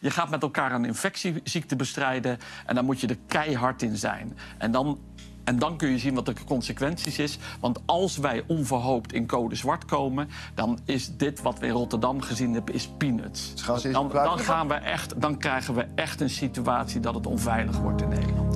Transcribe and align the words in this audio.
Je 0.00 0.10
gaat 0.10 0.30
met 0.30 0.42
elkaar 0.42 0.72
een 0.72 0.84
infectieziekte 0.84 1.76
bestrijden 1.76 2.38
en 2.66 2.74
dan 2.74 2.84
moet 2.84 3.00
je 3.00 3.06
er 3.06 3.18
keihard 3.26 3.82
in 3.82 3.96
zijn. 3.96 4.38
En 4.58 4.70
dan, 4.70 4.98
en 5.44 5.58
dan 5.58 5.76
kun 5.76 5.90
je 5.90 5.98
zien 5.98 6.14
wat 6.14 6.26
de 6.26 6.34
consequenties 6.46 7.18
is. 7.18 7.38
Want 7.60 7.78
als 7.86 8.16
wij 8.16 8.44
onverhoopt 8.46 9.12
in 9.12 9.26
code 9.26 9.54
zwart 9.54 9.84
komen, 9.84 10.28
dan 10.54 10.78
is 10.84 11.16
dit 11.16 11.42
wat 11.42 11.58
we 11.58 11.66
in 11.66 11.72
Rotterdam 11.72 12.20
gezien 12.20 12.52
hebben, 12.52 12.74
is 12.74 12.88
peanuts. 12.98 13.54
Dus 13.54 13.92
dan, 13.92 14.38
gaan 14.38 14.68
we 14.68 14.74
echt, 14.74 15.20
dan 15.20 15.38
krijgen 15.38 15.74
we 15.74 15.86
echt 15.94 16.20
een 16.20 16.30
situatie 16.30 17.00
dat 17.00 17.14
het 17.14 17.26
onveilig 17.26 17.78
wordt 17.78 18.02
in 18.02 18.08
Nederland. 18.08 18.47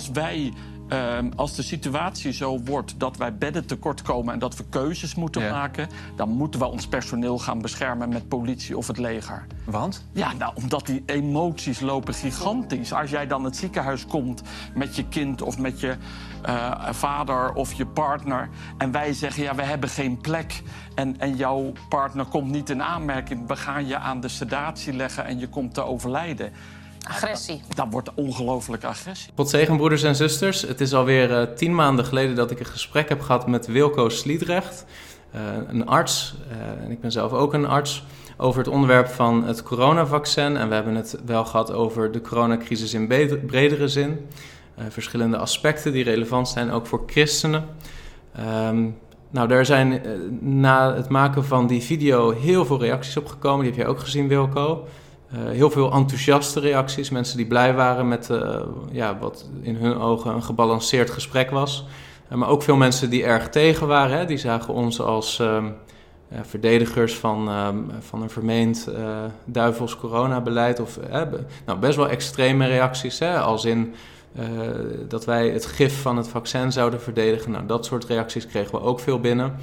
Als 0.00 0.10
wij, 0.10 0.52
ehm, 0.88 1.30
als 1.36 1.54
de 1.54 1.62
situatie 1.62 2.32
zo 2.32 2.60
wordt 2.62 2.94
dat 2.98 3.16
wij 3.16 3.36
bedden 3.36 3.66
tekort 3.66 4.02
komen 4.02 4.32
en 4.32 4.38
dat 4.38 4.56
we 4.56 4.64
keuzes 4.70 5.14
moeten 5.14 5.42
Ja. 5.42 5.50
maken, 5.52 5.88
dan 6.16 6.28
moeten 6.28 6.60
we 6.60 6.66
ons 6.66 6.86
personeel 6.86 7.38
gaan 7.38 7.60
beschermen 7.60 8.08
met 8.08 8.28
politie 8.28 8.76
of 8.76 8.86
het 8.86 8.98
leger. 8.98 9.46
Want? 9.64 10.04
Ja, 10.12 10.32
nou, 10.32 10.52
omdat 10.54 10.86
die 10.86 11.02
emoties 11.06 11.80
lopen 11.80 12.14
gigantisch. 12.14 12.92
Als 12.92 13.10
jij 13.10 13.26
dan 13.26 13.44
het 13.44 13.56
ziekenhuis 13.56 14.06
komt 14.06 14.42
met 14.74 14.96
je 14.96 15.04
kind 15.08 15.42
of 15.42 15.58
met 15.58 15.80
je 15.80 15.96
eh, 16.42 16.88
vader 16.90 17.52
of 17.52 17.72
je 17.72 17.86
partner... 17.86 18.48
en 18.78 18.90
wij 18.90 19.12
zeggen, 19.12 19.42
ja, 19.42 19.54
we 19.54 19.62
hebben 19.62 19.88
geen 19.88 20.20
plek 20.20 20.62
en, 20.94 21.20
en 21.20 21.36
jouw 21.36 21.72
partner 21.88 22.24
komt 22.24 22.50
niet 22.50 22.70
in 22.70 22.82
aanmerking... 22.82 23.46
we 23.48 23.56
gaan 23.56 23.86
je 23.86 23.98
aan 23.98 24.20
de 24.20 24.28
sedatie 24.28 24.92
leggen 24.92 25.24
en 25.24 25.38
je 25.38 25.48
komt 25.48 25.74
te 25.74 25.82
overlijden. 25.82 26.52
Agressie. 27.08 27.62
Dan 27.74 27.90
wordt 27.90 28.10
ongelooflijke 28.14 28.86
agressie. 28.86 29.32
God 29.36 29.50
zegen, 29.50 29.76
broeders 29.76 30.02
en 30.02 30.16
zusters. 30.16 30.62
Het 30.62 30.80
is 30.80 30.94
alweer 30.94 31.38
eh, 31.40 31.54
tien 31.56 31.74
maanden 31.74 32.04
geleden 32.04 32.36
dat 32.36 32.50
ik 32.50 32.58
een 32.60 32.66
gesprek 32.66 33.08
heb 33.08 33.20
gehad 33.20 33.46
met 33.46 33.66
Wilco 33.66 34.08
Sliedrecht, 34.08 34.84
eh, 35.30 35.40
een 35.68 35.86
arts. 35.86 36.34
eh, 36.50 36.84
en 36.84 36.90
ik 36.90 37.00
ben 37.00 37.12
zelf 37.12 37.32
ook 37.32 37.54
een 37.54 37.66
arts. 37.66 38.04
Over 38.36 38.58
het 38.58 38.68
onderwerp 38.68 39.08
van 39.08 39.44
het 39.44 39.62
coronavaccin. 39.62 40.56
En 40.56 40.68
we 40.68 40.74
hebben 40.74 40.94
het 40.94 41.18
wel 41.26 41.44
gehad 41.44 41.72
over 41.72 42.12
de 42.12 42.20
coronacrisis 42.20 42.94
in 42.94 43.06
bredere 43.46 43.88
zin. 43.88 44.26
Eh, 44.74 44.84
verschillende 44.88 45.36
aspecten 45.36 45.92
die 45.92 46.04
relevant 46.04 46.48
zijn, 46.48 46.70
ook 46.70 46.86
voor 46.86 47.02
christenen. 47.06 47.64
Ehm, 48.36 48.88
nou, 49.30 49.48
daar 49.48 49.66
zijn 49.66 50.02
na 50.40 50.94
het 50.94 51.08
maken 51.08 51.44
van 51.44 51.66
die 51.66 51.82
video 51.82 52.30
heel 52.30 52.64
veel 52.64 52.80
reacties 52.80 53.16
op 53.16 53.26
gekomen. 53.26 53.60
Die 53.60 53.70
heb 53.70 53.80
jij 53.80 53.88
ook 53.90 54.00
gezien, 54.00 54.28
Wilco. 54.28 54.86
Eh, 55.32 55.38
heel 55.50 55.70
veel 55.70 55.92
enthousiaste 55.92 56.60
reacties. 56.60 57.10
Mensen 57.10 57.36
die 57.36 57.46
blij 57.46 57.74
waren 57.74 58.08
met 58.08 58.30
eh, 58.30 58.60
ja, 58.92 59.18
wat 59.18 59.48
in 59.60 59.76
hun 59.76 59.98
ogen 59.98 60.34
een 60.34 60.42
gebalanceerd 60.42 61.10
gesprek 61.10 61.50
was. 61.50 61.86
Eh, 62.28 62.36
maar 62.36 62.48
ook 62.48 62.62
veel 62.62 62.76
mensen 62.76 63.10
die 63.10 63.24
erg 63.24 63.48
tegen 63.48 63.86
waren. 63.86 64.18
Hè. 64.18 64.24
Die 64.24 64.36
zagen 64.36 64.74
ons 64.74 65.00
als 65.00 65.38
ehm, 65.38 65.66
verdedigers 66.42 67.14
van, 67.14 67.48
ehm, 67.48 67.76
van 68.00 68.22
een 68.22 68.30
vermeend 68.30 68.88
duivels 69.44 69.96
coronabeleid. 69.96 70.80
Of 70.80 70.98
nou, 71.66 71.78
best 71.78 71.96
wel 71.96 72.08
extreme 72.08 72.66
reacties. 72.66 73.18
Hè, 73.18 73.38
als 73.38 73.64
in 73.64 73.94
dat 75.08 75.24
wij 75.24 75.48
het 75.48 75.66
gif 75.66 76.02
van 76.02 76.16
het 76.16 76.28
vaccin 76.28 76.72
zouden 76.72 77.00
verdedigen. 77.00 77.50
Nou, 77.50 77.66
dat 77.66 77.86
soort 77.86 78.04
reacties 78.04 78.46
kregen 78.46 78.72
we 78.72 78.80
ook 78.80 79.00
veel 79.00 79.20
binnen. 79.20 79.56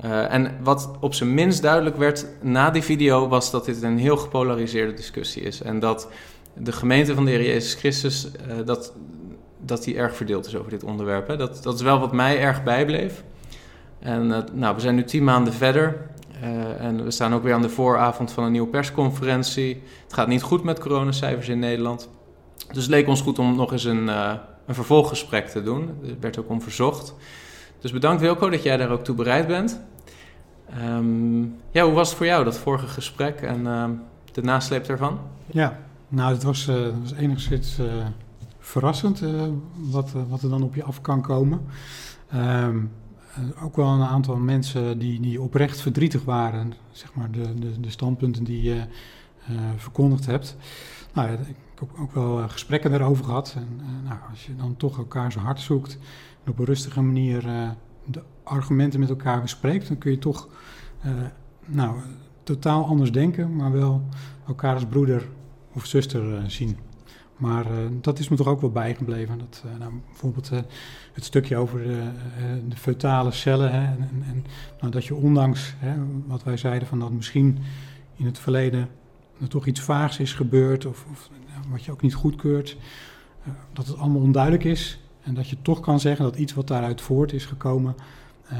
Eh, 0.00 0.32
en 0.32 0.56
wat 0.62 0.90
op 1.00 1.14
zijn 1.14 1.34
minst 1.34 1.62
duidelijk 1.62 1.96
werd 1.96 2.26
na 2.42 2.70
die 2.70 2.82
video 2.82 3.28
was 3.28 3.50
dat 3.50 3.64
dit 3.64 3.82
een 3.82 3.98
heel 3.98 4.16
gepolariseerde 4.16 4.94
discussie 4.94 5.42
is. 5.42 5.62
En 5.62 5.78
dat 5.78 6.08
de 6.54 6.72
gemeente 6.72 7.14
van 7.14 7.24
de 7.24 7.30
Heer 7.30 7.42
Jezus 7.42 7.74
Christus, 7.74 8.30
eh, 8.30 8.56
dat, 8.64 8.92
dat 9.58 9.84
die 9.84 9.96
erg 9.96 10.16
verdeeld 10.16 10.46
is 10.46 10.56
over 10.56 10.70
dit 10.70 10.84
onderwerp. 10.84 11.28
Hè. 11.28 11.36
Dat, 11.36 11.62
dat 11.62 11.74
is 11.74 11.82
wel 11.82 11.98
wat 11.98 12.12
mij 12.12 12.40
erg 12.40 12.62
bijbleef. 12.62 13.24
En 13.98 14.32
eh, 14.32 14.42
nou, 14.52 14.74
we 14.74 14.80
zijn 14.80 14.94
nu 14.94 15.04
tien 15.04 15.24
maanden 15.24 15.52
verder. 15.52 16.08
en 16.78 17.04
we 17.04 17.10
staan 17.10 17.34
ook 17.34 17.42
weer 17.42 17.54
aan 17.54 17.62
de 17.62 17.68
vooravond 17.68 18.32
van 18.32 18.44
een 18.44 18.52
nieuwe 18.52 18.68
persconferentie. 18.68 19.82
Het 20.02 20.12
gaat 20.12 20.28
niet 20.28 20.42
goed 20.42 20.62
met 20.62 20.78
coronacijfers 20.78 21.48
in 21.48 21.58
Nederland. 21.58 22.08
Dus 22.72 22.82
het 22.82 22.90
leek 22.90 23.08
ons 23.08 23.20
goed 23.20 23.38
om 23.38 23.56
nog 23.56 23.72
eens 23.72 23.84
een, 23.84 24.08
een 24.08 24.74
vervolggesprek 24.74 25.48
te 25.48 25.62
doen. 25.62 25.88
Er 26.02 26.16
werd 26.20 26.38
ook 26.38 26.48
om 26.48 26.62
verzocht. 26.62 27.14
Dus 27.80 27.92
bedankt 27.92 28.20
Wilco 28.20 28.50
dat 28.50 28.62
jij 28.62 28.76
daar 28.76 28.90
ook 28.90 29.04
toe 29.04 29.14
bereid 29.14 29.46
bent. 29.46 29.80
Ehm, 30.78 31.42
ja, 31.70 31.84
hoe 31.84 31.92
was 31.92 32.08
het 32.08 32.16
voor 32.16 32.26
jou, 32.26 32.44
dat 32.44 32.58
vorige 32.58 32.86
gesprek 32.86 33.40
en 33.40 33.66
ehm, 33.66 33.90
de 34.32 34.42
nasleep 34.42 34.86
daarvan? 34.86 35.18
Ja, 35.46 35.78
nou, 36.08 36.32
het 36.32 36.42
was, 36.42 36.66
het 36.66 37.00
was 37.00 37.12
enigszins 37.12 37.78
eh, 37.78 38.06
verrassend 38.58 39.22
eh, 39.22 39.46
wat, 39.74 40.12
wat 40.28 40.42
er 40.42 40.48
dan 40.48 40.62
op 40.62 40.74
je 40.74 40.82
af 40.82 41.00
kan 41.00 41.22
komen. 41.22 41.60
Ehm, 42.28 42.78
eh, 43.34 43.64
ook 43.64 43.76
wel 43.76 43.86
een 43.86 44.02
aantal 44.02 44.36
mensen 44.36 44.98
die, 44.98 45.20
die 45.20 45.40
oprecht 45.42 45.80
verdrietig 45.80 46.24
waren, 46.24 46.72
zeg 46.90 47.14
maar, 47.14 47.30
de, 47.30 47.54
de, 47.58 47.80
de 47.80 47.90
standpunten 47.90 48.44
die 48.44 48.62
je 48.62 48.82
verkondigd 49.76 50.26
hebt. 50.26 50.56
Nou, 51.14 51.32
ik 51.32 51.56
heb 51.74 51.88
ook, 51.98 52.12
wel 52.14 52.48
gesprekken 52.48 52.90
daarover 52.90 53.24
gehad. 53.24 53.54
En 53.56 53.80
nou, 54.04 54.18
als 54.30 54.46
je 54.46 54.56
dan 54.56 54.76
toch 54.76 54.98
elkaar 54.98 55.32
zo 55.32 55.38
hard 55.38 55.60
zoekt 55.60 55.98
en 56.44 56.50
op 56.50 56.58
een 56.58 56.64
rustige 56.64 57.00
manier 57.00 57.42
de 58.04 58.22
argumenten 58.50 59.00
met 59.00 59.08
elkaar 59.08 59.40
bespreekt, 59.40 59.88
dan 59.88 59.98
kun 59.98 60.10
je 60.10 60.18
toch 60.18 60.48
eh, 61.00 61.10
nou, 61.66 61.96
totaal 62.42 62.84
anders 62.84 63.12
denken, 63.12 63.56
maar 63.56 63.72
wel 63.72 64.02
elkaar 64.46 64.74
als 64.74 64.86
broeder 64.86 65.28
of 65.72 65.86
zuster 65.86 66.36
eh, 66.36 66.44
zien. 66.46 66.76
Maar 67.36 67.66
eh, 67.66 67.76
dat 68.00 68.18
is 68.18 68.28
me 68.28 68.36
toch 68.36 68.46
ook 68.46 68.60
wel 68.60 68.70
bijgebleven. 68.70 69.38
Dat, 69.38 69.64
nou, 69.78 69.92
bijvoorbeeld 70.06 70.48
het 71.12 71.24
stukje 71.24 71.56
over 71.56 71.82
de, 71.82 72.02
de 72.68 72.76
fetale 72.76 73.30
cellen. 73.30 73.72
Hè, 73.72 73.84
en, 73.84 74.24
en, 74.28 74.44
nou, 74.80 74.92
dat 74.92 75.04
je 75.04 75.14
ondanks 75.14 75.74
hè, 75.78 75.94
wat 76.26 76.42
wij 76.42 76.56
zeiden 76.56 76.88
van 76.88 76.98
dat 76.98 77.10
misschien 77.10 77.58
in 78.16 78.26
het 78.26 78.38
verleden 78.38 78.88
er 79.40 79.48
toch 79.48 79.66
iets 79.66 79.80
vaags 79.80 80.18
is 80.18 80.32
gebeurd. 80.32 80.86
Of, 80.86 81.06
of 81.10 81.30
eh, 81.48 81.70
wat 81.70 81.84
je 81.84 81.92
ook 81.92 82.02
niet 82.02 82.14
goedkeurt. 82.14 82.76
dat 83.72 83.86
het 83.86 83.96
allemaal 83.96 84.20
onduidelijk 84.20 84.64
is. 84.64 85.00
En 85.22 85.34
dat 85.34 85.48
je 85.48 85.56
toch 85.62 85.80
kan 85.80 86.00
zeggen 86.00 86.24
dat 86.24 86.36
iets 86.36 86.54
wat 86.54 86.66
daaruit 86.66 87.00
voort 87.00 87.32
is 87.32 87.46
gekomen. 87.46 87.94
Eh, 88.50 88.56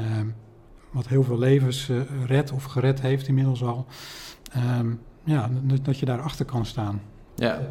wat 0.91 1.07
heel 1.07 1.23
veel 1.23 1.37
levens 1.37 1.89
eh, 1.89 1.97
redt 2.25 2.51
of 2.51 2.63
gered 2.63 3.01
heeft 3.01 3.27
inmiddels 3.27 3.63
al. 3.63 3.85
ehm, 4.51 4.93
ja, 5.23 5.49
dat, 5.61 5.85
dat 5.85 5.99
je 5.99 6.05
daarachter 6.05 6.45
kan 6.45 6.65
staan. 6.65 7.01
Ja, 7.35 7.61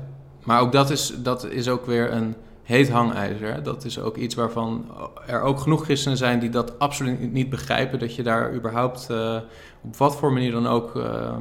maar 0.44 0.60
ook 0.60 0.72
dat 0.72 0.90
is, 0.90 1.14
dat 1.22 1.44
is 1.44 1.68
ook 1.68 1.86
weer 1.86 2.12
een 2.12 2.34
heet 2.62 2.90
hangijzer. 2.90 3.62
Dat 3.62 3.84
is 3.84 3.98
ook 3.98 4.16
iets 4.16 4.34
waarvan 4.34 4.84
er 5.26 5.40
ook 5.40 5.60
genoeg 5.60 5.84
christenen 5.84 6.16
zijn 6.18 6.38
die 6.38 6.50
dat 6.50 6.78
absoluut 6.78 7.32
niet 7.32 7.50
begrijpen. 7.50 7.98
Dat 7.98 8.14
je 8.14 8.22
daar 8.22 8.54
überhaupt 8.54 9.10
eh, 9.10 9.36
op 9.80 9.96
wat 9.96 10.16
voor 10.16 10.32
manier 10.32 10.52
dan 10.52 10.66
ook, 10.66 10.96
eh, 10.96 11.36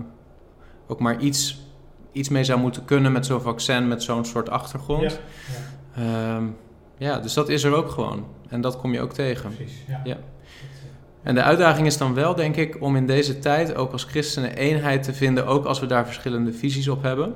ook 0.88 1.00
maar 1.00 1.20
iets, 1.20 1.60
iets 2.12 2.30
mee 2.30 2.44
zou 2.44 2.60
moeten 2.60 2.86
kunnen 2.86 3.12
met 3.12 3.26
zo'n 3.26 3.42
vaccin, 3.42 3.88
met 3.88 4.04
zo'n 4.04 4.26
soort 4.26 4.50
achtergrond. 4.50 5.20
Ja. 5.96 6.40
ja, 6.98 7.20
dus 7.20 7.34
dat 7.34 7.50
is 7.50 7.64
er 7.64 7.74
ook 7.74 7.90
gewoon. 7.90 8.26
En 8.48 8.62
dat 8.62 8.78
kom 8.78 8.94
je 8.94 9.02
ook 9.02 9.14
tegen. 9.14 9.56
Precies, 9.56 9.86
Ja. 10.04 10.18
En 11.24 11.36
de 11.36 11.44
uitdaging 11.44 11.88
is 11.88 11.98
dan 11.98 12.14
wel, 12.14 12.36
denk 12.36 12.56
ik, 12.56 12.78
om 12.80 12.96
in 12.96 13.06
deze 13.06 13.40
tijd 13.40 13.76
ook 13.76 13.92
als 13.92 14.04
christenen 14.04 14.56
eenheid 14.56 15.04
te 15.04 15.14
vinden, 15.14 15.48
ook 15.48 15.66
als 15.66 15.80
we 15.80 15.86
daar 15.86 16.06
verschillende 16.06 16.54
visies 16.54 16.88
op 16.88 17.04
hebben. 17.04 17.34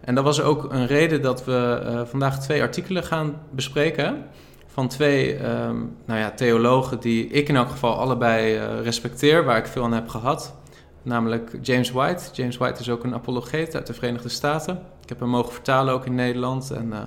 En 0.00 0.14
dat 0.14 0.24
was 0.24 0.40
ook 0.40 0.72
een 0.72 0.86
reden 0.86 1.22
dat 1.22 1.44
we 1.44 1.82
eh, 1.84 2.00
vandaag 2.04 2.40
twee 2.40 2.62
artikelen 2.62 3.04
gaan 3.04 3.40
bespreken. 3.50 4.24
Van 4.66 4.88
twee 4.88 5.36
ehm, 5.36 5.76
nou 6.04 6.20
ja, 6.20 6.30
theologen 6.30 7.00
die 7.00 7.26
ik 7.26 7.48
in 7.48 7.56
elk 7.56 7.70
geval 7.70 7.94
allebei 7.94 8.56
eh, 8.56 8.82
respecteer, 8.82 9.44
waar 9.44 9.56
ik 9.56 9.66
veel 9.66 9.84
aan 9.84 9.92
heb 9.92 10.08
gehad. 10.08 10.54
Namelijk 11.02 11.58
James 11.62 11.90
White. 11.90 12.24
James 12.32 12.56
White 12.56 12.80
is 12.80 12.90
ook 12.90 13.04
een 13.04 13.14
apologeet 13.14 13.74
uit 13.74 13.86
de 13.86 13.94
Verenigde 13.94 14.28
Staten. 14.28 14.80
Ik 15.02 15.08
heb 15.08 15.20
hem 15.20 15.28
mogen 15.28 15.52
vertalen 15.52 15.94
ook 15.94 16.06
in 16.06 16.14
Nederland 16.14 16.70
en 16.70 16.92
eh, 16.92 16.98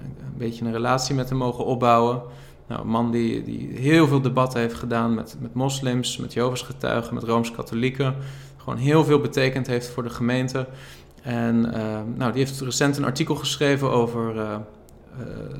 een 0.00 0.38
beetje 0.38 0.64
een 0.64 0.72
relatie 0.72 1.14
met 1.14 1.28
hem 1.28 1.38
mogen 1.38 1.64
opbouwen. 1.64 2.22
Nou, 2.68 2.80
een 2.80 2.88
man 2.88 3.10
die, 3.10 3.42
die 3.42 3.68
heel 3.74 4.06
veel 4.06 4.20
debatten 4.20 4.60
heeft 4.60 4.74
gedaan 4.74 5.14
met, 5.14 5.36
met 5.40 5.54
moslims, 5.54 6.16
met 6.16 6.32
Jehovah's 6.32 6.62
getuigen, 6.62 7.14
met 7.14 7.22
Rooms-Katholieken. 7.22 8.14
Gewoon 8.56 8.78
heel 8.78 9.04
veel 9.04 9.20
betekend 9.20 9.66
heeft 9.66 9.88
voor 9.88 10.02
de 10.02 10.10
gemeente. 10.10 10.66
En 11.22 11.72
eh, 11.74 12.00
nou, 12.14 12.32
die 12.32 12.44
heeft 12.44 12.60
recent 12.60 12.96
een 12.96 13.04
artikel 13.04 13.34
geschreven 13.34 13.90
over 13.90 14.38
eh, 14.38 14.52
eh, 14.52 14.58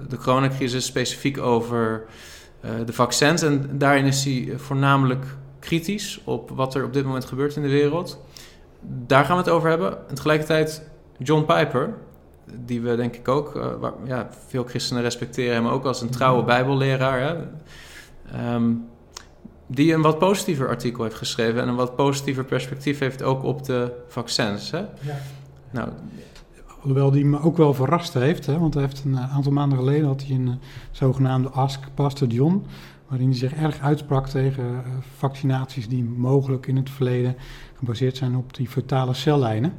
de 0.08 0.16
coronacrisis, 0.16 0.84
specifiek 0.84 1.38
over 1.38 2.04
de 2.86 2.92
vaccins. 2.92 3.42
En 3.42 3.70
daarin 3.72 4.04
is 4.04 4.24
hij 4.24 4.52
voornamelijk 4.56 5.24
kritisch 5.58 6.20
op 6.24 6.50
wat 6.50 6.74
er 6.74 6.84
op 6.84 6.92
dit 6.92 7.04
moment 7.04 7.24
gebeurt 7.24 7.56
in 7.56 7.62
de 7.62 7.68
wereld. 7.68 8.20
Daar 8.80 9.24
gaan 9.24 9.36
we 9.36 9.42
het 9.42 9.52
over 9.52 9.68
hebben. 9.68 10.08
En 10.08 10.14
tegelijkertijd 10.14 10.82
John 11.18 11.44
Piper, 11.44 11.94
die 12.54 12.80
we 12.80 12.96
denk 12.96 13.16
ik 13.16 13.28
ook, 13.28 13.56
eh, 13.56 13.74
waar, 13.80 13.92
ja, 14.04 14.28
veel 14.46 14.64
christenen 14.64 15.02
respecteren 15.02 15.54
hem 15.54 15.66
ook 15.66 15.84
als 15.84 16.00
een 16.00 16.10
trouwe 16.10 16.44
bijbelleraar. 16.44 17.20
Hè? 17.20 17.36
Ehm, 18.32 18.72
die 19.66 19.92
een 19.92 20.02
wat 20.02 20.18
positiever 20.18 20.68
artikel 20.68 21.02
heeft 21.02 21.16
geschreven 21.16 21.60
en 21.60 21.68
een 21.68 21.74
wat 21.74 21.96
positiever 21.96 22.44
perspectief 22.44 22.98
heeft 22.98 23.22
ook 23.22 23.42
op 23.42 23.64
de 23.64 23.92
vaccins. 24.08 24.70
Hè? 24.70 24.78
Ja. 24.78 25.18
Nou, 25.70 25.88
Hoewel 26.86 27.10
die 27.10 27.24
me 27.24 27.40
ook 27.40 27.56
wel 27.56 27.74
verrast 27.74 28.14
heeft, 28.14 28.46
hè, 28.46 28.58
want 28.58 28.74
hij 28.74 28.82
heeft 28.82 29.04
een 29.04 29.18
aantal 29.18 29.52
maanden 29.52 29.78
geleden 29.78 30.06
had 30.06 30.22
hij 30.26 30.36
een 30.36 30.58
zogenaamde 30.90 31.48
Ask 31.48 31.80
Pastor 31.94 32.28
John, 32.28 32.66
waarin 33.08 33.28
hij 33.28 33.36
zich 33.36 33.54
erg 33.54 33.80
uitsprak 33.80 34.28
tegen 34.28 34.82
vaccinaties 35.16 35.88
die 35.88 36.04
mogelijk 36.04 36.66
in 36.66 36.76
het 36.76 36.90
verleden 36.90 37.36
gebaseerd 37.74 38.16
zijn 38.16 38.36
op 38.36 38.54
die 38.54 38.68
fetale 38.68 39.14
cellijnen. 39.14 39.72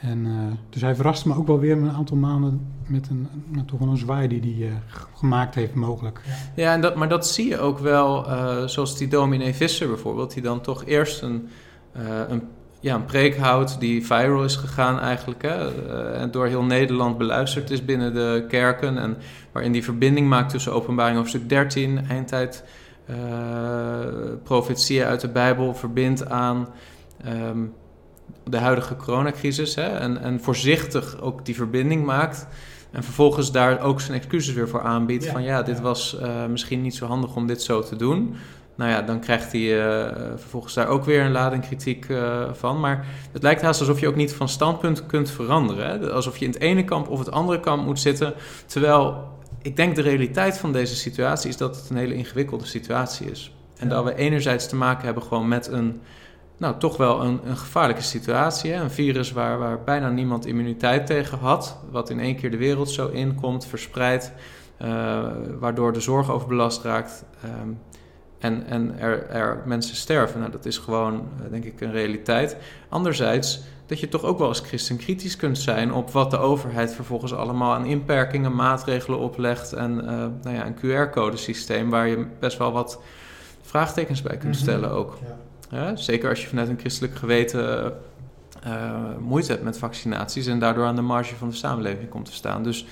En, 0.00 0.26
uh, 0.26 0.32
dus 0.70 0.82
hij 0.82 0.94
verraste 0.94 1.28
me 1.28 1.36
ook 1.36 1.46
wel 1.46 1.58
weer 1.58 1.76
een 1.76 1.90
aantal 1.90 2.16
maanden 2.16 2.66
met 2.86 3.08
een, 3.08 3.28
met 3.48 3.68
toch 3.68 3.78
wel 3.78 3.88
een 3.88 3.96
zwaai 3.96 4.28
die 4.28 4.40
hij 4.40 4.70
uh, 4.70 4.74
gemaakt 5.14 5.54
heeft 5.54 5.74
mogelijk. 5.74 6.20
Ja, 6.56 6.72
en 6.72 6.80
dat, 6.80 6.96
maar 6.96 7.08
dat 7.08 7.26
zie 7.26 7.48
je 7.48 7.58
ook 7.58 7.78
wel, 7.78 8.26
uh, 8.26 8.66
zoals 8.66 8.96
die 8.96 9.08
dominee 9.08 9.54
Visser 9.54 9.88
bijvoorbeeld, 9.88 10.34
die 10.34 10.42
dan 10.42 10.60
toch 10.60 10.84
eerst 10.84 11.22
een, 11.22 11.48
een, 12.28 12.42
ja, 12.80 12.94
een 12.94 13.04
preek 13.04 13.36
houdt 13.36 13.80
die 13.80 14.06
viral 14.06 14.44
is 14.44 14.56
gegaan 14.56 15.00
eigenlijk, 15.00 15.42
hè, 15.42 15.84
en 16.12 16.30
door 16.30 16.46
heel 16.46 16.64
Nederland 16.64 17.18
beluisterd 17.18 17.70
is 17.70 17.84
binnen 17.84 18.14
de 18.14 18.44
kerken, 18.48 18.98
en 18.98 19.16
waarin 19.52 19.72
die 19.72 19.84
verbinding 19.84 20.28
maakt 20.28 20.50
tussen 20.50 20.72
openbaring 20.72 21.16
hoofdstuk 21.16 21.48
13, 21.48 22.06
eindtijd, 22.08 22.64
profetieën 24.42 25.04
uit 25.04 25.20
de 25.20 25.28
Bijbel, 25.28 25.74
verbindt 25.74 26.28
aan... 26.28 26.68
Um, 27.26 27.72
de 28.50 28.58
huidige 28.58 28.96
coronacrisis 28.96 29.74
hè, 29.74 29.86
en, 29.86 30.20
en 30.20 30.40
voorzichtig 30.40 31.20
ook 31.20 31.44
die 31.44 31.54
verbinding 31.54 32.04
maakt. 32.04 32.46
En 32.90 33.04
vervolgens 33.04 33.52
daar 33.52 33.80
ook 33.80 34.00
zijn 34.00 34.18
excuses 34.18 34.54
weer 34.54 34.68
voor 34.68 34.82
aanbiedt. 34.82 35.26
van 35.26 35.42
ja, 35.42 35.62
dit 35.62 35.80
was 35.80 36.16
uh, 36.22 36.46
misschien 36.46 36.82
niet 36.82 36.94
zo 36.94 37.06
handig 37.06 37.36
om 37.36 37.46
dit 37.46 37.62
zo 37.62 37.82
te 37.82 37.96
doen. 37.96 38.36
Nou 38.74 38.90
ja, 38.90 39.02
dan 39.02 39.20
krijgt 39.20 39.52
hij 39.52 39.60
uh, 39.60 40.12
vervolgens 40.36 40.74
daar 40.74 40.86
ook 40.86 41.04
weer 41.04 41.24
een 41.24 41.32
lading 41.32 41.66
kritiek 41.66 42.08
uh, 42.08 42.52
van. 42.52 42.80
Maar 42.80 43.06
het 43.32 43.42
lijkt 43.42 43.62
haast 43.62 43.80
alsof 43.80 44.00
je 44.00 44.08
ook 44.08 44.16
niet 44.16 44.32
van 44.32 44.48
standpunt 44.48 45.06
kunt 45.06 45.30
veranderen. 45.30 45.86
Hè? 45.86 46.10
Alsof 46.10 46.36
je 46.36 46.44
in 46.44 46.50
het 46.50 46.60
ene 46.60 46.84
kamp 46.84 47.08
of 47.08 47.18
het 47.18 47.30
andere 47.30 47.60
kamp 47.60 47.84
moet 47.84 48.00
zitten. 48.00 48.34
Terwijl 48.66 49.28
ik 49.62 49.76
denk 49.76 49.96
de 49.96 50.02
realiteit 50.02 50.58
van 50.58 50.72
deze 50.72 50.96
situatie 50.96 51.48
is 51.48 51.56
dat 51.56 51.76
het 51.76 51.90
een 51.90 51.96
hele 51.96 52.14
ingewikkelde 52.14 52.66
situatie 52.66 53.30
is. 53.30 53.54
En 53.76 53.88
ja. 53.88 53.94
dat 53.94 54.04
we 54.04 54.14
enerzijds 54.14 54.68
te 54.68 54.76
maken 54.76 55.04
hebben 55.04 55.22
gewoon 55.22 55.48
met 55.48 55.66
een 55.66 56.00
nou, 56.60 56.78
toch 56.78 56.96
wel 56.96 57.22
een, 57.22 57.40
een 57.44 57.56
gevaarlijke 57.56 58.02
situatie. 58.02 58.72
Hè? 58.72 58.82
Een 58.82 58.90
virus 58.90 59.32
waar, 59.32 59.58
waar 59.58 59.84
bijna 59.84 60.08
niemand 60.08 60.46
immuniteit 60.46 61.06
tegen 61.06 61.38
had, 61.38 61.78
wat 61.90 62.10
in 62.10 62.20
één 62.20 62.36
keer 62.36 62.50
de 62.50 62.56
wereld 62.56 62.90
zo 62.90 63.08
inkomt, 63.08 63.66
verspreidt, 63.66 64.32
uh, 64.82 65.26
waardoor 65.58 65.92
de 65.92 66.00
zorg 66.00 66.30
overbelast 66.30 66.82
raakt 66.82 67.24
um, 67.44 67.78
en, 68.38 68.66
en 68.66 68.98
er, 68.98 69.28
er, 69.28 69.62
mensen 69.64 69.96
sterven. 69.96 70.40
Nou, 70.40 70.52
dat 70.52 70.66
is 70.66 70.78
gewoon, 70.78 71.14
uh, 71.14 71.50
denk 71.50 71.64
ik, 71.64 71.80
een 71.80 71.92
realiteit. 71.92 72.56
Anderzijds 72.88 73.60
dat 73.86 74.00
je 74.00 74.08
toch 74.08 74.24
ook 74.24 74.38
wel 74.38 74.48
als 74.48 74.60
christen 74.60 74.96
kritisch 74.96 75.36
kunt 75.36 75.58
zijn 75.58 75.92
op 75.92 76.10
wat 76.10 76.30
de 76.30 76.38
overheid 76.38 76.94
vervolgens 76.94 77.34
allemaal 77.34 77.74
aan 77.74 77.84
inperkingen, 77.84 78.54
maatregelen 78.54 79.18
oplegt 79.18 79.72
en 79.72 79.94
uh, 79.96 80.04
nou 80.42 80.56
ja, 80.56 80.66
een 80.66 80.76
QR-codesysteem 80.76 81.90
waar 81.90 82.08
je 82.08 82.26
best 82.38 82.58
wel 82.58 82.72
wat 82.72 83.00
vraagtekens 83.62 84.22
bij 84.22 84.36
kunt 84.36 84.56
stellen 84.56 84.90
ook. 84.90 85.18
Ja. 85.22 85.38
Ja, 85.70 85.96
zeker 85.96 86.28
als 86.28 86.42
je 86.42 86.48
vanuit 86.48 86.68
een 86.68 86.78
christelijk 86.78 87.14
geweten 87.14 87.92
uh, 88.66 89.00
moeite 89.20 89.52
hebt 89.52 89.64
met 89.64 89.78
vaccinaties 89.78 90.46
en 90.46 90.58
daardoor 90.58 90.84
aan 90.84 90.96
de 90.96 91.02
marge 91.02 91.36
van 91.36 91.48
de 91.48 91.54
samenleving 91.54 92.08
komt 92.08 92.24
te 92.24 92.32
staan. 92.32 92.62
Dus 92.62 92.86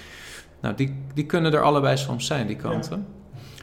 nou, 0.60 0.74
die, 0.74 0.94
die 1.14 1.26
kunnen 1.26 1.52
er 1.52 1.62
allebei 1.62 1.96
soms 1.96 2.26
zijn, 2.26 2.46
die 2.46 2.56
kanten. 2.56 3.06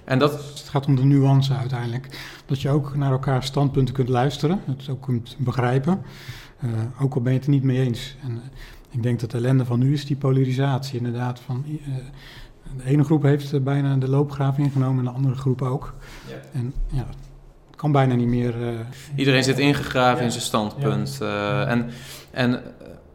En 0.03 0.19
dat... 0.19 0.31
Het 0.31 0.69
gaat 0.69 0.85
om 0.85 0.95
de 0.95 1.03
nuance 1.03 1.53
uiteindelijk. 1.53 2.19
Dat 2.45 2.61
je 2.61 2.69
ook 2.69 2.95
naar 2.95 3.11
elkaar 3.11 3.43
standpunten 3.43 3.93
kunt 3.93 4.09
luisteren, 4.09 4.61
het 4.65 4.89
ook 4.89 5.01
kunt 5.01 5.35
begrijpen. 5.39 6.01
Uh, 6.63 6.71
ook 6.99 7.15
al 7.15 7.21
ben 7.21 7.31
je 7.31 7.37
het 7.37 7.47
er 7.47 7.53
niet 7.53 7.63
mee 7.63 7.79
eens. 7.79 8.15
En 8.23 8.31
uh, 8.31 8.37
ik 8.89 9.03
denk 9.03 9.19
dat 9.19 9.31
de 9.31 9.37
ellende 9.37 9.65
van 9.65 9.79
nu 9.79 9.93
is 9.93 10.05
die 10.05 10.15
polarisatie. 10.15 10.97
Inderdaad, 10.97 11.39
van, 11.39 11.65
de 12.77 12.83
ene 12.85 13.03
groep 13.03 13.23
heeft 13.23 13.63
bijna 13.63 13.95
de 13.95 14.09
loopgraaf 14.09 14.57
ingenomen 14.57 14.97
en 14.97 15.11
de 15.11 15.17
andere 15.17 15.35
groep 15.35 15.61
ook. 15.61 15.93
Ja. 16.27 16.59
En 16.59 16.73
ja, 16.91 17.07
kan 17.75 17.91
bijna 17.91 18.15
niet 18.15 18.27
meer. 18.27 18.61
Uh, 18.61 18.67
Iedereen 19.15 19.43
zit 19.43 19.59
ingegraven 19.59 20.23
in 20.23 20.31
zijn 20.31 20.43
standpunt. 20.43 21.17
Ja. 21.19 21.25
Uh, 21.25 21.71
en, 21.71 21.89
en, 22.31 22.61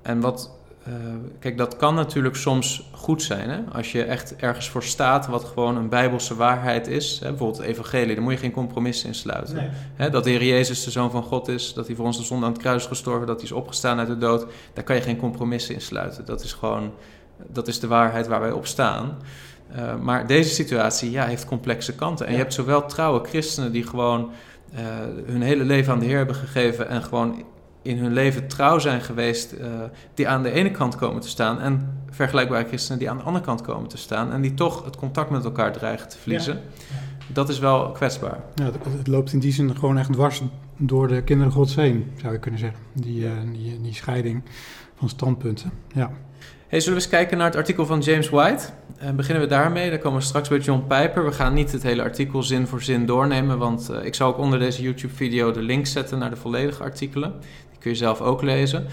en 0.02 0.20
wat. 0.20 0.50
Uh, 0.88 0.94
kijk, 1.38 1.56
dat 1.56 1.76
kan 1.76 1.94
natuurlijk 1.94 2.36
soms 2.36 2.88
goed 2.92 3.22
zijn. 3.22 3.50
Hè? 3.50 3.60
Als 3.72 3.92
je 3.92 4.04
echt 4.04 4.36
ergens 4.36 4.68
voor 4.68 4.82
staat 4.82 5.26
wat 5.26 5.44
gewoon 5.44 5.76
een 5.76 5.88
bijbelse 5.88 6.36
waarheid 6.36 6.86
is. 6.86 7.18
Hè? 7.22 7.28
Bijvoorbeeld 7.28 7.58
het 7.58 7.66
evangelie, 7.66 8.14
daar 8.14 8.24
moet 8.24 8.32
je 8.32 8.38
geen 8.38 8.50
compromissen 8.50 9.08
in 9.08 9.14
sluiten. 9.14 9.54
Nee. 9.54 9.68
Hè? 9.94 10.10
Dat 10.10 10.24
de 10.24 10.30
Heer 10.30 10.44
Jezus 10.44 10.84
de 10.84 10.90
Zoon 10.90 11.10
van 11.10 11.22
God 11.22 11.48
is, 11.48 11.74
dat 11.74 11.86
hij 11.86 11.96
voor 11.96 12.04
onze 12.04 12.22
zonde 12.22 12.46
aan 12.46 12.52
het 12.52 12.60
kruis 12.60 12.82
is 12.82 12.88
gestorven, 12.88 13.26
dat 13.26 13.36
hij 13.36 13.44
is 13.44 13.52
opgestaan 13.52 13.98
uit 13.98 14.08
de 14.08 14.18
dood. 14.18 14.46
Daar 14.72 14.84
kan 14.84 14.96
je 14.96 15.02
geen 15.02 15.16
compromissen 15.16 15.74
in 15.74 15.80
sluiten. 15.80 16.24
Dat 16.24 16.42
is 16.42 16.52
gewoon, 16.52 16.92
dat 17.46 17.68
is 17.68 17.80
de 17.80 17.86
waarheid 17.86 18.26
waar 18.26 18.40
wij 18.40 18.52
op 18.52 18.66
staan. 18.66 19.16
Uh, 19.76 19.96
maar 19.96 20.26
deze 20.26 20.54
situatie 20.54 21.10
ja, 21.10 21.24
heeft 21.24 21.44
complexe 21.44 21.94
kanten. 21.94 22.26
En 22.26 22.32
ja. 22.32 22.38
je 22.38 22.42
hebt 22.42 22.54
zowel 22.54 22.86
trouwe 22.86 23.24
christenen 23.28 23.72
die 23.72 23.86
gewoon 23.86 24.30
uh, 24.74 24.80
hun 25.26 25.42
hele 25.42 25.64
leven 25.64 25.92
aan 25.92 25.98
de 25.98 26.06
Heer 26.06 26.16
hebben 26.16 26.36
gegeven 26.36 26.88
en 26.88 27.02
gewoon 27.02 27.44
in 27.82 27.98
hun 27.98 28.12
leven 28.12 28.48
trouw 28.48 28.78
zijn 28.78 29.00
geweest, 29.00 29.52
uh, 29.52 29.66
die 30.14 30.28
aan 30.28 30.42
de 30.42 30.50
ene 30.50 30.70
kant 30.70 30.96
komen 30.96 31.20
te 31.20 31.28
staan, 31.28 31.60
en 31.60 32.02
vergelijkbare 32.10 32.66
christenen 32.66 32.98
die 32.98 33.10
aan 33.10 33.16
de 33.16 33.22
andere 33.22 33.44
kant 33.44 33.60
komen 33.60 33.88
te 33.88 33.96
staan, 33.96 34.32
en 34.32 34.40
die 34.40 34.54
toch 34.54 34.84
het 34.84 34.96
contact 34.96 35.30
met 35.30 35.44
elkaar 35.44 35.72
dreigen 35.72 36.08
te 36.08 36.18
verliezen. 36.18 36.54
Ja. 36.54 36.60
Dat 37.32 37.48
is 37.48 37.58
wel 37.58 37.92
kwetsbaar. 37.92 38.38
Ja, 38.54 38.64
het, 38.64 38.74
het, 38.98 39.06
loopt 39.06 39.32
in 39.32 39.38
die 39.38 39.52
zin 39.52 39.76
gewoon 39.76 39.98
echt 39.98 40.12
dwars 40.12 40.42
door 40.76 41.08
de 41.08 41.22
kinderen 41.22 41.52
gods 41.52 41.74
heen, 41.74 42.12
zou 42.20 42.32
je 42.32 42.38
kunnen 42.38 42.60
zeggen. 42.60 42.80
Die, 42.92 43.22
uh, 43.22 43.30
die, 43.52 43.80
die 43.80 43.94
scheiding 43.94 44.42
van 44.94 45.08
standpunten. 45.08 45.70
Ja. 45.94 46.10
Hey, 46.70 46.80
zullen 46.80 46.98
we 46.98 47.04
eens 47.04 47.12
kijken 47.12 47.38
naar 47.38 47.46
het 47.46 47.56
artikel 47.56 47.86
van 47.86 48.00
James 48.00 48.28
White? 48.28 48.66
En 48.98 49.16
beginnen 49.16 49.42
we 49.42 49.48
daarmee. 49.48 49.90
Dan 49.90 49.98
komen 49.98 50.18
we 50.18 50.24
straks 50.24 50.48
bij 50.48 50.58
John 50.58 50.84
Piper. 50.86 51.24
We 51.24 51.32
gaan 51.32 51.54
niet 51.54 51.72
het 51.72 51.82
hele 51.82 52.02
artikel 52.02 52.42
zin 52.42 52.66
voor 52.66 52.82
zin 52.82 53.06
doornemen, 53.06 53.58
want 53.58 53.90
uh, 53.90 54.04
ik 54.04 54.14
zal 54.14 54.28
ook 54.28 54.38
onder 54.38 54.58
deze 54.58 54.82
YouTube-video 54.82 55.52
de 55.52 55.62
link 55.62 55.86
zetten 55.86 56.18
naar 56.18 56.30
de 56.30 56.36
volledige 56.36 56.82
artikelen. 56.82 57.34
Die 57.70 57.78
kun 57.78 57.90
je 57.90 57.96
zelf 57.96 58.20
ook 58.20 58.42
lezen. 58.42 58.86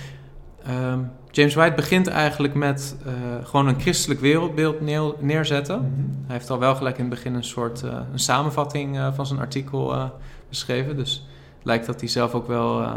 Um, 0.70 1.12
James 1.32 1.54
White 1.54 1.76
begint 1.76 2.08
eigenlijk 2.08 2.54
met 2.54 2.96
uh, 3.06 3.14
gewoon 3.44 3.68
een 3.68 3.80
christelijk 3.80 4.20
wereldbeeld 4.20 4.82
neerzetten. 5.22 5.80
Mm 5.80 5.94
-hmm. 5.96 6.24
Hij 6.26 6.36
heeft 6.36 6.50
al 6.50 6.60
wel 6.60 6.76
gelijk 6.76 6.98
in 6.98 7.06
het 7.06 7.14
begin 7.14 7.34
een 7.34 7.44
soort 7.44 7.82
een 7.82 8.20
samenvatting 8.20 9.12
van 9.16 9.26
zijn 9.26 9.40
artikel 9.40 10.12
beschreven. 10.50 10.96
Dus 10.96 11.28
het 11.58 11.66
lijkt 11.66 11.86
dat 11.86 12.00
hij 12.00 12.10
zelf 12.10 12.34
ook 12.34 12.48
wel 12.48 12.88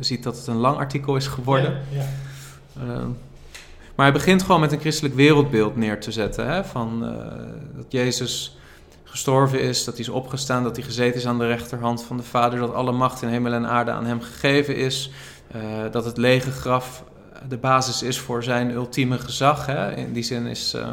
ziet 0.00 0.22
dat 0.22 0.36
het 0.36 0.46
een 0.46 0.56
lang 0.56 0.76
artikel 0.76 1.16
is 1.16 1.26
geworden. 1.26 1.78
Ja, 1.90 2.02
ja. 2.84 3.06
Maar 3.98 4.06
hij 4.06 4.16
begint 4.16 4.42
gewoon 4.42 4.60
met 4.60 4.72
een 4.72 4.80
christelijk 4.80 5.14
wereldbeeld 5.14 5.76
neer 5.76 6.00
te 6.00 6.12
zetten. 6.12 6.46
Hè? 6.46 6.64
Van, 6.64 7.04
uh, 7.04 7.10
dat 7.76 7.84
Jezus 7.88 8.58
gestorven 9.04 9.60
is, 9.60 9.84
dat 9.84 9.94
hij 9.94 10.02
is 10.04 10.10
opgestaan, 10.10 10.62
dat 10.62 10.76
hij 10.76 10.84
gezeten 10.84 11.20
is 11.20 11.26
aan 11.26 11.38
de 11.38 11.46
rechterhand 11.46 12.02
van 12.02 12.16
de 12.16 12.22
Vader, 12.22 12.58
dat 12.58 12.74
alle 12.74 12.92
macht 12.92 13.22
in 13.22 13.28
hemel 13.28 13.52
en 13.52 13.66
aarde 13.66 13.90
aan 13.90 14.06
hem 14.06 14.20
gegeven 14.20 14.76
is. 14.76 15.10
Uh, 15.56 15.62
dat 15.90 16.04
het 16.04 16.16
lege 16.16 16.50
graf 16.50 17.04
de 17.48 17.56
basis 17.56 18.02
is 18.02 18.18
voor 18.18 18.42
zijn 18.42 18.70
ultieme 18.70 19.18
gezag. 19.18 19.66
Hè? 19.66 19.94
In 19.94 20.12
die 20.12 20.22
zin 20.22 20.46
is 20.46 20.74
uh, 20.74 20.88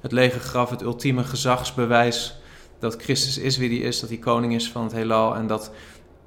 het 0.00 0.12
lege 0.12 0.38
graf 0.38 0.70
het 0.70 0.82
ultieme 0.82 1.24
gezagsbewijs 1.24 2.40
dat 2.78 3.02
Christus 3.02 3.38
is 3.38 3.56
wie 3.56 3.68
hij 3.68 3.88
is, 3.88 4.00
dat 4.00 4.08
hij 4.08 4.18
koning 4.18 4.54
is 4.54 4.70
van 4.70 4.82
het 4.82 4.92
heelal 4.92 5.34
en 5.34 5.46
dat 5.46 5.70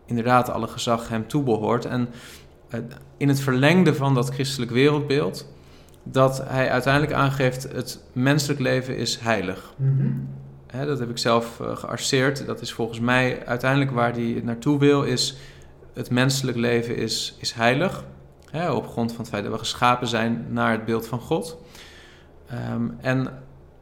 inderdaad 0.06 0.50
alle 0.50 0.68
gezag 0.68 1.10
hem 1.10 1.28
toebehoort. 1.28 1.86
En 1.86 2.10
in 3.18 3.28
het 3.28 3.40
verlengde 3.40 3.96
van 3.96 4.14
dat 4.14 4.30
christelijk 4.30 4.72
wereldbeeld 4.72 5.46
dat 6.04 6.44
hij 6.48 6.70
uiteindelijk 6.70 7.14
aangeeft: 7.14 7.64
het 7.64 8.04
menselijk 8.14 8.60
leven 8.60 8.98
is 8.98 9.20
heilig. 9.20 9.74
He, 10.68 10.86
dat 10.86 11.00
heb 11.00 11.10
ik 11.10 11.18
zelf 11.18 11.60
uh, 11.62 11.76
gearseerd. 11.76 12.46
Dat 12.46 12.62
is 12.62 12.74
volgens 12.74 13.00
mij 13.00 13.46
uiteindelijk 13.46 13.92
waar 13.92 14.12
hij 14.12 14.42
naartoe 14.44 14.80
wil: 14.80 15.04
is 15.04 15.38
het 15.94 16.10
menselijk 16.10 16.58
leven 16.58 16.96
is, 16.96 17.38
is 17.40 17.52
heilig. 17.52 18.04
He, 18.52 18.72
op 18.72 18.88
grond 18.88 19.12
van 19.12 19.20
het 19.20 19.30
feit 19.30 19.44
dat 19.44 19.52
we 19.54 19.60
geschapen 19.60 20.08
zijn 20.08 20.46
naar 20.50 20.72
het 20.72 20.86
beeld 20.86 21.08
van 21.08 21.20
God. 21.20 21.58
Um, 22.74 22.98
en 23.02 23.28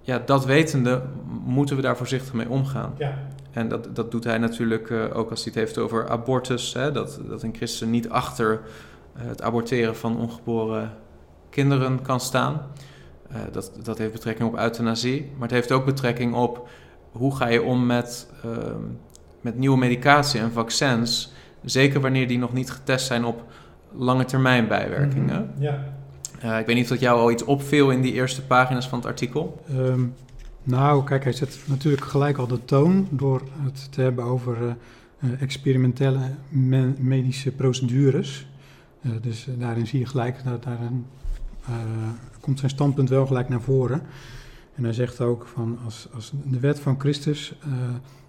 ja, 0.01 0.21
dat 0.25 0.45
wetende 0.45 1.01
moeten 1.45 1.75
we 1.75 1.81
daar 1.81 1.97
voorzichtig 1.97 2.33
mee 2.33 2.49
omgaan. 2.49 2.93
Ja. 2.97 3.13
En 3.51 3.67
dat, 3.67 3.95
dat 3.95 4.11
doet 4.11 4.23
hij 4.23 4.37
natuurlijk 4.37 4.89
uh, 4.89 5.03
ook 5.13 5.29
als 5.29 5.43
hij 5.43 5.51
het 5.53 5.63
heeft 5.63 5.77
over 5.77 6.09
abortus. 6.09 6.73
Hè, 6.73 6.91
dat, 6.91 7.19
dat 7.27 7.43
een 7.43 7.55
christen 7.55 7.89
niet 7.89 8.09
achter 8.09 8.51
uh, 8.51 9.21
het 9.27 9.41
aborteren 9.41 9.95
van 9.95 10.17
ongeboren 10.17 10.91
kinderen 11.49 12.01
kan 12.01 12.19
staan. 12.19 12.61
Uh, 13.31 13.37
dat, 13.51 13.71
dat 13.83 13.97
heeft 13.97 14.11
betrekking 14.11 14.49
op 14.49 14.57
euthanasie, 14.57 15.31
maar 15.33 15.47
het 15.47 15.57
heeft 15.57 15.71
ook 15.71 15.85
betrekking 15.85 16.33
op 16.33 16.69
hoe 17.11 17.35
ga 17.35 17.47
je 17.47 17.61
om 17.61 17.85
met, 17.85 18.27
uh, 18.45 18.51
met 19.41 19.57
nieuwe 19.57 19.77
medicatie 19.77 20.39
en 20.39 20.51
vaccins, 20.51 21.33
zeker 21.63 22.01
wanneer 22.01 22.27
die 22.27 22.37
nog 22.37 22.53
niet 22.53 22.71
getest 22.71 23.05
zijn 23.05 23.25
op 23.25 23.43
lange 23.91 24.25
termijn 24.25 24.67
bijwerkingen. 24.67 25.41
Mm 25.41 25.51
-hmm. 25.53 25.63
ja. 25.63 25.83
Uh, 26.43 26.59
ik 26.59 26.65
weet 26.65 26.75
niet 26.75 26.83
of 26.83 26.89
dat 26.89 26.99
jou 26.99 27.19
al 27.19 27.31
iets 27.31 27.43
opviel 27.43 27.91
in 27.91 28.01
die 28.01 28.13
eerste 28.13 28.45
pagina's 28.45 28.87
van 28.87 28.99
het 28.99 29.07
artikel. 29.07 29.63
Um, 29.71 30.13
nou, 30.63 31.03
kijk, 31.03 31.23
hij 31.23 31.33
zet 31.33 31.59
natuurlijk 31.65 32.03
gelijk 32.03 32.37
al 32.37 32.47
de 32.47 32.65
toon 32.65 33.07
door 33.09 33.41
het 33.63 33.91
te 33.91 34.01
hebben 34.01 34.25
over 34.25 34.57
uh, 35.19 35.41
experimentele 35.41 36.19
me 36.49 36.93
medische 36.97 37.51
procedures. 37.51 38.47
dus 39.21 39.47
daarin 39.57 39.87
zie 39.87 39.99
je 39.99 40.05
gelijk 40.05 40.43
dat 40.43 40.63
daar 40.63 40.81
een 40.81 41.05
komt 42.39 42.59
zijn 42.59 42.71
standpunt 42.71 43.09
wel 43.09 43.25
gelijk 43.25 43.49
naar 43.49 43.61
voren. 43.61 44.01
En 44.75 44.83
hij 44.83 44.93
zegt 44.93 45.21
ook 45.21 45.47
van 45.53 45.79
als, 45.85 46.07
als 46.13 46.31
de 46.43 46.59
wet 46.59 46.79
van 46.79 46.99
Christus, 46.99 47.53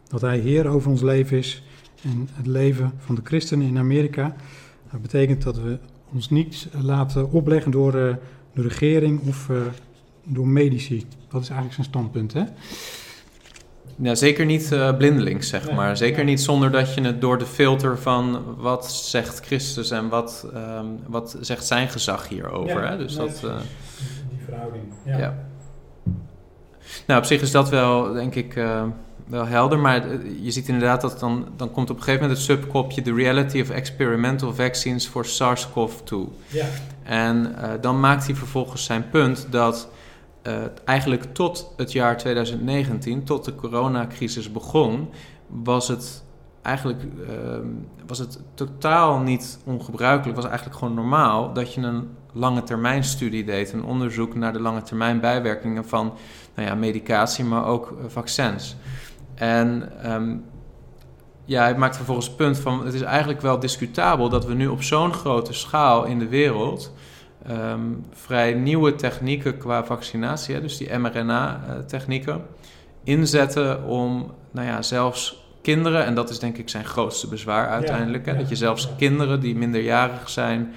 dat 0.08 0.20
hij 0.20 0.38
Heer 0.38 0.66
over 0.66 0.90
ons 0.90 1.02
leven 1.02 1.38
is 1.38 1.62
en 2.02 2.28
het 2.32 2.46
leven 2.46 2.92
van 2.99 3.14
de 3.14 3.20
christenen 3.25 3.66
in 3.66 3.78
Amerika, 3.78 4.37
dat 4.90 5.02
betekent 5.02 5.42
dat 5.42 5.56
we 5.56 5.78
ons 6.12 6.30
niet 6.30 6.68
laten 6.80 7.30
opleggen 7.30 7.70
door 7.70 7.92
de 7.92 8.18
regering 8.54 9.20
of 9.28 9.50
door 10.25 10.49
medici. 10.49 11.06
Dat 11.28 11.42
is 11.42 11.49
eigenlijk 11.49 11.75
zijn 11.75 11.87
standpunt, 11.87 12.32
hè? 12.32 12.44
Ja, 14.02 14.14
zeker 14.14 14.45
niet 14.45 14.71
uh, 14.73 14.97
blindelings, 14.97 15.49
zeg 15.49 15.71
maar. 15.71 15.97
Zeker 15.97 16.25
niet 16.25 16.40
zonder 16.40 16.71
dat 16.71 16.95
je 16.95 17.00
het 17.00 17.21
door 17.21 17.38
de 17.38 17.47
filter 17.47 17.99
van 17.99 18.45
wat 18.57 18.92
zegt 18.92 19.40
Christus 19.40 19.90
en 19.90 20.09
wat, 20.09 20.47
um, 20.54 20.99
wat 21.07 21.37
zegt 21.40 21.66
zijn 21.66 21.88
gezag 21.88 22.28
hierover. 22.28 22.83
Ja, 22.83 22.90
hè? 22.90 22.97
Dus 22.97 23.14
dat, 23.14 23.42
uh, 23.45 23.57
die 24.28 24.38
verhouding. 24.45 24.85
Ja. 25.04 25.19
ja. 25.19 25.35
Nou, 27.07 27.21
op 27.21 27.26
zich 27.26 27.40
is 27.40 27.50
dat 27.50 27.69
wel, 27.69 28.12
denk 28.12 28.35
ik, 28.35 28.57
uh, 28.57 28.83
wel 29.26 29.47
helder. 29.47 29.78
Maar 29.78 30.02
je 30.40 30.50
ziet 30.50 30.69
inderdaad 30.69 31.00
dat 31.00 31.21
dan, 31.21 31.49
dan 31.57 31.71
komt 31.71 31.90
op 31.90 31.97
een 31.97 32.02
gegeven 32.02 32.23
moment 32.28 32.38
het 32.38 32.47
subkopje... 32.47 33.02
The 33.02 33.14
Reality 33.14 33.61
of 33.61 33.71
Experimental 33.71 34.54
Vaccines 34.54 35.07
for 35.07 35.25
SARS-CoV-2. 35.25 36.16
Ja. 36.47 36.66
En 37.02 37.54
dan 37.80 38.00
maakt 38.00 38.26
hij 38.26 38.35
vervolgens 38.35 38.85
zijn 38.85 39.11
punt 39.11 39.47
dat 39.50 39.88
uh, 40.42 40.54
eigenlijk 40.85 41.25
tot 41.35 41.73
het 41.76 41.92
jaar 41.92 42.16
2019, 42.16 43.25
tot 43.25 43.44
de 43.44 43.54
coronacrisis 43.54 44.52
begon, 44.52 45.09
was 45.47 45.88
het 45.88 46.25
eigenlijk 46.62 47.02
uh, 47.02 47.59
was 48.06 48.18
het 48.18 48.40
totaal 48.54 49.18
niet 49.18 49.59
ongebruikelijk. 49.64 50.37
was 50.37 50.47
eigenlijk 50.47 50.78
gewoon 50.78 50.94
normaal 50.94 51.52
dat 51.52 51.75
je 51.75 51.80
een 51.80 52.09
lange 52.32 52.62
termijn 52.62 53.04
studie 53.04 53.44
deed. 53.44 53.73
Een 53.73 53.85
onderzoek 53.85 54.35
naar 54.35 54.52
de 54.52 54.61
lange 54.61 54.82
termijn 54.82 55.20
bijwerkingen 55.20 55.85
van 55.85 56.12
nou 56.54 56.68
ja, 56.68 56.75
medicatie, 56.75 57.44
maar 57.44 57.64
ook 57.64 57.90
uh, 57.90 58.04
vaccins. 58.09 58.76
En 59.35 59.92
um, 60.12 60.44
ja, 61.44 61.62
hij 61.62 61.76
maakt 61.76 61.97
vervolgens 61.97 62.26
het 62.26 62.37
punt 62.37 62.59
van... 62.59 62.85
het 62.85 62.94
is 62.94 63.02
eigenlijk 63.02 63.40
wel 63.40 63.59
discutabel 63.59 64.28
dat 64.28 64.44
we 64.44 64.54
nu 64.54 64.66
op 64.66 64.82
zo'n 64.82 65.12
grote 65.12 65.52
schaal 65.52 66.04
in 66.04 66.18
de 66.18 66.28
wereld 66.28 66.92
um, 67.50 68.04
vrij 68.12 68.54
nieuwe 68.54 68.94
technieken 68.94 69.59
qua 69.59 69.85
vaccinatie, 69.85 70.54
hè, 70.54 70.61
dus 70.61 70.76
die 70.76 70.99
mRNA-technieken, 70.99 72.42
inzetten 73.04 73.85
om 73.85 74.32
nou 74.50 74.66
ja, 74.66 74.82
zelfs 74.82 75.49
kinderen, 75.62 76.04
en 76.04 76.14
dat 76.14 76.30
is 76.30 76.38
denk 76.38 76.56
ik 76.56 76.68
zijn 76.68 76.85
grootste 76.85 77.28
bezwaar 77.28 77.68
uiteindelijk, 77.68 78.26
hè, 78.26 78.37
dat 78.37 78.49
je 78.49 78.56
zelfs 78.56 78.88
kinderen 78.97 79.40
die 79.40 79.56
minderjarig 79.56 80.28
zijn. 80.30 80.75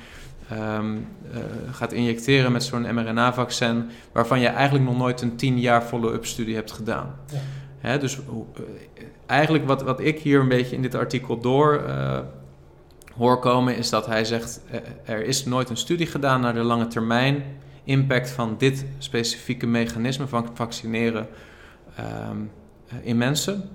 Um, 0.78 1.08
uh, 1.34 1.40
gaat 1.72 1.94
injecteren 1.94 2.52
met 2.52 2.64
zo'n 2.64 2.94
mRNA-vaccin, 2.94 3.90
waarvan 4.12 4.40
je 4.40 4.48
eigenlijk 4.48 4.86
nog 4.86 4.98
nooit 4.98 5.22
een 5.22 5.36
tien 5.36 5.60
jaar 5.60 5.82
follow-up 5.82 6.26
studie 6.26 6.56
hebt 6.56 6.72
gedaan. 6.72 7.16
Hè, 7.78 7.98
dus 7.98 8.18
uh, 8.18 8.24
eigenlijk 9.26 9.68
wat, 9.68 9.82
wat 9.82 10.00
ik 10.00 10.20
hier 10.20 10.40
een 10.40 10.48
beetje 10.48 10.76
in 10.76 10.82
dit 10.82 10.96
artikel 10.96 11.40
door 11.40 11.84
uh, 11.88 12.20
hoor 13.18 13.40
komen, 13.40 13.78
is 13.78 13.90
dat 13.90 14.06
hij 14.06 14.26
zegt: 14.26 14.62
eh, 14.70 14.80
er 15.06 15.26
is 15.26 15.46
nooit 15.46 15.70
een 15.70 15.78
studie 15.78 16.08
gedaan 16.08 16.42
naar 16.42 16.54
de 16.54 16.64
lange 16.64 16.88
termijn 16.88 17.44
impact 17.84 18.30
van 18.30 18.56
dit 18.58 18.86
specifieke 18.98 19.68
mechanisme 19.68 20.28
van 20.28 20.50
vaccineren 20.54 21.28
um, 22.30 22.52
in 23.02 23.18
mensen. 23.18 23.70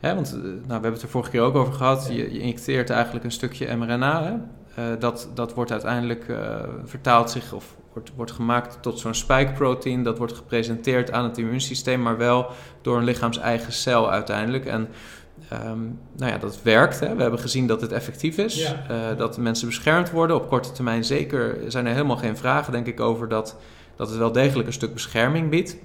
Want 0.00 0.32
nou, 0.32 0.62
we 0.66 0.72
hebben 0.72 0.92
het 0.92 1.02
er 1.02 1.08
vorige 1.08 1.30
keer 1.30 1.40
ook 1.40 1.54
over 1.54 1.72
gehad. 1.72 2.08
Je, 2.08 2.32
je 2.32 2.38
injecteert 2.38 2.90
eigenlijk 2.90 3.24
een 3.24 3.30
stukje 3.30 3.76
mRNA. 3.76 4.40
Hè? 4.74 4.98
Dat, 4.98 5.30
dat 5.34 5.54
wordt 5.54 5.70
uiteindelijk 5.70 6.28
uh, 6.28 6.62
vertaald 6.84 7.30
zich 7.30 7.52
of 7.52 7.76
wordt, 7.92 8.12
wordt 8.16 8.32
gemaakt 8.32 8.78
tot 8.80 8.98
zo'n 8.98 9.14
spike-protein. 9.14 10.02
Dat 10.02 10.18
wordt 10.18 10.32
gepresenteerd 10.32 11.12
aan 11.12 11.24
het 11.24 11.38
immuunsysteem, 11.38 12.02
maar 12.02 12.16
wel 12.16 12.46
door 12.82 12.96
een 12.96 13.04
lichaams 13.04 13.38
eigen 13.38 13.72
cel 13.72 14.10
uiteindelijk. 14.10 14.66
En 14.66 14.88
Um, 15.52 15.98
nou 16.16 16.32
ja, 16.32 16.38
dat 16.38 16.62
werkt. 16.62 17.00
Hè. 17.00 17.14
We 17.14 17.22
hebben 17.22 17.40
gezien 17.40 17.66
dat 17.66 17.80
het 17.80 17.92
effectief 17.92 18.38
is. 18.38 18.54
Ja. 18.54 18.84
Uh, 18.90 19.18
dat 19.18 19.38
mensen 19.38 19.66
beschermd 19.66 20.10
worden. 20.10 20.36
Op 20.36 20.48
korte 20.48 20.72
termijn 20.72 21.04
zeker 21.04 21.58
zijn 21.68 21.86
er 21.86 21.92
helemaal 21.92 22.16
geen 22.16 22.36
vragen, 22.36 22.72
denk 22.72 22.86
ik, 22.86 23.00
over 23.00 23.28
dat, 23.28 23.56
dat 23.96 24.08
het 24.08 24.18
wel 24.18 24.32
degelijk 24.32 24.66
een 24.66 24.72
stuk 24.72 24.92
bescherming 24.92 25.50
biedt. 25.50 25.76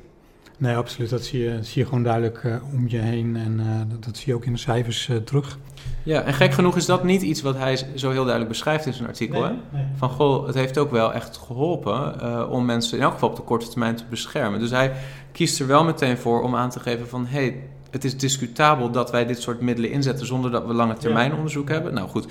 Nee, 0.58 0.76
absoluut. 0.76 1.10
Dat 1.10 1.24
zie 1.24 1.44
je, 1.44 1.58
zie 1.62 1.82
je 1.82 1.88
gewoon 1.88 2.04
duidelijk 2.04 2.44
uh, 2.44 2.56
om 2.74 2.88
je 2.88 2.98
heen. 2.98 3.36
En 3.36 3.60
uh, 3.60 3.66
dat, 3.88 4.04
dat, 4.04 4.18
zie 4.18 4.28
je 4.28 4.36
ook 4.36 4.46
in 4.46 4.54
de 4.54 4.60
cijfers 4.60 5.10
terug. 5.24 5.58
Ja, 6.04 6.22
en 6.22 6.34
gek 6.34 6.54
genoeg 6.54 6.76
is 6.76 6.86
dat 6.86 7.04
niet 7.04 7.22
iets 7.22 7.42
wat 7.42 7.58
hij 7.58 7.76
zo 7.96 8.10
heel 8.10 8.22
duidelijk 8.22 8.48
beschrijft 8.48 8.86
in 8.86 8.94
zijn 8.94 9.08
artikel. 9.08 9.42
Nee, 9.42 9.50
hè? 9.50 9.78
Nee. 9.78 9.86
Van 9.96 10.10
goh, 10.10 10.46
het 10.46 10.56
heeft 10.56 10.78
ook 10.78 10.92
wel 10.92 11.14
echt 11.14 11.38
geholpen 11.38 12.50
om 12.50 12.66
mensen 12.66 12.98
in 12.98 13.04
elk 13.04 13.14
geval 13.14 13.30
op 13.30 13.36
de 13.36 13.42
korte 13.42 13.68
termijn 13.68 13.96
te 13.96 14.04
beschermen. 14.10 14.60
Dus 14.60 14.70
hij 14.70 14.92
kiest 15.32 15.60
er 15.60 15.68
wel 15.68 15.84
meteen 15.84 16.18
voor 16.18 16.42
om 16.42 16.56
aan 16.56 16.70
te 16.70 16.80
geven 16.80 17.08
van... 17.08 17.26
hé, 17.26 17.40
hey, 17.40 17.64
het 17.92 18.04
is 18.04 18.18
discutabel 18.18 18.92
dat 18.92 19.12
wij 19.12 19.26
dit 19.26 19.42
soort 19.42 19.62
middelen 19.62 19.92
inzetten 19.92 20.26
zonder 20.26 20.52
dat 20.52 20.66
we 20.66 20.74
lange 20.74 20.94
termijn 20.94 21.34
onderzoek 21.34 21.70
hebben. 21.70 21.94
Nou 21.94 22.10
goed, 22.10 22.28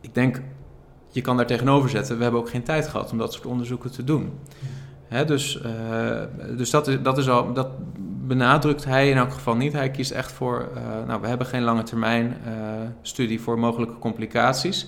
ik 0.00 0.14
denk, 0.14 0.42
je 1.10 1.20
kan 1.20 1.36
daar 1.36 1.46
tegenover 1.46 1.90
zetten. 1.90 2.16
We 2.16 2.22
hebben 2.22 2.40
ook 2.40 2.50
geen 2.50 2.62
tijd 2.62 2.88
gehad 2.88 3.12
om 3.12 3.18
dat 3.18 3.32
soort 3.32 3.46
onderzoeken 3.46 3.90
te 3.90 4.04
doen. 4.04 4.32
Hè, 5.08 5.24
dus 5.24 5.62
uh, 5.66 6.56
dus 6.56 6.70
dat, 6.70 6.88
is, 6.88 7.02
dat, 7.02 7.18
is 7.18 7.28
al, 7.28 7.52
dat 7.52 7.68
benadrukt 8.26 8.84
hij 8.84 9.10
in 9.10 9.16
elk 9.16 9.32
geval 9.32 9.56
niet. 9.56 9.72
Hij 9.72 9.90
kiest 9.90 10.10
echt 10.10 10.32
voor, 10.32 10.68
uh, 10.74 11.06
nou, 11.06 11.20
we 11.20 11.26
hebben 11.26 11.46
geen 11.46 11.62
lange 11.62 11.82
termijn 11.82 12.36
uh, 12.46 12.52
studie 13.02 13.40
voor 13.40 13.58
mogelijke 13.58 13.98
complicaties. 13.98 14.86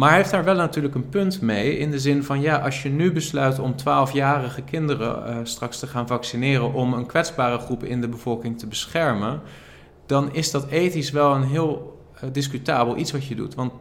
Maar 0.00 0.08
hij 0.08 0.18
heeft 0.18 0.30
daar 0.30 0.44
wel 0.44 0.54
natuurlijk 0.54 0.94
een 0.94 1.08
punt 1.08 1.40
mee. 1.40 1.78
In 1.78 1.90
de 1.90 1.98
zin 1.98 2.24
van 2.24 2.40
ja, 2.40 2.58
als 2.58 2.82
je 2.82 2.88
nu 2.88 3.12
besluit 3.12 3.58
om 3.58 3.74
12-jarige 3.80 4.62
kinderen 4.62 5.30
uh, 5.30 5.36
straks 5.42 5.78
te 5.78 5.86
gaan 5.86 6.06
vaccineren. 6.06 6.72
om 6.72 6.92
een 6.92 7.06
kwetsbare 7.06 7.58
groep 7.58 7.84
in 7.84 8.00
de 8.00 8.08
bevolking 8.08 8.58
te 8.58 8.66
beschermen. 8.66 9.40
dan 10.06 10.34
is 10.34 10.50
dat 10.50 10.66
ethisch 10.66 11.10
wel 11.10 11.34
een 11.34 11.42
heel 11.42 12.00
uh, 12.14 12.30
discutabel 12.32 12.96
iets 12.96 13.12
wat 13.12 13.26
je 13.26 13.34
doet. 13.34 13.54
Want 13.54 13.72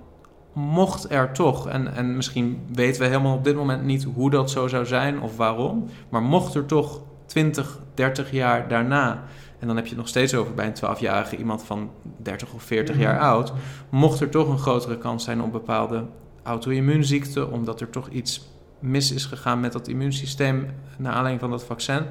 mocht 0.53 1.11
er 1.11 1.31
toch, 1.31 1.67
en, 1.67 1.95
en 1.95 2.15
misschien 2.15 2.61
weten 2.73 3.01
we 3.01 3.07
helemaal 3.07 3.35
op 3.35 3.43
dit 3.43 3.55
moment 3.55 3.83
niet 3.83 4.07
hoe 4.15 4.29
dat 4.29 4.51
zo 4.51 4.67
zou 4.67 4.85
zijn 4.85 5.21
of 5.21 5.37
waarom. 5.37 5.89
maar 6.09 6.21
mocht 6.21 6.55
er 6.55 6.65
toch 6.65 7.01
20, 7.25 7.79
30 7.93 8.31
jaar 8.31 8.67
daarna 8.67 9.23
en 9.59 9.67
dan 9.67 9.75
heb 9.75 9.85
je 9.85 9.91
het 9.91 9.99
nog 9.99 10.07
steeds 10.07 10.35
over 10.35 10.53
bij 10.53 10.65
een 10.65 10.97
12-jarige 10.97 11.37
iemand 11.37 11.63
van 11.63 11.89
30 12.17 12.53
of 12.53 12.63
40 12.63 12.97
jaar 12.97 13.19
oud. 13.19 13.53
Mocht 13.89 14.19
er 14.19 14.29
toch 14.29 14.47
een 14.47 14.57
grotere 14.57 14.97
kans 14.97 15.23
zijn 15.23 15.41
op 15.41 15.51
bepaalde 15.51 16.05
auto-immuunziekten, 16.43 17.51
omdat 17.51 17.81
er 17.81 17.89
toch 17.89 18.09
iets 18.09 18.47
mis 18.79 19.11
is 19.11 19.25
gegaan 19.25 19.59
met 19.59 19.71
dat 19.71 19.87
immuunsysteem 19.87 20.67
naar 20.97 21.11
aanleiding 21.11 21.39
van 21.39 21.49
dat 21.49 21.63
vaccin, 21.63 22.03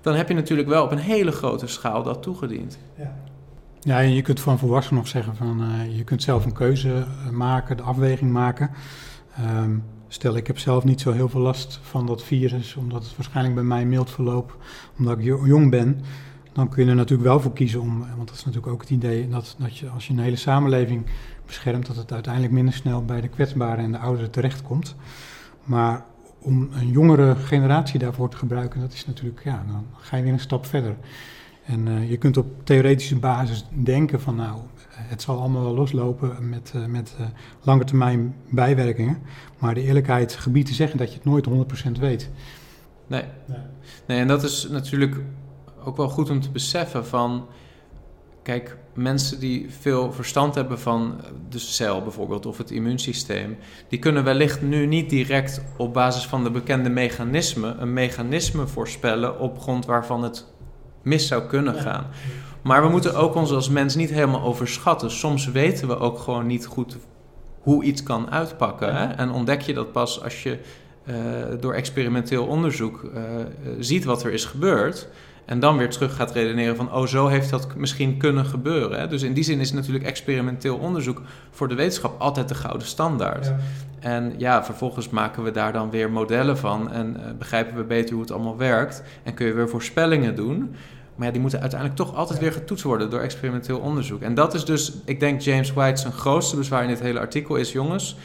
dan 0.00 0.14
heb 0.14 0.28
je 0.28 0.34
natuurlijk 0.34 0.68
wel 0.68 0.84
op 0.84 0.92
een 0.92 0.98
hele 0.98 1.32
grote 1.32 1.66
schaal 1.66 2.02
dat 2.02 2.22
toegediend. 2.22 2.78
Ja. 2.98 3.14
Ja, 3.80 4.00
en 4.00 4.14
je 4.14 4.22
kunt 4.22 4.40
van 4.40 4.58
volwassenen 4.58 5.00
nog 5.00 5.08
zeggen 5.08 5.36
van 5.36 5.62
uh, 5.62 5.96
je 5.96 6.04
kunt 6.04 6.22
zelf 6.22 6.44
een 6.44 6.52
keuze 6.52 6.94
eh, 6.94 7.30
maken, 7.30 7.76
de 7.76 7.82
afweging 7.82 8.32
maken. 8.32 8.70
Um, 9.56 9.84
stel, 10.08 10.36
ik 10.36 10.46
heb 10.46 10.58
zelf 10.58 10.84
niet 10.84 11.00
zo 11.00 11.12
heel 11.12 11.28
veel 11.28 11.40
last 11.40 11.80
van 11.82 12.06
dat 12.06 12.22
virus, 12.22 12.76
omdat 12.76 13.04
het 13.04 13.16
waarschijnlijk 13.16 13.54
bij 13.54 13.64
mij 13.64 13.84
mild 13.84 14.10
verloopt, 14.10 14.54
omdat 14.98 15.18
ik 15.18 15.24
jong 15.24 15.70
ben 15.70 16.00
dan 16.52 16.68
kun 16.68 16.84
je 16.84 16.90
er 16.90 16.96
natuurlijk 16.96 17.28
wel 17.28 17.40
voor 17.40 17.52
kiezen 17.52 17.80
om, 17.80 17.98
want 17.98 18.28
dat 18.28 18.36
is 18.36 18.44
natuurlijk 18.44 18.72
ook 18.72 18.80
het 18.80 18.90
idee 18.90 19.28
dat, 19.28 19.56
dat 19.58 19.78
je 19.78 19.88
als 19.88 20.06
je 20.06 20.12
een 20.12 20.18
hele 20.18 20.36
samenleving 20.36 21.06
beschermt, 21.46 21.86
dat 21.86 21.96
het 21.96 22.12
uiteindelijk 22.12 22.52
minder 22.52 22.74
snel 22.74 23.04
bij 23.04 23.20
de 23.20 23.28
kwetsbaren 23.28 23.84
en 23.84 23.92
de 23.92 23.98
ouderen 23.98 24.30
terechtkomt. 24.30 24.94
Maar 25.64 26.04
om 26.40 26.68
een 26.72 26.88
jongere 26.88 27.34
generatie 27.34 27.98
daarvoor 27.98 28.30
te 28.30 28.36
gebruiken, 28.36 28.80
dat 28.80 28.92
is 28.92 29.06
natuurlijk, 29.06 29.40
ja, 29.44 29.64
dan 29.66 29.86
ga 29.96 30.16
je 30.16 30.22
weer 30.22 30.32
een 30.32 30.40
stap 30.40 30.66
verder. 30.66 30.96
En 31.64 31.86
uh, 31.86 32.10
je 32.10 32.16
kunt 32.16 32.36
op 32.36 32.46
theoretische 32.64 33.18
basis 33.18 33.66
denken 33.70 34.20
van, 34.20 34.36
nou, 34.36 34.60
het 34.88 35.22
zal 35.22 35.40
allemaal 35.40 35.62
wel 35.62 35.74
loslopen 35.74 36.48
met, 36.48 36.72
uh, 36.76 36.84
met 36.84 37.14
uh, 37.20 37.26
lange 37.62 37.84
termijn 37.84 38.34
bijwerkingen. 38.50 39.18
Maar 39.58 39.74
de 39.74 39.82
eerlijkheid 39.82 40.34
gebied 40.34 40.66
te 40.66 40.74
zeggen 40.74 40.98
dat 40.98 41.08
je 41.08 41.14
het 41.14 41.24
nooit 41.24 41.48
100% 41.96 42.00
weet. 42.00 42.30
Nee. 43.06 43.24
nee. 43.46 43.58
Nee, 44.06 44.20
en 44.20 44.26
dat 44.26 44.42
is 44.42 44.68
natuurlijk 44.70 45.20
ook 45.84 45.96
wel 45.96 46.08
goed 46.08 46.30
om 46.30 46.40
te 46.40 46.50
beseffen 46.50 47.06
van... 47.06 47.46
Kijk, 48.42 48.76
mensen 48.94 49.40
die 49.40 49.66
veel 49.80 50.12
verstand 50.12 50.54
hebben 50.54 50.78
van 50.78 51.20
de 51.48 51.58
cel 51.58 52.02
bijvoorbeeld 52.02 52.46
of 52.46 52.58
het 52.58 52.70
immuunsysteem, 52.70 53.56
die 53.88 53.98
kunnen 53.98 54.24
wellicht 54.24 54.62
nu 54.62 54.86
niet 54.86 55.10
direct 55.10 55.64
op 55.76 55.92
basis 55.92 56.26
van 56.26 56.44
de 56.44 56.50
bekende 56.50 56.90
mechanismen 56.90 57.82
een 57.82 57.92
mechanisme 57.92 58.66
voorspellen 58.66 59.38
op 59.38 59.60
grond 59.60 59.86
waarvan 59.86 60.22
het 60.22 60.46
mis 61.02 61.26
zou 61.26 61.42
kunnen 61.42 61.74
gaan. 61.74 62.06
Maar 62.62 62.82
we 62.82 62.88
moeten 62.88 63.14
ook 63.14 63.34
ons 63.34 63.50
als 63.50 63.68
mens 63.68 63.94
niet 63.94 64.10
helemaal 64.10 64.42
overschatten. 64.42 65.10
Soms 65.10 65.46
weten 65.46 65.88
we 65.88 65.98
ook 65.98 66.18
gewoon 66.18 66.46
niet 66.46 66.66
goed 66.66 66.96
hoe 67.60 67.84
iets 67.84 68.02
kan 68.02 68.30
uitpakken. 68.30 68.94
Hè? 68.96 69.06
En 69.06 69.30
ontdek 69.30 69.60
je 69.60 69.74
dat 69.74 69.92
pas 69.92 70.22
als 70.22 70.42
je 70.42 70.58
uh, 71.06 71.14
door 71.60 71.74
experimenteel 71.74 72.46
onderzoek 72.46 73.02
uh, 73.02 73.22
ziet 73.78 74.04
wat 74.04 74.24
er 74.24 74.32
is 74.32 74.44
gebeurd. 74.44 75.08
En 75.44 75.60
dan 75.60 75.76
weer 75.76 75.90
terug 75.90 76.16
gaat 76.16 76.32
redeneren 76.32 76.76
van, 76.76 76.92
oh, 76.92 77.06
zo 77.06 77.26
heeft 77.26 77.50
dat 77.50 77.74
misschien 77.76 78.16
kunnen 78.16 78.46
gebeuren. 78.46 79.00
Hè? 79.00 79.08
Dus 79.08 79.22
in 79.22 79.32
die 79.32 79.44
zin 79.44 79.60
is 79.60 79.72
natuurlijk 79.72 80.04
experimenteel 80.04 80.76
onderzoek 80.76 81.22
voor 81.50 81.68
de 81.68 81.74
wetenschap 81.74 82.20
altijd 82.20 82.48
de 82.48 82.54
gouden 82.54 82.86
standaard. 82.86 83.52
En 84.00 84.34
ja, 84.36 84.64
vervolgens 84.64 85.08
maken 85.08 85.42
we 85.42 85.50
daar 85.50 85.72
dan 85.72 85.90
weer 85.90 86.10
modellen 86.10 86.58
van 86.58 86.90
en 86.90 87.16
uh, 87.16 87.22
begrijpen 87.38 87.76
we 87.76 87.84
beter 87.84 88.12
hoe 88.12 88.22
het 88.22 88.32
allemaal 88.32 88.56
werkt. 88.56 89.02
En 89.22 89.34
kun 89.34 89.46
je 89.46 89.52
weer 89.52 89.68
voorspellingen 89.68 90.36
doen. 90.36 90.74
Maar 91.14 91.26
ja, 91.26 91.32
die 91.32 91.40
moeten 91.40 91.60
uiteindelijk 91.60 92.00
toch 92.00 92.14
altijd 92.14 92.38
weer 92.38 92.52
getoetst 92.52 92.84
worden 92.84 93.10
door 93.10 93.20
experimenteel 93.20 93.78
onderzoek. 93.78 94.22
En 94.22 94.34
dat 94.34 94.54
is 94.54 94.64
dus, 94.64 94.92
ik 95.04 95.20
denk, 95.20 95.40
James 95.40 95.72
White 95.72 96.00
zijn 96.00 96.12
grootste 96.12 96.56
bezwaar 96.56 96.82
in 96.82 96.88
dit 96.88 97.00
hele 97.00 97.18
artikel 97.18 97.56
is: 97.56 97.72
jongens, 97.72 98.16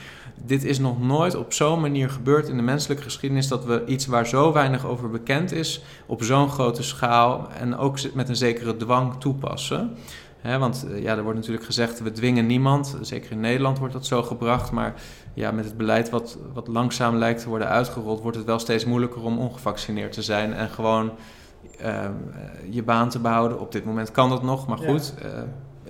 dit 0.45 0.63
is 0.63 0.79
nog 0.79 1.01
nooit 1.01 1.35
op 1.35 1.53
zo'n 1.53 1.81
manier 1.81 2.09
gebeurd 2.09 2.47
in 2.47 2.55
de 2.57 2.63
menselijke 2.63 3.03
geschiedenis 3.03 3.47
dat 3.47 3.65
we 3.65 3.83
iets 3.85 4.05
waar 4.05 4.27
zo 4.27 4.53
weinig 4.53 4.85
over 4.85 5.09
bekend 5.09 5.51
is, 5.51 5.83
op 6.05 6.23
zo'n 6.23 6.49
grote 6.49 6.83
schaal 6.83 7.47
en 7.59 7.77
ook 7.77 8.13
met 8.13 8.29
een 8.29 8.35
zekere 8.35 8.77
dwang 8.77 9.13
toepassen. 9.19 9.95
want 10.41 10.85
eh, 10.91 11.01
ja, 11.01 11.15
er 11.15 11.23
wordt 11.23 11.37
natuurlijk 11.37 11.65
gezegd, 11.65 11.99
we 11.99 12.11
dwingen 12.11 12.45
niemand. 12.45 12.97
Zeker 13.01 13.31
in 13.31 13.39
Nederland 13.39 13.79
wordt 13.79 13.93
dat 13.93 14.05
zo 14.05 14.23
gebracht. 14.23 14.71
Maar 14.71 14.93
ja, 15.33 15.51
met 15.51 15.65
het 15.65 15.77
beleid 15.77 16.09
wat, 16.09 16.37
wat 16.53 16.67
langzaam 16.67 17.15
lijkt 17.15 17.41
te 17.41 17.49
worden 17.49 17.67
uitgerold, 17.67 18.21
wordt 18.21 18.37
het 18.37 18.45
wel 18.45 18.59
steeds 18.59 18.85
moeilijker 18.85 19.21
om 19.21 19.39
ongevaccineerd 19.39 20.11
te 20.11 20.21
zijn 20.21 20.53
en 20.53 20.69
gewoon 20.69 21.11
Ehm, 21.77 22.13
je 22.69 22.83
baan 22.83 23.09
te 23.09 23.19
behouden. 23.19 23.59
Op 23.59 23.71
dit 23.71 23.85
moment 23.85 24.11
kan 24.11 24.29
dat 24.29 24.43
nog, 24.43 24.67
maar 24.67 24.77
goed. 24.77 25.13
Eh, 25.21 25.29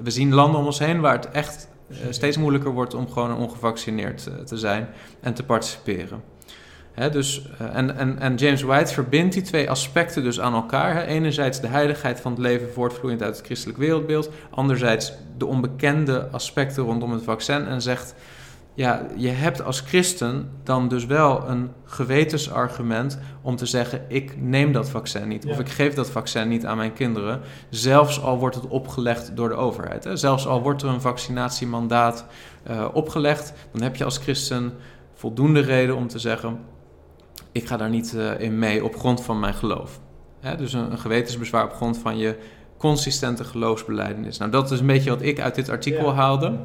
we 0.04 0.10
zien 0.12 0.34
landen 0.34 0.60
om 0.60 0.66
ons 0.66 0.80
heen 0.80 1.00
waar 1.00 1.16
het 1.16 1.32
echt 1.32 1.68
eh, 1.68 1.77
steeds 2.10 2.38
moeilijker 2.38 2.72
wordt 2.72 2.94
om 2.94 3.10
gewoon 3.10 3.38
ongevaccineerd 3.38 4.28
eh, 4.28 4.34
te 4.34 4.58
zijn 4.58 4.88
en 5.20 5.34
te 5.34 5.44
participeren. 5.44 6.24
dus, 7.12 7.50
en, 7.74 7.98
en, 7.98 8.20
en 8.20 8.36
James 8.36 8.62
White 8.62 8.94
verbindt 8.94 9.34
die 9.34 9.44
twee 9.44 9.70
aspecten 9.70 10.24
dus 10.24 10.40
aan 10.40 10.54
elkaar. 10.54 11.06
Enerzijds 11.06 11.62
de 11.62 11.68
heiligheid 11.68 12.20
van 12.20 12.32
het 12.32 12.42
leven 12.42 12.74
voortvloeiend 12.74 13.22
uit 13.24 13.38
het 13.38 13.46
christelijk 13.46 13.78
wereldbeeld. 13.78 14.30
Anderzijds 14.50 15.14
de 15.38 15.46
onbekende 15.46 16.28
aspecten 16.32 16.84
rondom 16.84 17.12
het 17.12 17.24
vaccin. 17.24 17.66
En 17.66 17.82
zegt, 17.82 18.16
ja, 18.78 19.08
je 19.16 19.30
hebt 19.30 19.64
als 19.64 19.80
christen 19.80 20.50
dan 20.64 20.88
dus 20.88 21.06
wel 21.06 21.50
een 21.50 21.72
gewetensargument 21.86 23.20
om 23.42 23.56
te 23.56 23.66
zeggen: 23.66 24.02
ik 24.08 24.42
neem 24.42 24.72
dat 24.72 24.90
vaccin 24.90 25.28
niet. 25.28 25.46
Of 25.46 25.60
ik 25.60 25.70
geef 25.70 25.94
dat 25.94 26.10
vaccin 26.10 26.48
niet 26.48 26.66
aan 26.66 26.78
mijn 26.78 26.94
kinderen. 26.94 27.42
Zelfs 27.70 28.22
al 28.22 28.38
wordt 28.38 28.56
het 28.56 28.68
opgelegd 28.68 29.36
door 29.36 29.50
de 29.50 29.56
overheid. 29.56 30.04
Hè. 30.04 30.16
Zelfs 30.16 30.48
al 30.48 30.62
wordt 30.62 30.82
er 30.82 30.90
een 30.90 31.02
vaccinatiemandaat 31.02 32.26
uh, 32.70 32.88
opgelegd, 32.94 33.54
dan 33.72 33.82
heb 33.82 33.96
je 33.96 34.04
als 34.04 34.18
christen 34.18 34.74
voldoende 35.14 35.60
reden 35.60 35.96
om 35.96 36.08
te 36.08 36.20
zeggen: 36.20 36.60
ik 37.52 37.68
ga 37.68 37.78
daar 37.78 37.90
niet 37.90 38.14
uh, 38.16 38.40
in 38.40 38.60
mee 38.60 38.84
op 38.84 38.96
grond 38.96 39.24
van 39.24 39.40
mijn 39.40 39.54
geloof. 39.54 40.00
Hè, 40.40 40.56
dus 40.56 40.74
een, 40.74 40.92
een, 40.92 41.00
gewetensbezwaar 41.00 41.64
op 41.64 41.74
grond 41.74 41.98
van 41.98 42.18
je 42.18 42.38
consistente 42.78 43.44
geloofsbeleidenis. 43.44 44.38
Nou, 44.38 44.52
dat 44.52 44.72
is 44.72 44.80
een 44.80 44.86
beetje 44.86 45.10
wat 45.10 45.22
ik 45.22 45.40
uit 45.40 45.56
dit 45.56 45.70
artikel 45.70 46.14
haalde. 46.14 46.60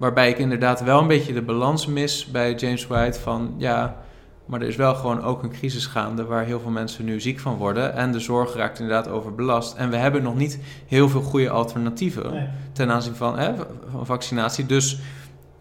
Waarbij 0.00 0.28
ik 0.28 0.38
inderdaad 0.38 0.82
wel 0.82 1.00
een 1.00 1.06
beetje 1.06 1.32
de 1.32 1.42
balans 1.42 1.86
mis 1.86 2.26
bij 2.26 2.54
James 2.54 2.86
White 2.86 3.20
van 3.20 3.54
ja, 3.56 3.96
maar 4.44 4.60
er 4.60 4.68
is 4.68 4.76
wel 4.76 4.94
gewoon 4.94 5.22
ook 5.22 5.42
een 5.42 5.50
crisis 5.50 5.86
gaande 5.86 6.24
waar 6.24 6.44
heel 6.44 6.60
veel 6.60 6.70
mensen 6.70 7.04
nu 7.04 7.20
ziek 7.20 7.38
van 7.38 7.56
worden. 7.56 7.94
En 7.94 8.12
de 8.12 8.20
zorg 8.20 8.54
raakt 8.54 8.78
inderdaad 8.78 9.08
overbelast. 9.08 9.76
En 9.76 9.90
we 9.90 9.96
hebben 9.96 10.22
nog 10.22 10.36
niet 10.36 10.58
heel 10.86 11.08
veel 11.08 11.22
goede 11.22 11.50
alternatieven 11.50 12.50
ten 12.72 12.90
aanzien 12.90 13.14
van, 13.14 13.38
hè, 13.38 13.52
van 13.90 14.06
vaccinatie. 14.06 14.66
Dus 14.66 14.98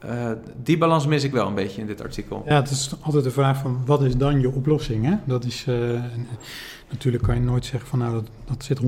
uh, 0.05 0.31
die 0.63 0.77
balans 0.77 1.08
mis 1.08 1.24
ik 1.24 1.31
wel 1.31 1.48
een 1.48 1.55
beetje 1.55 1.81
in 1.81 1.88
dit 1.88 2.01
artikel. 2.01 2.43
Ja, 2.46 2.55
het 2.55 2.69
is 2.69 2.93
altijd 3.01 3.24
de 3.24 3.31
vraag 3.31 3.58
van 3.58 3.81
wat 3.86 4.01
is 4.01 4.17
dan 4.17 4.39
je 4.39 4.51
oplossing? 4.51 5.05
Hè? 5.05 5.15
Dat 5.25 5.46
is, 5.46 5.65
uh, 5.69 6.01
natuurlijk 6.89 7.24
kan 7.24 7.36
je 7.36 7.41
nooit 7.41 7.65
zeggen 7.65 7.89
van 7.89 8.00
nou 8.00 8.13
dat, 8.13 8.29
dat 8.46 8.63
zit 8.63 8.79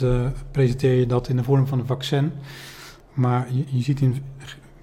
100% 0.00 0.02
uh, 0.02 0.26
presenteer 0.50 0.94
je 0.94 1.06
dat 1.06 1.28
in 1.28 1.36
de 1.36 1.44
vorm 1.44 1.66
van 1.66 1.78
een 1.78 1.86
vaccin. 1.86 2.32
Maar 3.14 3.46
je, 3.50 3.64
je 3.66 3.82
ziet 3.82 4.00
in 4.00 4.22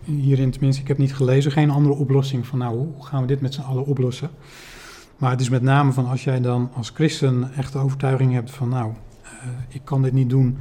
hierin 0.03 0.51
tenminste, 0.51 0.81
ik 0.81 0.87
heb 0.87 0.97
niet 0.97 1.15
gelezen, 1.15 1.51
geen 1.51 1.69
andere 1.69 1.95
oplossing 1.95 2.47
van 2.47 2.59
nou, 2.59 2.75
hoe 2.75 3.05
gaan 3.05 3.21
we 3.21 3.27
dit 3.27 3.41
met 3.41 3.53
z'n 3.53 3.61
allen 3.61 3.85
oplossen. 3.85 4.29
Maar 5.17 5.31
het 5.31 5.41
is 5.41 5.49
met 5.49 5.61
name 5.61 5.91
van 5.91 6.07
als 6.07 6.23
jij 6.23 6.41
dan 6.41 6.69
als 6.73 6.89
christen 6.89 7.53
echt 7.53 7.73
de 7.73 7.79
overtuiging 7.79 8.33
hebt 8.33 8.51
van 8.51 8.69
nou, 8.69 8.91
uh, 9.23 9.29
ik 9.67 9.81
kan 9.83 10.01
dit 10.01 10.13
niet 10.13 10.29
doen, 10.29 10.57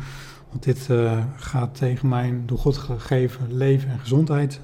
want 0.50 0.62
dit 0.62 0.88
uh, 0.90 1.24
gaat 1.36 1.74
tegen 1.74 2.08
mijn 2.08 2.42
door 2.46 2.58
God 2.58 2.76
gegeven 2.76 3.56
leven 3.56 3.90
en 3.90 3.98
gezondheid 3.98 4.60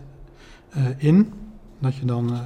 uh, 0.76 0.84
in. 0.96 1.32
Dat 1.78 1.96
je 1.96 2.04
dan 2.04 2.38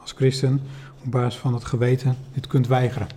als 0.00 0.12
christen 0.12 0.60
op 1.04 1.10
basis 1.10 1.40
van 1.40 1.54
het 1.54 1.64
geweten 1.64 2.16
dit 2.32 2.46
kunt 2.46 2.66
weigeren. 2.66 3.08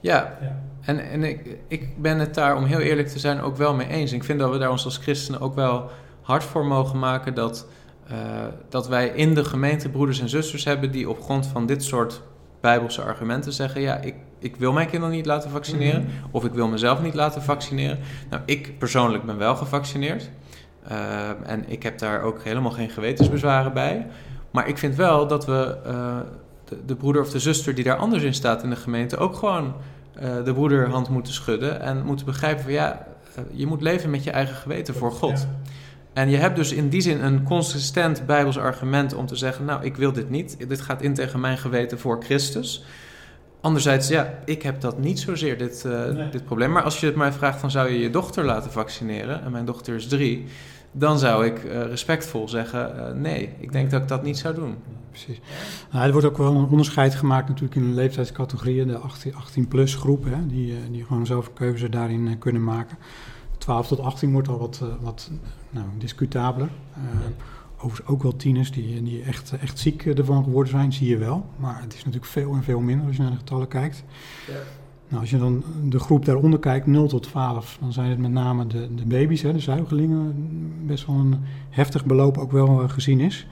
Ja, 0.00 0.38
ja. 0.40 0.62
en, 0.80 1.10
en 1.10 1.24
ik, 1.24 1.56
ik 1.68 2.02
ben 2.02 2.18
het 2.18 2.34
daar, 2.34 2.56
om 2.56 2.64
heel 2.64 2.78
eerlijk 2.78 3.08
te 3.08 3.18
zijn, 3.18 3.40
ook 3.40 3.56
wel 3.56 3.74
mee 3.74 3.86
eens. 3.86 4.12
Ik 4.12 4.24
vind 4.24 4.38
dat 4.38 4.50
we 4.50 4.58
daar 4.58 4.70
ons 4.70 4.84
als 4.84 4.96
christenen 4.96 5.40
ook 5.40 5.54
wel 5.54 5.90
hard 6.22 6.44
voor 6.44 6.66
mogen 6.66 6.98
maken 6.98 7.34
dat 7.34 7.66
uh, 8.12 8.16
dat 8.68 8.88
wij 8.88 9.08
in 9.08 9.34
de 9.34 9.44
gemeente 9.44 9.88
broeders 9.88 10.20
en 10.20 10.28
zusters 10.28 10.64
hebben 10.64 10.90
die 10.90 11.08
op 11.08 11.22
grond 11.22 11.46
van 11.46 11.66
dit 11.66 11.84
soort 11.84 12.22
bijbelse 12.60 13.02
argumenten 13.02 13.52
zeggen: 13.52 13.80
ja, 13.80 13.96
ik, 13.96 14.14
ik 14.38 14.56
wil 14.56 14.72
mijn 14.72 14.88
kinderen 14.88 15.14
niet 15.14 15.26
laten 15.26 15.50
vaccineren, 15.50 16.02
mhm. 16.02 16.10
of 16.30 16.44
ik 16.44 16.52
wil 16.52 16.68
mezelf 16.68 17.02
niet 17.02 17.14
laten 17.14 17.42
vaccineren. 17.42 17.98
Nou, 18.30 18.42
ik 18.46 18.78
persoonlijk 18.78 19.24
ben 19.24 19.38
wel 19.38 19.56
gevaccineerd. 19.56 20.30
Uh, 20.90 21.28
en 21.46 21.64
ik 21.68 21.82
heb 21.82 21.98
daar 21.98 22.22
ook 22.22 22.42
helemaal 22.42 22.70
geen 22.70 22.90
gewetensbezwaren 22.90 23.72
bij. 23.72 24.06
Maar 24.50 24.68
ik 24.68 24.78
vind 24.78 24.96
wel 24.96 25.26
dat 25.26 25.46
we 25.46 25.76
uh, 25.86 26.16
de, 26.64 26.84
de, 26.86 26.96
broeder 26.96 27.22
of 27.22 27.30
de 27.30 27.38
zuster 27.38 27.74
die 27.74 27.84
daar 27.84 27.96
anders 27.96 28.22
in 28.22 28.34
staat 28.34 28.62
in 28.62 28.70
de 28.70 28.76
gemeente 28.76 29.16
ook 29.16 29.36
gewoon 29.36 29.74
de 30.44 30.52
broederhand 30.52 31.08
moeten 31.08 31.32
schudden 31.32 31.80
en 31.80 32.04
moeten 32.04 32.26
begrijpen 32.26 32.62
van 32.62 32.72
ja, 32.72 33.06
je 33.52 33.66
moet 33.66 33.82
leven 33.82 34.10
met 34.10 34.24
je 34.24 34.30
eigen 34.30 34.54
geweten 34.54 34.94
voor 34.94 35.12
God. 35.12 35.46
En 36.12 36.30
je 36.30 36.36
hebt 36.36 36.56
dus 36.56 36.72
in 36.72 36.88
die 36.88 37.00
zin 37.00 37.24
een 37.24 37.42
consistent 37.42 38.26
Bijbels 38.26 38.58
argument 38.58 39.14
om 39.14 39.26
te 39.26 39.36
zeggen: 39.36 39.64
Nou, 39.64 39.84
ik 39.84 39.96
wil 39.96 40.12
dit 40.12 40.30
niet. 40.30 40.68
Dit 40.68 40.80
gaat 40.80 41.02
in 41.02 41.14
tegen 41.14 41.40
mijn 41.40 41.58
geweten 41.58 41.98
voor 41.98 42.22
Christus. 42.22 42.84
Anderzijds, 43.60 44.08
ja, 44.08 44.34
ik 44.44 44.62
heb 44.62 44.80
dat 44.80 44.98
niet 44.98 45.20
zozeer, 45.20 45.58
dit, 45.58 45.84
uh, 45.86 46.30
dit 46.30 46.44
probleem. 46.44 46.72
Maar 46.72 46.82
als 46.82 47.00
je 47.00 47.06
het 47.06 47.16
mij 47.16 47.32
vraagt: 47.32 47.60
van 47.60 47.70
zou 47.70 47.90
je 47.90 47.98
je 47.98 48.10
dochter 48.10 48.44
laten 48.44 48.70
vaccineren? 48.70 49.42
En 49.42 49.52
mijn 49.52 49.64
dochter 49.64 49.94
is 49.94 50.06
drie. 50.06 50.44
Dan 50.92 51.18
zou 51.18 51.46
ik 51.46 51.64
uh, 51.64 51.84
respectvol 51.84 52.48
zeggen: 52.48 52.92
uh, 52.96 53.20
nee, 53.20 53.54
ik 53.58 53.72
denk 53.72 53.90
dat 53.90 54.02
ik 54.02 54.08
dat 54.08 54.22
niet 54.22 54.38
zou 54.38 54.54
doen. 54.54 54.76
Precies. 55.10 55.40
Nou, 55.92 56.06
er 56.06 56.12
wordt 56.12 56.26
ook 56.26 56.38
wel 56.38 56.54
een 56.54 56.68
onderscheid 56.68 57.14
gemaakt 57.14 57.48
natuurlijk 57.48 57.74
in 57.74 57.88
de 57.88 57.94
leeftijdscategorieën, 57.94 58.86
de 58.86 59.00
18-plus 59.28 59.94
groep, 59.94 60.24
hè, 60.24 60.46
die, 60.46 60.74
die 60.90 61.04
gewoon 61.04 61.26
zelf 61.26 61.52
keuze 61.52 61.88
daarin 61.88 62.38
kunnen 62.38 62.64
maken. 62.64 62.96
12 63.70 63.86
tot 63.86 64.00
18 64.00 64.32
wordt 64.32 64.48
al 64.48 64.58
wat, 64.58 64.82
wat 65.00 65.30
nou, 65.70 65.86
discutabeler. 65.98 66.68
Uh, 66.96 67.04
overigens 67.76 68.08
ook 68.08 68.22
wel 68.22 68.36
tieners 68.36 68.72
die, 68.72 69.02
die 69.02 69.22
echt, 69.22 69.52
echt 69.60 69.78
ziek 69.78 70.06
ervan 70.06 70.44
geworden 70.44 70.70
zijn, 70.70 70.92
zie 70.92 71.08
je 71.08 71.16
wel. 71.16 71.46
Maar 71.56 71.80
het 71.82 71.94
is 71.94 72.04
natuurlijk 72.04 72.32
veel 72.32 72.54
en 72.54 72.62
veel 72.62 72.80
minder 72.80 73.06
als 73.06 73.16
je 73.16 73.22
naar 73.22 73.30
de 73.30 73.36
getallen 73.36 73.68
kijkt. 73.68 74.04
Ja. 74.46 74.54
Nou, 75.08 75.20
als 75.20 75.30
je 75.30 75.38
dan 75.38 75.64
de 75.84 75.98
groep 75.98 76.24
daaronder 76.24 76.58
kijkt, 76.58 76.86
0 76.86 77.08
tot 77.08 77.22
12, 77.22 77.78
dan 77.80 77.92
zijn 77.92 78.10
het 78.10 78.18
met 78.18 78.30
name 78.30 78.66
de, 78.66 78.94
de 78.94 79.06
baby's, 79.06 79.42
hè, 79.42 79.52
de 79.52 79.58
zuigelingen, 79.58 80.34
best 80.86 81.06
wel 81.06 81.16
een 81.16 81.36
heftig 81.68 82.04
beloop 82.04 82.38
ook 82.38 82.52
wel 82.52 82.88
gezien 82.88 83.20
is. 83.20 83.46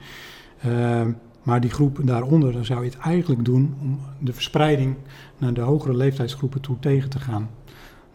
Uh, 0.65 1.01
maar 1.43 1.61
die 1.61 1.69
groep 1.69 1.99
daaronder, 2.03 2.51
dan 2.51 2.65
zou 2.65 2.83
je 2.83 2.89
het 2.89 2.99
eigenlijk 2.99 3.45
doen 3.45 3.75
om 3.81 3.99
de 4.19 4.33
verspreiding 4.33 4.95
naar 5.37 5.53
de 5.53 5.61
hogere 5.61 5.95
leeftijdsgroepen 5.95 6.61
toe 6.61 6.79
tegen 6.79 7.09
te 7.09 7.19
gaan. 7.19 7.49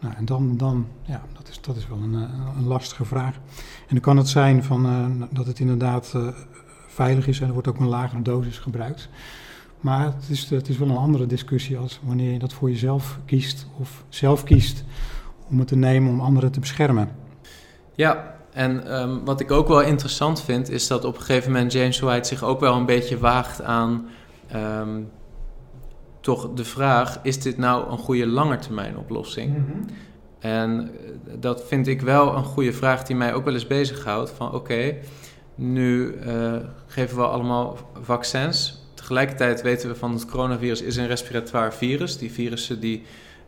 Nou, 0.05 0.17
en 0.17 0.25
dan, 0.25 0.57
dan 0.57 0.87
ja, 1.03 1.21
dat 1.33 1.47
is, 1.49 1.61
dat 1.61 1.75
is 1.75 1.87
wel 1.87 1.97
een, 1.97 2.15
eh, 2.15 2.57
een 2.57 2.67
lastige 2.67 3.05
vraag. 3.05 3.35
En 3.79 3.89
dan 3.89 3.99
kan 3.99 4.17
het 4.17 4.27
zijn 4.27 4.63
van, 4.63 4.85
uh, 4.85 5.27
dat 5.29 5.45
het 5.45 5.59
inderdaad 5.59 6.13
uh, 6.15 6.27
veilig 6.87 7.27
is 7.27 7.39
en 7.39 7.47
er 7.47 7.53
wordt 7.53 7.67
ook 7.67 7.79
een 7.79 7.87
lagere 7.87 8.21
dosis 8.21 8.57
gebruikt. 8.57 9.09
Maar 9.79 10.05
het 10.05 10.29
is, 10.29 10.49
het 10.49 10.69
is 10.69 10.77
wel 10.77 10.89
een 10.89 10.97
andere 10.97 11.25
discussie 11.25 11.77
als 11.77 11.99
wanneer 12.03 12.31
je 12.31 12.39
dat 12.39 12.53
voor 12.53 12.69
jezelf 12.69 13.19
kiest 13.25 13.67
of 13.79 14.03
zelf 14.09 14.43
kiest 14.43 14.83
om 15.49 15.59
het 15.59 15.67
te 15.67 15.75
nemen 15.75 16.11
om 16.11 16.19
anderen 16.19 16.51
te 16.51 16.59
beschermen. 16.59 17.09
Ja, 17.95 18.35
en 18.51 19.01
um, 19.01 19.25
wat 19.25 19.39
ik 19.39 19.51
ook 19.51 19.67
wel 19.67 19.81
interessant 19.81 20.41
vind 20.41 20.69
is 20.69 20.87
dat 20.87 21.05
op 21.05 21.15
een 21.15 21.21
gegeven 21.21 21.51
moment 21.51 21.71
James 21.71 21.99
White 21.99 22.27
zich 22.27 22.43
ook 22.43 22.59
wel 22.59 22.75
een 22.75 22.85
beetje 22.85 23.17
waagt 23.17 23.61
aan 23.61 24.05
um, 24.55 25.09
toch 26.25 26.53
de 26.53 26.65
vraag: 26.65 27.19
is 27.21 27.39
dit 27.39 27.57
nou 27.57 27.91
een 27.91 27.97
goede 27.97 28.27
langetermijnoplossing? 28.27 29.49
Mm 29.49 29.65
-hmm. 29.65 29.85
En 30.39 30.79
eh, 30.79 31.33
dat 31.39 31.63
vind 31.67 31.87
ik 31.87 32.01
wel 32.01 32.35
een 32.35 32.43
goede 32.43 32.73
vraag 32.73 33.03
die 33.03 33.15
mij 33.15 33.33
ook 33.33 33.45
wel 33.45 33.53
eens 33.53 33.67
bezighoudt. 33.67 34.29
Van 34.29 34.53
oké, 34.53 34.95
nu 35.55 36.15
uh, 36.25 36.55
geven 36.87 37.17
we 37.17 37.27
allemaal 37.27 37.77
vaccins. 38.01 38.83
Tegelijkertijd 38.93 39.61
weten 39.61 39.89
we 39.89 39.95
van 39.95 40.13
het 40.13 40.25
coronavirus 40.25 40.81
is 40.81 40.95
een 40.95 41.07
respiratoire 41.07 41.71
virus. 41.71 42.17
Die 42.17 42.31
virussen 42.31 42.79
die 42.79 43.03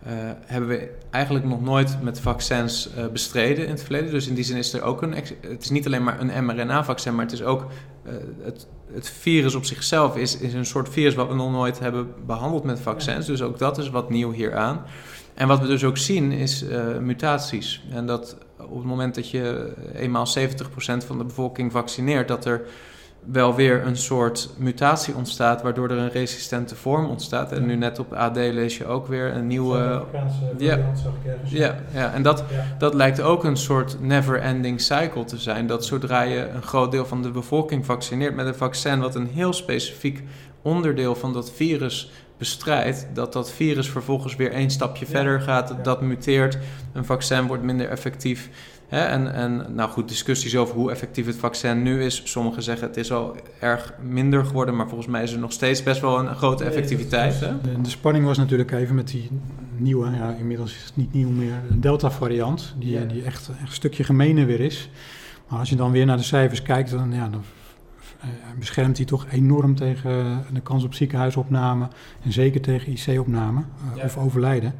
uh, 0.08 0.12
hebben 0.46 0.70
we 0.70 0.90
eigenlijk 1.10 1.46
nog 1.46 1.62
nooit 1.62 1.98
met 2.02 2.20
vaccins 2.20 2.90
uh, 2.98 3.08
bestreden 3.08 3.64
in 3.64 3.72
het 3.72 3.84
verleden. 3.84 4.12
Dus 4.12 4.28
in 4.28 4.36
die 4.36 4.44
zin 4.44 4.58
is 4.58 4.74
er 4.74 4.82
ook 4.82 5.02
een. 5.02 5.14
Het 5.42 5.64
is 5.64 5.70
niet 5.70 5.86
alleen 5.86 6.04
maar 6.04 6.20
een 6.22 6.46
mRNA-vaccin, 6.46 7.16
maar 7.16 7.26
het 7.26 7.34
is 7.34 7.44
ook. 7.44 7.66
Uh, 8.08 8.14
het, 8.42 8.68
het, 8.94 9.10
virus 9.10 9.56
op 9.56 9.66
zichzelf 9.66 10.18
is, 10.18 10.38
is 10.38 10.54
een 10.54 10.66
soort 10.66 10.90
virus 10.90 11.16
wat 11.16 11.28
we 11.28 11.34
nog 11.34 11.52
nooit 11.52 11.80
hebben 11.80 12.14
behandeld 12.26 12.64
met 12.64 12.80
vaccins. 12.80 13.26
Dus 13.26 13.42
ook 13.42 13.60
dat 13.60 13.78
is 13.78 13.90
wat 13.90 14.10
nieuw 14.10 14.32
hieraan. 14.32 14.86
En 15.34 15.48
wat 15.48 15.60
we 15.60 15.68
dus 15.68 15.84
ook 15.84 15.98
zien 15.98 16.32
is 16.32 16.66
mutaties. 17.02 17.84
En 17.92 18.06
dat 18.06 18.38
op 18.58 18.78
het 18.78 18.86
moment 18.86 19.16
dat 19.16 19.30
je 19.30 19.74
eenmaal 19.94 20.26
70% 20.38 20.40
van 20.80 21.18
de 21.18 21.24
bevolking 21.24 21.72
vaccineert, 21.72 22.28
dat 22.28 22.46
er 22.46 22.62
wel 23.32 23.56
weer 23.56 23.86
een 23.86 23.98
soort 23.98 24.50
mutatie 24.58 25.16
ontstaat, 25.16 25.62
waardoor 25.62 25.90
er 25.90 25.98
een 25.98 26.12
resistente 26.12 26.76
vorm 26.76 27.06
ontstaat. 27.06 27.52
En 27.52 27.66
nu 27.66 27.76
net 27.76 28.00
op 28.00 28.14
AD 28.14 28.36
lees 28.36 28.78
je 28.78 28.86
ook 28.86 29.08
weer 29.08 29.36
een 29.36 29.48
nieuwe. 29.48 30.04
Ja, 30.58 30.80
ja, 31.44 31.76
ja, 31.94 32.14
en 32.14 32.22
dat, 32.22 32.44
dat 32.78 32.94
lijkt 32.94 33.22
ook 33.22 33.44
een 33.44 33.58
soort 33.58 33.98
never-ending 34.02 34.82
cycle 34.82 35.24
te 35.24 35.38
zijn. 35.38 35.68
Dat 35.68 35.86
zodra 35.86 36.22
je 36.22 36.50
een 36.50 36.64
groot 36.64 36.92
deel 36.92 37.06
van 37.06 37.22
de 37.22 37.32
bevolking 37.32 37.86
vaccineert 37.86 38.36
met 38.36 38.48
een 38.48 38.56
vaccin, 38.56 39.00
wat 39.00 39.16
een 39.16 39.28
heel 39.28 39.54
specifiek 39.54 40.24
onderdeel 40.62 41.16
van 41.16 41.34
dat 41.34 41.52
virus 41.52 42.12
bestrijdt, 42.38 43.08
dat 43.14 43.34
dat 43.34 43.52
virus 43.52 43.90
vervolgens 43.90 44.36
weer 44.36 44.52
één 44.52 44.70
stapje 44.70 45.06
verder 45.06 45.42
gaat, 45.42 45.76
dat 45.84 46.02
muteert, 46.02 46.58
een 46.94 47.06
vaccin 47.06 47.48
wordt 47.48 47.64
minder 47.64 47.90
effectief. 47.90 48.50
Hè? 48.88 49.00
En, 49.00 49.34
en 49.34 49.66
nou 49.76 49.90
goed, 49.90 50.10
discussies 50.10 50.56
over 50.56 50.76
hoe 50.76 50.92
effectief 50.92 51.26
het 51.26 51.36
vaccin 51.36 51.84
nu 51.84 52.04
is. 52.04 52.22
Sommigen 52.26 52.64
zeggen 52.64 52.88
het 52.88 52.98
is 52.98 53.12
al 53.12 53.36
erg 53.60 53.94
minder 54.02 54.46
geworden, 54.46 54.76
maar 54.76 54.88
volgens 54.88 55.10
mij 55.10 55.24
is 55.24 55.32
er 55.32 55.40
nog 55.40 55.52
steeds 55.52 55.84
best 55.84 56.02
wel 56.02 56.20
een 56.20 56.36
grote 56.36 56.64
effectiviteit. 56.64 57.40
Hè? 57.40 57.62
De, 57.62 57.82
de 57.82 57.90
spanning 57.90 58.26
was 58.26 58.38
natuurlijk 58.38 58.72
even 58.72 58.96
met 58.96 59.08
die 59.08 59.30
nieuwe, 59.78 60.12
ja, 60.12 60.36
inmiddels 60.40 60.76
is 60.76 60.84
het 60.84 60.96
niet 60.96 61.14
nieuw 61.14 61.30
meer, 61.30 61.62
een 61.70 61.82
Delta-variant, 61.82 62.76
die, 62.78 63.06
die 63.06 63.24
echt, 63.24 63.50
echt, 63.50 63.62
een 63.62 63.68
stukje 63.68 64.04
gemener 64.04 64.46
weer 64.46 64.60
is. 64.60 64.90
Maar 65.48 65.60
als 65.60 65.70
je 65.70 65.76
dan 65.76 65.92
weer 65.92 66.06
naar 66.06 66.18
de 66.18 66.24
cijfers 66.24 66.62
kijkt, 66.62 66.92
dan, 66.92 67.12
ja, 67.12 67.30
dan 67.30 67.44
eh, 68.20 68.30
beschermt 68.60 68.98
hij 68.98 69.06
toch 69.06 69.26
enorm 69.32 69.76
tegen 69.76 70.44
de 70.54 70.62
kans 70.62 70.84
op 70.84 70.94
ziekenhuisopname 70.94 71.88
en 72.24 72.32
zeker 72.32 72.62
tegen 72.62 72.92
IC-opname 72.92 73.64
uh, 73.98 74.04
of 74.04 74.18
overlijden. 74.18 74.74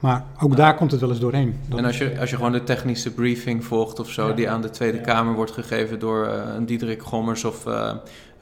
Maar 0.00 0.24
ook 0.42 0.56
daar 0.56 0.74
komt 0.74 0.90
het 0.90 1.00
wel 1.00 1.10
eens 1.10 1.20
doorheen. 1.20 1.60
en 1.76 1.84
als 1.84 1.98
je, 1.98 2.20
als 2.20 2.30
je 2.30 2.36
gewoon 2.36 2.52
de 2.52 2.64
technische 2.64 3.12
briefing 3.12 3.64
volgt 3.64 3.98
of 3.98 4.10
zo, 4.10 4.34
die 4.34 4.50
aan 4.50 4.62
de 4.62 4.70
Tweede 4.70 5.00
Kamer 5.00 5.34
wordt 5.34 5.50
gegeven 5.50 5.98
door 5.98 6.26
uh, 6.26 6.54
een 6.56 6.66
Diederik 6.66 7.02
Gommers 7.02 7.44
of 7.44 7.66
uh, 7.66 7.92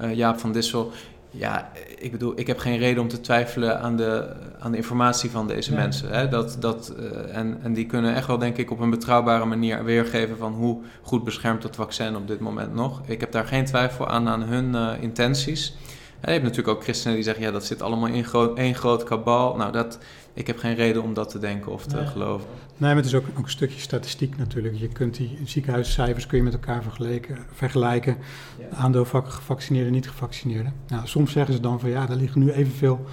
uh, 0.00 0.14
Jaap 0.14 0.38
van 0.38 0.52
Dissel. 0.52 0.92
Ja, 1.30 1.70
ik 1.98 2.12
bedoel, 2.12 2.32
ik 2.38 2.46
heb 2.46 2.58
geen 2.58 2.78
reden 2.78 3.02
om 3.02 3.08
te 3.08 3.20
twijfelen 3.20 3.80
aan 3.80 3.96
de, 3.96 4.32
aan 4.58 4.70
de 4.70 4.76
informatie 4.76 5.30
van 5.30 5.46
deze 5.46 5.74
mensen. 5.74 6.10
Hè? 6.10 6.28
Dat, 6.28 6.56
dat, 6.60 6.94
en, 7.32 7.58
en 7.62 7.72
die 7.72 7.86
kunnen 7.86 8.14
echt 8.14 8.26
wel, 8.26 8.38
denk 8.38 8.56
ik, 8.56 8.70
op 8.70 8.80
een 8.80 8.90
betrouwbare 8.90 9.44
manier 9.44 9.84
weergeven 9.84 10.36
van 10.36 10.52
hoe 10.52 10.82
goed 11.02 11.24
beschermt 11.24 11.62
het 11.62 11.76
vaccin 11.76 12.16
op 12.16 12.26
dit 12.26 12.40
moment 12.40 12.74
nog. 12.74 13.02
Ik 13.06 13.20
heb 13.20 13.32
daar 13.32 13.46
geen 13.46 13.64
twijfel 13.64 14.08
aan 14.08 14.28
aan 14.28 14.42
hun 14.42 15.00
intenties. 15.00 15.76
En 16.20 16.32
je 16.32 16.38
hebt 16.38 16.42
natuurlijk 16.42 16.76
ook 16.76 16.82
christenen 16.82 17.14
die 17.14 17.24
zeggen, 17.24 17.44
ja, 17.44 17.50
dat 17.50 17.64
zit 17.64 17.82
allemaal 17.82 18.08
in 18.08 18.24
één 18.54 18.74
groot 18.74 19.02
kabal. 19.02 19.56
Nou, 19.56 19.72
dat, 19.72 19.98
ik 20.34 20.46
heb 20.46 20.58
geen 20.58 20.74
reden 20.74 21.02
om 21.02 21.14
dat 21.14 21.30
te 21.30 21.38
denken 21.38 21.72
of 21.72 21.86
te 21.86 22.06
geloven. 22.06 22.46
Nee, 22.76 22.94
maar 22.94 22.96
het 22.96 23.04
is 23.04 23.14
ook, 23.14 23.24
ook, 23.36 23.44
een 23.44 23.50
stukje 23.50 23.80
statistiek 23.80 24.36
natuurlijk. 24.36 24.74
Je 24.78 24.88
kunt 24.88 25.16
die 25.16 25.38
ziekenhuiscijfers 25.44 26.26
kun 26.26 26.38
je 26.38 26.44
met 26.44 26.52
elkaar 26.52 26.82
vergelijken. 26.82 27.38
vergelijken. 27.52 28.16
Ja. 28.58 28.76
Aandeel 28.76 29.04
gevaccineerden, 29.04 29.92
niet 29.92 30.08
gevaccineerden. 30.08 30.74
Nou, 30.88 31.06
soms 31.06 31.32
zeggen 31.32 31.54
ze 31.54 31.60
dan 31.60 31.80
van 31.80 31.90
ja, 31.90 32.08
er 32.08 32.16
liggen 32.16 32.40
nu 32.40 32.52
evenveel 32.52 33.06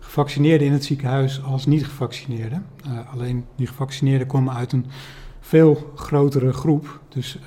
gevaccineerden 0.00 0.66
in 0.66 0.72
het 0.72 0.84
ziekenhuis 0.84 1.42
als 1.42 1.66
niet 1.66 1.84
gevaccineerden. 1.84 2.66
Uh, 2.86 3.12
alleen 3.12 3.44
die 3.56 3.66
gevaccineerden 3.66 4.26
komen 4.26 4.54
uit 4.54 4.72
een 4.72 4.86
veel 5.52 5.92
grotere 5.94 6.52
groep. 6.52 7.00
Dus 7.08 7.36
uh, 7.36 7.42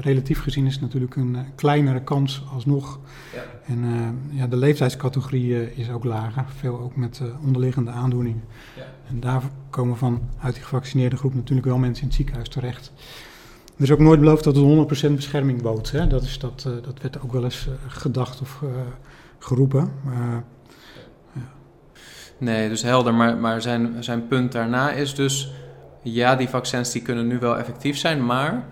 relatief 0.00 0.42
gezien 0.42 0.66
is 0.66 0.72
het 0.72 0.82
natuurlijk 0.82 1.16
een 1.16 1.34
uh, 1.34 1.40
kleinere 1.54 2.02
kans 2.02 2.42
alsnog. 2.54 2.98
Ja. 3.34 3.42
En 3.66 3.84
uh, 3.84 4.38
ja, 4.38 4.46
de 4.46 4.56
leeftijdscategorie 4.56 5.74
is 5.74 5.90
ook 5.90 6.04
lager, 6.04 6.44
veel 6.56 6.80
ook 6.80 6.96
met 6.96 7.22
onderliggende 7.44 7.90
aandoeningen. 7.90 8.44
Ja. 8.76 8.82
En 9.08 9.20
daar 9.20 9.42
komen 9.70 9.96
van 9.96 10.20
uit 10.38 10.54
die 10.54 10.62
gevaccineerde 10.62 11.16
groep 11.16 11.34
natuurlijk 11.34 11.66
wel 11.66 11.78
mensen 11.78 12.02
in 12.02 12.08
het 12.08 12.16
ziekenhuis 12.16 12.48
terecht. 12.48 12.92
Er 13.76 13.82
is 13.82 13.90
ook 13.90 13.98
nooit 13.98 14.20
beloofd 14.20 14.44
dat 14.44 14.56
het 14.56 15.10
100% 15.10 15.14
bescherming 15.14 15.62
bood. 15.62 15.90
Hè? 15.90 16.06
Dat, 16.06 16.22
is 16.22 16.38
dat, 16.38 16.62
dat 16.62 17.00
werd 17.02 17.22
ook 17.22 17.32
wel 17.32 17.44
eens 17.44 17.68
gedacht 17.86 18.40
of 18.40 18.62
geroepen. 19.38 19.92
Ja. 20.04 20.44
Nee, 22.38 22.68
dus 22.68 22.82
helder. 22.82 23.14
Maar, 23.14 23.36
maar 23.36 23.62
zijn, 23.62 24.04
zijn 24.04 24.28
punt 24.28 24.52
daarna 24.52 24.92
is 24.92 25.14
dus 25.14 25.52
ja, 26.02 26.36
die 26.36 26.48
vaccins 26.48 26.92
die 26.92 27.02
kunnen 27.02 27.26
nu 27.26 27.38
wel 27.38 27.58
effectief 27.58 27.98
zijn, 27.98 28.26
maar 28.26 28.64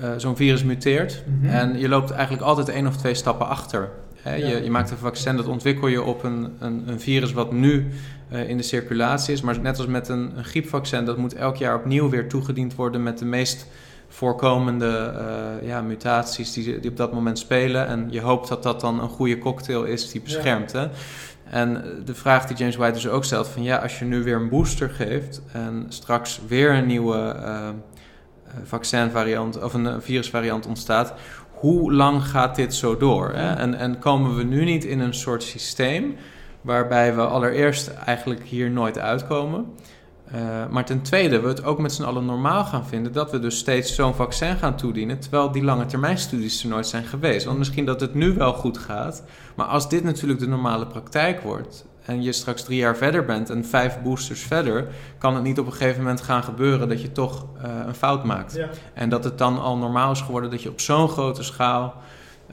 uh, 0.00 0.10
zo'n 0.16 0.36
virus 0.36 0.64
muteert 0.64 1.22
mm-hmm. 1.26 1.50
en 1.50 1.78
je 1.78 1.88
loopt 1.88 2.10
eigenlijk 2.10 2.42
altijd 2.42 2.68
één 2.68 2.86
of 2.86 2.96
twee 2.96 3.14
stappen 3.14 3.48
achter. 3.48 3.88
Hè? 4.22 4.34
Ja. 4.34 4.48
Je, 4.48 4.64
je, 4.64 4.70
maakt 4.70 4.90
een 4.90 4.96
vaccin, 4.96 5.36
dat 5.36 5.46
ontwikkel 5.46 5.86
je 5.86 6.02
op 6.02 6.24
een, 6.24 6.52
een, 6.58 6.82
een 6.86 7.00
virus 7.00 7.32
wat 7.32 7.52
nu 7.52 7.86
uh, 8.32 8.48
in 8.48 8.56
de 8.56 8.62
circulatie 8.62 9.34
is, 9.34 9.40
maar 9.40 9.60
net 9.60 9.78
als 9.78 9.86
met 9.86 10.08
een, 10.08 10.32
een, 10.36 10.44
griepvaccin, 10.44 11.04
dat 11.04 11.16
moet 11.16 11.34
elk 11.34 11.56
jaar 11.56 11.76
opnieuw 11.76 12.08
weer 12.08 12.28
toegediend 12.28 12.74
worden 12.74 13.02
met 13.02 13.18
de 13.18 13.24
meest 13.24 13.66
voorkomende 14.08 15.14
uh, 15.62 15.68
ja, 15.68 15.80
mutaties 15.80 16.52
die, 16.52 16.80
die 16.80 16.90
op 16.90 16.96
dat 16.96 17.12
moment 17.12 17.38
spelen. 17.38 17.86
En 17.86 18.06
je 18.10 18.20
hoopt 18.20 18.48
dat 18.48 18.62
dat 18.62 18.80
dan 18.80 19.00
een 19.00 19.08
goede 19.08 19.38
cocktail 19.38 19.84
is 19.84 20.10
die 20.10 20.20
beschermt. 20.20 20.72
Ja. 20.72 20.80
Hè? 20.80 20.88
En 21.50 21.84
de 22.04 22.14
vraag 22.14 22.46
die 22.46 22.56
James 22.56 22.76
White 22.76 22.92
dus 22.92 23.08
ook 23.08 23.24
stelt: 23.24 23.48
van 23.48 23.62
ja, 23.62 23.76
als 23.76 23.98
je 23.98 24.04
nu 24.04 24.22
weer 24.22 24.36
een 24.36 24.48
booster 24.48 24.90
geeft 24.90 25.42
en 25.52 25.86
straks 25.88 26.40
weer 26.48 26.74
een 26.74 26.86
nieuwe 26.86 27.36
uh, 27.38 27.68
vaccinvariant 28.64 29.62
of 29.62 29.74
een 29.74 30.02
virusvariant 30.02 30.66
ontstaat, 30.66 31.14
hoe 31.50 31.92
lang 31.92 32.24
gaat 32.24 32.56
dit 32.56 32.74
zo 32.74 32.96
door? 32.96 33.32
Hè? 33.34 33.54
En, 33.54 33.74
en 33.74 33.98
komen 33.98 34.36
we 34.36 34.42
nu 34.42 34.64
niet 34.64 34.84
in 34.84 35.00
een 35.00 35.14
soort 35.14 35.42
systeem 35.42 36.16
waarbij 36.60 37.14
we 37.14 37.26
allereerst 37.26 37.88
eigenlijk 37.88 38.42
hier 38.42 38.70
nooit 38.70 38.98
uitkomen? 38.98 39.66
Uh, 40.34 40.66
maar 40.70 40.84
ten 40.84 41.02
tweede, 41.02 41.40
we 41.40 41.48
het 41.48 41.64
ook 41.64 41.78
met 41.78 41.92
z'n 41.92 42.02
allen 42.02 42.24
normaal 42.24 42.64
gaan 42.64 42.86
vinden 42.86 43.12
dat 43.12 43.30
we 43.30 43.38
dus 43.38 43.58
steeds 43.58 43.94
zo'n 43.94 44.14
vaccin 44.14 44.56
gaan 44.56 44.76
toedienen, 44.76 45.18
terwijl 45.18 45.52
die 45.52 45.64
lange 45.64 45.86
termijn 45.86 46.18
studies 46.18 46.62
er 46.62 46.68
nooit 46.68 46.86
zijn 46.86 47.04
geweest. 47.04 47.46
Want 47.46 47.58
misschien 47.58 47.84
dat 47.84 48.00
het 48.00 48.14
nu 48.14 48.34
wel 48.34 48.52
goed 48.52 48.78
gaat, 48.78 49.22
maar 49.56 49.66
als 49.66 49.88
dit 49.88 50.04
natuurlijk 50.04 50.40
de 50.40 50.48
normale 50.48 50.86
praktijk 50.86 51.40
wordt 51.40 51.86
en 52.04 52.22
je 52.22 52.32
straks 52.32 52.62
drie 52.62 52.78
jaar 52.78 52.96
verder 52.96 53.24
bent 53.24 53.50
en 53.50 53.64
vijf 53.64 54.02
boosters 54.02 54.40
verder, 54.40 54.88
kan 55.18 55.34
het 55.34 55.42
niet 55.42 55.58
op 55.58 55.66
een 55.66 55.72
gegeven 55.72 56.02
moment 56.02 56.20
gaan 56.20 56.42
gebeuren 56.42 56.88
dat 56.88 57.02
je 57.02 57.12
toch 57.12 57.46
uh, 57.56 57.70
een 57.86 57.94
fout 57.94 58.24
maakt. 58.24 58.54
Ja. 58.54 58.68
En 58.94 59.08
dat 59.08 59.24
het 59.24 59.38
dan 59.38 59.60
al 59.60 59.76
normaal 59.76 60.10
is 60.10 60.20
geworden 60.20 60.50
dat 60.50 60.62
je 60.62 60.68
op 60.68 60.80
zo'n 60.80 61.08
grote 61.08 61.42
schaal 61.42 61.94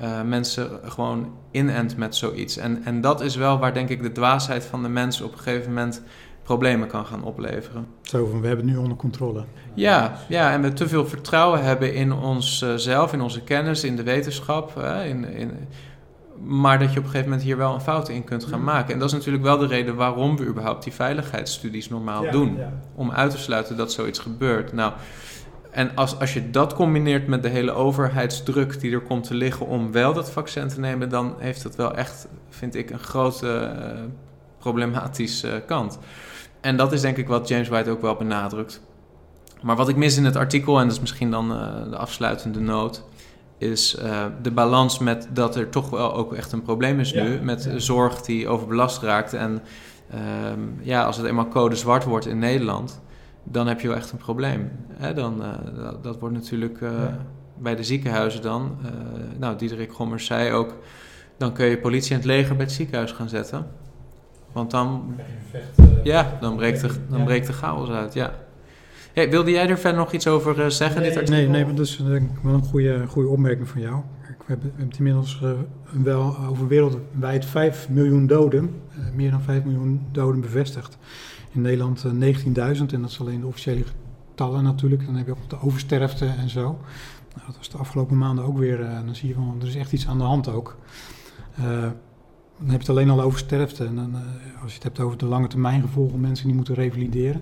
uh, 0.02 0.22
mensen 0.22 0.70
gewoon 0.84 1.34
inent 1.52 1.98
met 1.98 2.16
zoiets. 2.16 2.58
En, 2.58 2.84
en 2.84 3.02
dat 3.02 3.22
is 3.22 3.36
wel 3.36 3.60
waar 3.60 3.74
denk 3.74 3.90
ik 3.90 4.02
de 4.02 4.12
dwaasheid 4.12 4.66
van 4.66 4.84
de 4.84 4.90
mensen 4.90 5.26
op 5.26 5.32
een 5.32 5.40
gegeven 5.40 5.74
moment 5.74 6.02
problemen 6.48 6.88
kan 6.88 7.06
gaan 7.06 7.24
opleveren. 7.24 7.88
Zo 8.02 8.26
van, 8.26 8.42
we 8.42 8.48
hebben 8.48 8.66
het 8.66 8.76
nu 8.76 8.82
onder 8.82 8.98
controle. 8.98 9.44
Ja, 9.74 10.18
ja 10.28 10.52
en 10.52 10.62
we 10.62 10.74
te 10.74 10.88
veel 10.88 11.08
vertrouwen 11.08 11.64
hebben 11.64 11.94
in 11.94 12.12
onszelf, 12.12 13.14
in 13.14 13.22
onze 13.22 13.42
kennis, 13.44 13.84
in 13.84 13.96
de 13.96 14.04
wetenschap. 14.04 14.80
in, 15.06 15.34
in, 15.34 15.52
maar 16.44 16.80
dat 16.80 16.94
je 16.94 17.00
op 17.00 17.04
een 17.04 17.10
gegeven 17.10 17.30
moment 17.30 17.48
hier 17.48 17.58
wel 17.58 17.74
een 17.74 17.82
fout 17.82 18.10
in 18.10 18.24
kunt 18.24 18.46
gaan 18.46 18.64
maken. 18.64 18.94
En 18.94 19.00
dat 19.00 19.08
is 19.08 19.14
natuurlijk 19.14 19.44
wel 19.44 19.58
de 19.58 19.68
reden 19.68 19.96
waarom 19.96 20.38
we 20.38 20.46
überhaupt 20.46 20.84
die 20.84 20.94
veiligheidsstudies 20.94 21.90
normaal 21.90 22.32
doen. 22.32 22.56
Ja. 22.58 22.74
Om 22.96 23.12
uit 23.12 23.32
te 23.32 23.38
sluiten 23.38 23.78
dat 23.78 23.92
zoiets 23.92 24.20
gebeurt. 24.20 24.74
Nou, 24.74 24.94
en 25.72 25.92
als, 25.96 26.20
als 26.20 26.34
je 26.34 26.50
dat 26.50 26.74
combineert 26.74 27.28
met 27.28 27.44
de 27.44 27.50
hele 27.50 27.72
overheidsdruk 27.72 28.80
die 28.80 28.94
er 28.94 29.02
komt 29.02 29.28
te 29.28 29.34
liggen 29.34 29.66
om 29.66 29.92
wel 29.92 30.14
dat 30.14 30.32
vaccin 30.32 30.68
te 30.68 30.80
nemen, 30.80 31.10
dan 31.10 31.36
heeft 31.38 31.64
dat 31.64 31.76
wel 31.76 31.96
echt, 31.96 32.28
vind 32.50 32.76
ik, 32.76 32.90
een 32.90 33.00
grote 33.00 33.72
uh, 33.80 34.00
problematische 34.58 35.64
kant. 35.66 36.00
En 36.62 36.78
dat 36.78 36.93
is 36.93 37.02
denk 37.02 37.17
ik 37.17 37.28
wat 37.28 37.48
James 37.48 37.67
White 37.67 37.89
ook 37.89 38.02
wel 38.02 38.15
benadrukt. 38.15 38.82
Maar 39.62 39.76
wat 39.76 39.89
ik 39.89 39.96
mis 39.96 40.17
in 40.17 40.26
het 40.26 40.36
artikel, 40.36 40.80
en 40.80 40.84
dat 40.84 40.96
is 40.96 41.00
misschien 41.00 41.32
dan 41.32 41.52
uh, 41.52 41.89
de 41.89 41.98
afsluitende 41.98 42.60
noot, 42.60 43.04
is 43.58 43.98
uh, 44.00 44.26
de 44.41 44.52
balans 44.52 45.00
met 45.00 45.28
dat 45.34 45.56
er 45.56 45.70
toch 45.70 45.89
wel 45.89 46.13
ook 46.13 46.34
echt 46.34 46.52
een 46.52 46.62
probleem 46.62 47.00
is 47.00 47.10
ja, 47.10 47.24
nu. 47.24 47.39
Met 47.41 47.63
ja. 47.63 47.80
zorg 47.80 48.22
die 48.22 48.48
overbelast 48.48 49.02
raakt. 49.02 49.34
En 49.34 49.62
um, 50.52 50.80
ja, 50.82 51.04
als 51.04 51.17
het 51.17 51.26
eenmaal 51.26 51.48
code 51.48 51.76
zwart 51.76 52.04
wordt 52.04 52.26
in 52.26 52.39
Nederland, 52.39 53.02
dan 53.43 53.67
heb 53.67 53.82
je 53.82 53.88
wel 53.88 53.98
echt 53.98 54.12
een 54.12 54.17
probleem. 54.17 54.72
Hè, 54.93 55.13
dan, 55.13 55.41
uh, 55.41 55.84
dat, 55.84 56.04
dat, 56.04 56.20
wordt 56.20 56.36
natuurlijk 56.36 56.80
ja. 56.80 57.17
bij 57.58 57.76
de 57.76 57.84
ziekenhuizen 57.84 58.41
dan. 58.41 58.78
nou, 59.38 59.58
Diederik 59.58 59.93
Gommers 59.93 60.26
zei 60.26 60.52
ook, 60.52 60.76
dan 61.38 61.54
kun 61.54 61.65
je 61.65 61.78
politie 61.78 62.12
en 62.12 62.17
het 62.17 62.26
leger 62.26 62.56
bij 62.56 62.65
het 62.65 62.74
ziekenhuis 62.74 63.12
gaan 63.12 63.30
zetten. 63.30 63.67
Want 64.52 64.72
dan, 64.72 65.16
uh, 65.80 65.86
ja, 66.04 66.38
dan, 66.42 66.56
breekt 66.56 66.82
de, 66.82 66.90
dan 67.10 67.24
breekt 67.24 67.48
de 67.48 67.54
chaos 67.54 67.90
uit. 67.90 68.14
Ja. 68.14 68.34
Hey, 69.14 69.30
wilde 69.30 69.52
jij 69.52 69.70
er 69.70 69.78
verder 69.78 70.00
nog 70.00 70.12
iets 70.12 70.28
over 70.28 70.60
uh, 70.60 70.70
zeggen? 70.70 71.02
Nee, 71.02 71.12
dit 71.12 71.30
nee, 71.30 71.48
nee, 71.48 71.74
dat 71.74 71.86
is 71.86 71.98
denk 71.98 72.30
ik 72.30 72.38
wel 72.44 72.54
een 72.54 72.64
goede, 72.64 73.08
goede 73.08 73.30
opmerking 73.30 73.68
van 73.68 73.82
jou. 73.82 73.96
We 73.96 74.54
hebben, 74.54 74.72
we 74.76 74.80
hebben 74.82 74.98
inmiddels 74.98 75.42
uh, 75.44 75.52
wel 76.04 76.38
over 76.50 76.68
wereldwijd 76.68 77.46
5 77.46 77.90
miljoen 77.90 78.28
doden, 78.28 78.82
meer 79.14 79.32
dan 79.32 79.42
5 79.42 79.64
miljoen 79.64 80.02
doden 80.12 80.42
bevestigd. 80.42 80.98
In 81.52 81.62
Nederland 81.62 82.06
19.000 82.06 82.12
en 82.54 83.02
dat 83.02 83.10
is 83.10 83.20
alleen 83.20 83.40
de 83.40 83.48
officiële 83.48 83.84
getallen 84.30 84.64
natuurlijk. 84.64 85.06
Dan 85.06 85.16
heb 85.16 85.26
je 85.26 85.32
ook 85.32 85.50
de 85.50 85.62
oversterfte 85.62 86.26
en 86.26 86.50
zo. 86.50 86.62
Nou, 87.36 87.46
dat 87.46 87.58
was 87.58 87.70
de 87.70 87.78
afgelopen 87.78 88.18
maanden 88.18 88.46
ook 88.46 88.58
weer. 88.58 88.78
dan 88.78 89.16
zie 89.16 89.28
je 89.28 89.34
van, 89.34 89.58
er 89.62 89.68
is 89.68 89.76
echt 89.76 89.94
iets 89.94 90.08
aan 90.08 90.18
de 90.18 90.24
hand 90.24 90.48
ook. 90.48 90.78
Dan 92.60 92.70
heb 92.70 92.82
je 92.82 92.88
het 92.88 92.89
alleen 92.89 93.10
al 93.10 93.22
over 93.22 93.39
sterfte. 93.39 93.86
En 93.86 93.96
dan, 93.96 94.10
uh, 94.12 94.62
als 94.62 94.72
je 94.72 94.76
het 94.76 94.84
hebt 94.84 95.00
over 95.00 95.17
de 95.17 95.26
lange 95.26 95.48
termijn 95.48 95.82
gevolgen, 95.82 96.20
mensen 96.20 96.46
die 96.46 96.56
moeten 96.56 96.74
revalideren. 96.74 97.41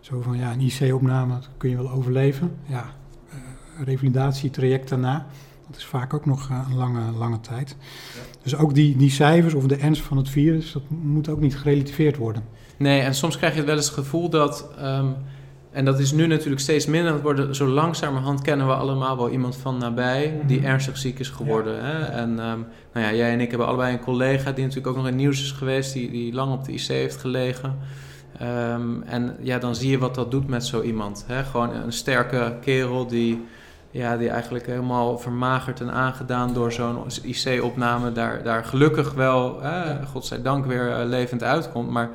Zo 0.00 0.20
van 0.20 0.36
ja, 0.36 0.52
een 0.52 0.60
IC-opname 0.60 1.38
kun 1.56 1.70
je 1.70 1.76
wel 1.76 1.90
overleven. 1.90 2.56
Ja, 2.66 2.84
uh, 3.28 3.34
revalidatietraject 3.84 4.88
daarna, 4.88 5.26
dat 5.66 5.76
is 5.76 5.84
vaak 5.84 6.14
ook 6.14 6.26
nog 6.26 6.48
een 6.48 6.76
lange, 6.76 7.12
lange 7.12 7.40
tijd. 7.40 7.76
Dus 8.42 8.56
ook 8.56 8.74
die, 8.74 8.96
die 8.96 9.10
cijfers 9.10 9.54
of 9.54 9.66
de 9.66 9.76
ernst 9.76 10.02
van 10.02 10.16
het 10.16 10.28
virus, 10.28 10.72
dat 10.72 10.82
moet 10.88 11.28
ook 11.28 11.40
niet 11.40 11.56
gerelativeerd 11.56 12.16
worden. 12.16 12.44
Nee, 12.76 13.00
en 13.00 13.14
soms 13.14 13.36
krijg 13.36 13.54
je 13.54 13.64
wel 13.64 13.76
eens 13.76 13.86
het 13.86 13.94
gevoel 13.94 14.28
dat, 14.28 14.68
ehm, 14.78 15.08
en 15.74 15.84
dat 15.84 15.98
is 15.98 16.12
nu 16.12 16.26
natuurlijk 16.26 16.60
steeds 16.60 16.86
minder 16.86 17.08
aan 17.08 17.14
het 17.14 17.24
worden, 17.24 17.54
zo 17.54 17.66
langzamerhand 17.66 18.42
kennen 18.42 18.66
we 18.66 18.74
allemaal 18.74 19.16
wel 19.16 19.30
iemand 19.30 19.56
van 19.56 19.78
nabij 19.78 20.40
die 20.46 20.58
mhm. 20.58 20.66
ernstig 20.66 20.96
ziek 20.96 21.18
is 21.18 21.28
geworden. 21.28 21.84
Hè? 21.84 22.04
En 22.04 22.28
um, 22.28 22.66
nou 22.92 23.06
ja, 23.06 23.12
jij 23.12 23.32
en 23.32 23.40
ik 23.40 23.48
hebben 23.48 23.66
allebei 23.66 23.92
een 23.92 24.00
collega 24.00 24.52
die 24.52 24.64
natuurlijk 24.64 24.88
ook 24.88 24.96
nog 24.96 25.08
in 25.08 25.16
nieuws 25.16 25.42
is 25.42 25.52
geweest, 25.52 25.92
die, 25.92 26.10
die 26.10 26.32
lang 26.32 26.52
op 26.52 26.64
de 26.64 26.72
IC 26.72 26.86
heeft 26.86 27.16
gelegen. 27.16 27.78
Um, 28.42 29.02
en 29.02 29.36
ja, 29.40 29.58
dan 29.58 29.74
zie 29.74 29.90
je 29.90 29.98
wat 29.98 30.14
dat 30.14 30.30
doet 30.30 30.48
met 30.48 30.64
zo 30.64 30.82
iemand. 30.82 31.24
Hè? 31.28 31.44
Gewoon 31.44 31.74
een 31.74 31.92
sterke 31.92 32.56
kerel 32.60 33.06
die 33.06 33.44
ja, 33.90 34.16
die 34.16 34.28
eigenlijk 34.28 34.66
helemaal 34.66 35.18
vermagerd 35.18 35.80
en 35.80 35.92
aangedaan 35.92 36.54
door 36.54 36.72
zo'n 36.72 37.06
IC-opname 37.22 38.12
daar, 38.12 38.42
daar 38.42 38.64
gelukkig 38.64 39.12
wel, 39.12 39.62
eh, 39.62 40.06
godzijdank, 40.12 40.66
weer 40.66 41.00
uh, 41.00 41.06
levend 41.06 41.42
uitkomt. 41.42 41.90
Maar 41.90 42.10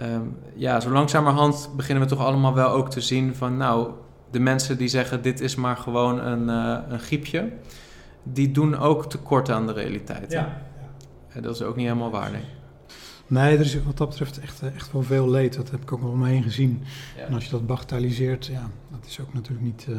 um, 0.00 0.36
ja, 0.54 0.80
zo 0.80 0.90
langzamerhand 0.90 1.70
beginnen 1.76 2.04
we 2.04 2.10
toch 2.10 2.26
allemaal 2.26 2.54
wel 2.54 2.68
ook 2.68 2.90
te 2.90 3.00
zien 3.00 3.34
van, 3.34 3.56
nou, 3.56 3.90
de 4.30 4.40
mensen 4.40 4.78
die 4.78 4.88
zeggen 4.88 5.22
dit 5.22 5.40
is 5.40 5.54
maar 5.54 5.76
gewoon 5.76 6.18
een, 6.20 6.48
uh, 6.48 6.78
een 6.88 7.00
griepje, 7.00 7.52
die 8.22 8.50
doen 8.50 8.78
ook 8.78 9.10
tekort 9.10 9.50
aan 9.50 9.66
de 9.66 9.72
realiteit. 9.72 10.32
Ja. 10.32 10.62
ja. 11.34 11.40
Dat 11.40 11.54
is 11.54 11.62
ook 11.62 11.76
niet 11.76 11.86
helemaal 11.86 12.10
waar, 12.10 12.30
nee. 12.30 12.44
Nee, 13.26 13.54
er 13.54 13.64
is 13.64 13.82
wat 13.82 13.96
dat 13.96 14.08
betreft 14.08 14.40
echt, 14.40 14.62
echt 14.74 14.92
wel 14.92 15.02
veel 15.02 15.30
leed. 15.30 15.56
Dat 15.56 15.70
heb 15.70 15.82
ik 15.82 15.92
ook 15.92 16.00
wel 16.02 16.10
omheen 16.10 16.42
gezien. 16.42 16.82
Ja. 17.16 17.24
En 17.24 17.34
als 17.34 17.44
je 17.44 17.50
dat 17.50 17.66
bagatelliseert, 17.66 18.46
ja, 18.46 18.70
dat 18.90 19.06
is 19.06 19.20
ook 19.20 19.34
natuurlijk 19.34 19.64
niet, 19.64 19.86
uh, 19.88 19.96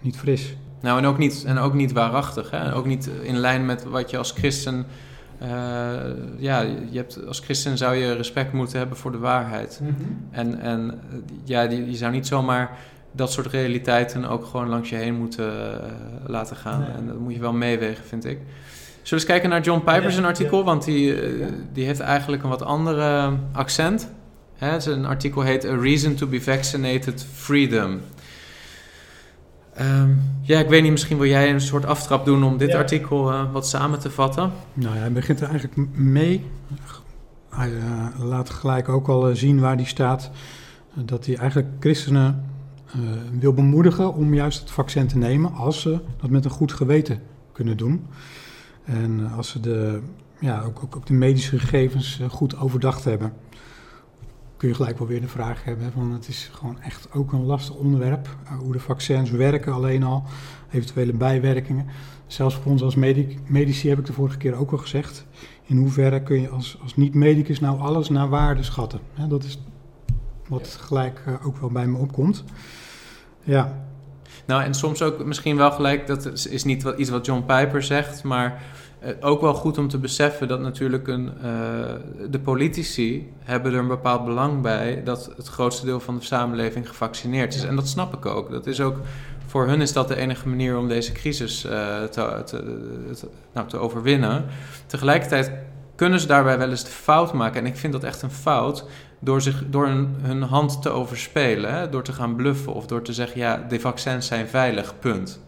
niet 0.00 0.16
fris. 0.16 0.56
Nou, 0.80 0.98
en 0.98 1.04
ook 1.04 1.18
niet, 1.18 1.44
en 1.44 1.58
ook 1.58 1.74
niet 1.74 1.92
waarachtig. 1.92 2.50
Hè? 2.50 2.74
ook 2.74 2.86
niet 2.86 3.06
in 3.22 3.36
lijn 3.36 3.66
met 3.66 3.84
wat 3.84 4.10
je 4.10 4.18
als 4.18 4.30
christen... 4.30 4.86
Uh, 5.42 5.48
ja, 6.38 6.60
je 6.90 6.96
hebt, 6.96 7.26
als 7.26 7.40
christen 7.40 7.76
zou 7.76 7.94
je 7.94 8.12
respect 8.12 8.52
moeten 8.52 8.78
hebben 8.78 8.96
voor 8.96 9.12
de 9.12 9.18
waarheid. 9.18 9.80
Mm 9.82 9.94
-hmm. 9.98 10.28
En, 10.30 10.60
en 10.60 11.00
ja, 11.44 11.62
je, 11.62 11.90
je 11.90 11.96
zou 11.96 12.12
niet 12.12 12.26
zomaar 12.26 12.78
dat 13.12 13.32
soort 13.32 13.46
realiteiten 13.46 14.24
ook 14.24 14.44
gewoon 14.46 14.68
langs 14.68 14.88
je 14.88 14.96
heen 14.96 15.14
moeten 15.14 15.52
uh, 15.54 15.90
laten 16.26 16.56
gaan. 16.56 16.80
Nee. 16.80 16.88
En 16.96 17.06
dat 17.06 17.18
moet 17.18 17.34
je 17.34 17.40
wel 17.40 17.52
meewegen, 17.52 18.04
vind 18.04 18.24
ik. 18.24 18.38
Zullen 18.38 18.46
we 19.02 19.14
eens 19.14 19.24
kijken 19.24 19.48
naar 19.48 19.60
John 19.60 19.84
Piper's 19.84 20.16
ja, 20.16 20.22
artikel? 20.22 20.58
Ja. 20.58 20.64
Want 20.64 20.84
die, 20.84 21.36
uh, 21.38 21.46
die 21.72 21.84
heeft 21.84 22.00
eigenlijk 22.00 22.42
een 22.42 22.48
wat 22.48 22.62
andere 22.62 23.32
accent. 23.52 24.10
Hè? 24.56 24.80
Zijn 24.80 25.04
artikel 25.04 25.42
heet 25.42 25.66
A 25.66 25.74
Reason 25.74 26.14
to 26.14 26.26
be 26.26 26.40
Vaccinated 26.40 27.26
Freedom. 27.32 28.00
Um, 29.80 30.22
ja, 30.42 30.58
ik 30.58 30.68
weet 30.68 30.82
niet, 30.82 30.90
misschien 30.90 31.18
wil 31.18 31.26
jij 31.26 31.50
een 31.50 31.60
soort 31.60 31.86
aftrap 31.86 32.24
doen 32.24 32.44
om 32.44 32.56
dit 32.56 32.70
ja. 32.70 32.78
artikel 32.78 33.32
uh, 33.32 33.52
wat 33.52 33.68
samen 33.68 33.98
te 33.98 34.10
vatten? 34.10 34.52
Nou 34.74 34.94
ja, 34.94 35.00
hij 35.00 35.12
begint 35.12 35.40
er 35.40 35.48
eigenlijk 35.48 35.96
mee. 35.96 36.46
Hij 37.48 37.70
uh, 37.70 38.06
laat 38.18 38.50
gelijk 38.50 38.88
ook 38.88 39.08
al 39.08 39.30
uh, 39.30 39.34
zien 39.34 39.60
waar 39.60 39.76
die 39.76 39.86
staat. 39.86 40.30
dat 40.94 41.26
hij 41.26 41.36
eigenlijk 41.36 41.68
christenen 41.80 42.44
wil 43.38 43.52
bemoedigen 43.52 44.14
om 44.14 44.34
juist 44.34 44.60
het 44.60 44.70
vaccin 44.70 45.06
te 45.06 45.18
nemen 45.18 45.52
als 45.52 45.80
ze 45.80 46.00
dat 46.20 46.30
met 46.30 46.44
een 46.44 46.50
goed 46.50 46.72
geweten 46.72 47.20
kunnen 47.52 47.76
doen. 47.76 48.06
En 48.84 49.30
als 49.36 49.48
ze 49.48 49.60
de, 49.60 50.00
ja, 50.40 50.62
ook, 50.62 50.82
ook, 50.82 50.96
ook 50.96 51.06
de 51.06 51.12
medische 51.12 51.58
gegevens 51.58 52.20
goed 52.28 52.58
overdacht 52.58 53.04
hebben 53.04 53.32
kun 54.56 54.68
je 54.68 54.74
gelijk 54.74 54.98
wel 54.98 55.08
weer 55.08 55.20
de 55.20 55.28
vraag 55.28 55.64
hebben. 55.64 55.92
Van 55.92 56.12
het 56.12 56.28
is 56.28 56.50
gewoon 56.52 56.80
echt 56.80 57.12
ook 57.12 57.32
een 57.32 57.44
lastig 57.44 57.74
onderwerp. 57.74 58.28
Uh, 58.44 58.58
hoe 58.58 58.72
de 58.72 58.80
vaccins 58.80 59.30
werken 59.30 59.72
alleen 59.72 60.02
al. 60.02 60.24
Eventuele 60.70 61.12
bijwerkingen. 61.12 61.86
Zelfs 62.26 62.54
voor 62.54 62.72
ons 62.72 62.82
als 62.82 62.94
medici 63.46 63.88
heb 63.88 63.98
ik 63.98 64.06
de 64.06 64.12
vorige 64.12 64.36
keer 64.36 64.54
ook 64.54 64.72
al 64.72 64.78
gezegd. 64.78 65.26
In 65.64 65.76
hoeverre 65.76 66.22
kun 66.22 66.40
je 66.40 66.48
als, 66.48 66.78
als 66.82 66.96
niet-medicus 66.96 67.60
nou 67.60 67.80
alles 67.80 68.08
naar 68.08 68.28
waarde 68.28 68.62
schatten? 68.62 69.00
Dat 69.28 69.44
is 69.44 69.58
wat 70.48 70.78
gelijk 70.80 71.22
uh, 71.28 71.46
ook 71.46 71.56
wel 71.56 71.70
bij 71.70 71.86
me 71.86 71.98
opkomt. 71.98 72.44
Ja. 73.42 73.84
Nou, 74.46 74.62
en 74.62 74.74
soms 74.74 75.02
ook 75.02 75.24
misschien 75.24 75.56
wel 75.56 75.70
gelijk, 75.70 76.06
dat 76.06 76.46
is 76.46 76.64
niet 76.64 76.82
wat, 76.82 76.98
iets 76.98 77.10
wat 77.10 77.26
John 77.26 77.44
Piper 77.46 77.82
zegt, 77.82 78.22
maar 78.22 78.62
ook 79.20 79.40
wel 79.40 79.54
goed 79.54 79.78
om 79.78 79.88
te 79.88 79.98
beseffen 79.98 80.48
dat 80.48 80.60
natuurlijk 80.60 81.08
een, 81.08 81.32
uh, 81.36 81.50
de 82.30 82.38
politici 82.38 83.32
hebben 83.38 83.72
er 83.72 83.78
een 83.78 83.88
bepaald 83.88 84.24
belang 84.24 84.62
bij 84.62 85.02
dat 85.04 85.32
het 85.36 85.48
grootste 85.48 85.84
deel 85.84 86.00
van 86.00 86.18
de 86.18 86.24
samenleving 86.24 86.88
gevaccineerd 86.88 87.54
is. 87.54 87.64
En 87.64 87.76
dat 87.76 87.88
snap 87.88 88.14
ik 88.14 88.26
ook. 88.26 88.50
Dat 88.50 88.66
is 88.66 88.80
ook 88.80 88.96
voor 89.46 89.66
hun 89.66 89.80
is 89.80 89.92
dat 89.92 90.08
de 90.08 90.16
enige 90.16 90.48
manier 90.48 90.78
om 90.78 90.88
deze 90.88 91.12
crisis 91.12 91.64
uh, 91.64 91.70
te, 92.02 92.42
te, 92.44 92.80
te, 93.14 93.28
nou, 93.52 93.68
te 93.68 93.78
overwinnen. 93.78 94.44
Tegelijkertijd 94.86 95.50
kunnen 95.94 96.20
ze 96.20 96.26
daarbij 96.26 96.58
wel 96.58 96.70
eens 96.70 96.84
de 96.84 96.90
fout 96.90 97.32
maken. 97.32 97.60
En 97.60 97.66
ik 97.66 97.76
vind 97.76 97.92
dat 97.92 98.04
echt 98.04 98.22
een 98.22 98.30
fout 98.30 98.84
door, 99.18 99.40
zich, 99.40 99.62
door 99.70 99.86
hun, 99.86 100.14
hun 100.20 100.42
hand 100.42 100.82
te 100.82 100.90
overspelen. 100.90 101.74
Hè? 101.74 101.88
Door 101.88 102.02
te 102.02 102.12
gaan 102.12 102.36
bluffen 102.36 102.74
of 102.74 102.86
door 102.86 103.02
te 103.02 103.12
zeggen: 103.12 103.40
ja, 103.40 103.64
de 103.68 103.80
vaccins 103.80 104.26
zijn 104.26 104.48
veilig, 104.48 104.98
punt. 104.98 105.40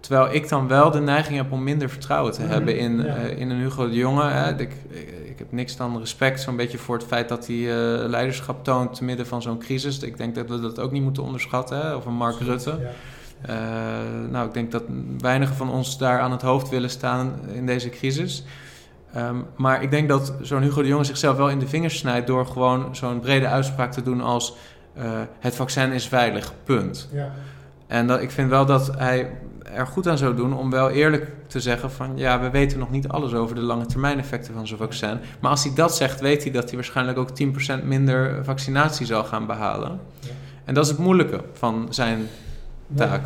Terwijl 0.00 0.34
ik 0.34 0.48
dan 0.48 0.68
wel 0.68 0.90
de 0.90 1.00
neiging 1.00 1.36
heb 1.36 1.52
om 1.52 1.62
minder 1.62 1.90
vertrouwen 1.90 2.32
te 2.32 2.40
mm 2.40 2.46
-hmm. 2.46 2.54
hebben 2.54 2.78
in, 2.78 2.96
ja. 2.96 3.16
uh, 3.16 3.38
in 3.38 3.50
een 3.50 3.58
Hugo 3.58 3.88
de 3.88 3.94
Jonge. 3.94 4.30
Hè. 4.30 4.50
Ik, 4.50 4.72
ik, 5.24 5.38
heb 5.38 5.52
niks 5.52 5.76
dan 5.76 5.98
respect 5.98 6.40
zo'n 6.40 6.56
beetje 6.56 6.78
voor 6.78 6.96
het 6.96 7.06
feit 7.06 7.28
dat 7.28 7.46
hij 7.46 7.56
uh, 7.56 8.08
leiderschap 8.08 8.64
toont 8.64 8.94
te 8.94 9.04
midden 9.04 9.26
van 9.26 9.42
zo'n 9.42 9.58
crisis. 9.58 9.98
Ik 9.98 10.16
denk 10.16 10.34
dat 10.34 10.48
we 10.48 10.60
dat 10.60 10.78
ook 10.78 10.92
niet 10.92 11.02
moeten 11.02 11.22
onderschatten. 11.22 11.78
Hè. 11.78 11.94
Of 11.94 12.06
een 12.06 12.14
Mark 12.14 12.38
Rutte. 12.38 12.70
Ja. 12.80 12.90
Uh, 13.48 14.30
nou, 14.30 14.46
ik 14.46 14.54
denk 14.54 14.70
dat 14.70 14.82
weinigen 15.18 15.54
van 15.54 15.70
ons 15.70 15.98
daar 15.98 16.20
aan 16.20 16.30
het 16.30 16.42
hoofd 16.42 16.68
willen 16.68 16.90
staan 16.90 17.40
in 17.52 17.66
deze 17.66 17.88
crisis. 17.88 18.44
Um, 19.16 19.46
maar 19.56 19.82
ik 19.82 19.90
denk 19.90 20.08
dat 20.08 20.32
zo'n 20.40 20.62
Hugo 20.62 20.82
de 20.82 20.88
Jonge 20.88 21.04
zichzelf 21.04 21.36
wel 21.36 21.50
in 21.50 21.58
de 21.58 21.68
vingers 21.68 21.98
snijdt 21.98 22.26
door 22.26 22.46
gewoon 22.46 22.96
zo'n 22.96 23.20
brede 23.20 23.46
uitspraak 23.46 23.92
te 23.92 24.02
doen 24.02 24.20
als 24.20 24.56
het 25.38 25.54
vaccin 25.54 25.92
is 25.92 26.08
veilig, 26.08 26.52
punt. 26.64 27.08
Ja. 27.12 27.32
En 27.86 28.06
dat, 28.06 28.20
ik 28.20 28.30
vind 28.30 28.50
wel 28.50 28.66
dat 28.66 28.96
hij 28.96 29.30
er 29.72 29.86
goed 29.86 30.08
aan 30.08 30.18
zou 30.18 30.36
doen 30.36 30.56
om 30.56 30.70
wel 30.70 30.90
eerlijk 30.90 31.30
te 31.46 31.60
zeggen 31.60 31.90
van 31.90 32.12
ja, 32.14 32.40
we 32.40 32.50
weten 32.50 32.78
nog 32.78 32.90
niet 32.90 33.08
alles 33.08 33.34
over 33.34 33.54
de 33.54 33.60
lange 33.60 33.86
termijn 33.86 34.18
effecten 34.18 34.54
van 34.54 34.66
zo'n 34.66 34.78
vaccin. 34.78 35.18
Maar 35.40 35.50
als 35.50 35.64
hij 35.64 35.74
dat 35.74 35.96
zegt, 35.96 36.20
weet 36.20 36.42
hij 36.42 36.52
dat 36.52 36.64
hij 36.64 36.74
waarschijnlijk 36.74 37.18
ook 37.18 37.30
10% 37.80 37.84
minder 37.84 38.44
vaccinatie 38.44 39.06
zal 39.06 39.24
gaan 39.24 39.46
behalen. 39.46 40.00
Ja. 40.20 40.28
En 40.64 40.74
dat 40.74 40.84
is 40.84 40.90
het 40.90 41.00
moeilijke 41.00 41.44
van 41.52 41.86
zijn 41.90 42.18
taak. 42.94 43.22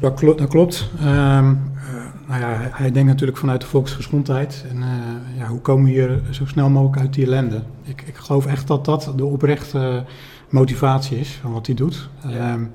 dat, 0.00 0.14
klopt. 0.14 0.38
Dat 0.38 0.48
klopt. 0.48 0.90
Um, 1.00 1.06
uh, 1.06 1.48
nou 2.26 2.40
ja, 2.40 2.68
hij 2.70 2.90
denkt 2.90 3.08
natuurlijk 3.08 3.38
vanuit 3.38 3.60
de 3.60 3.66
volksgezondheid. 3.66 4.64
En 4.70 4.76
uh, 4.76 5.38
ja, 5.38 5.46
hoe 5.46 5.60
komen 5.60 5.84
we 5.84 5.90
hier 5.90 6.20
zo 6.30 6.46
snel 6.46 6.70
mogelijk 6.70 7.00
uit 7.00 7.14
die 7.14 7.24
ellende? 7.24 7.62
Ik, 7.82 8.02
ik 8.06 8.16
geloof 8.16 8.46
echt 8.46 8.66
dat 8.66 8.84
dat 8.84 9.12
de 9.16 9.24
oprechte 9.24 10.04
motivatie 10.48 11.18
is 11.18 11.38
van 11.42 11.52
wat 11.52 11.66
hij 11.66 11.74
doet. 11.74 12.08
Ja. 12.26 12.52
Um, 12.52 12.60
uh, 12.60 12.68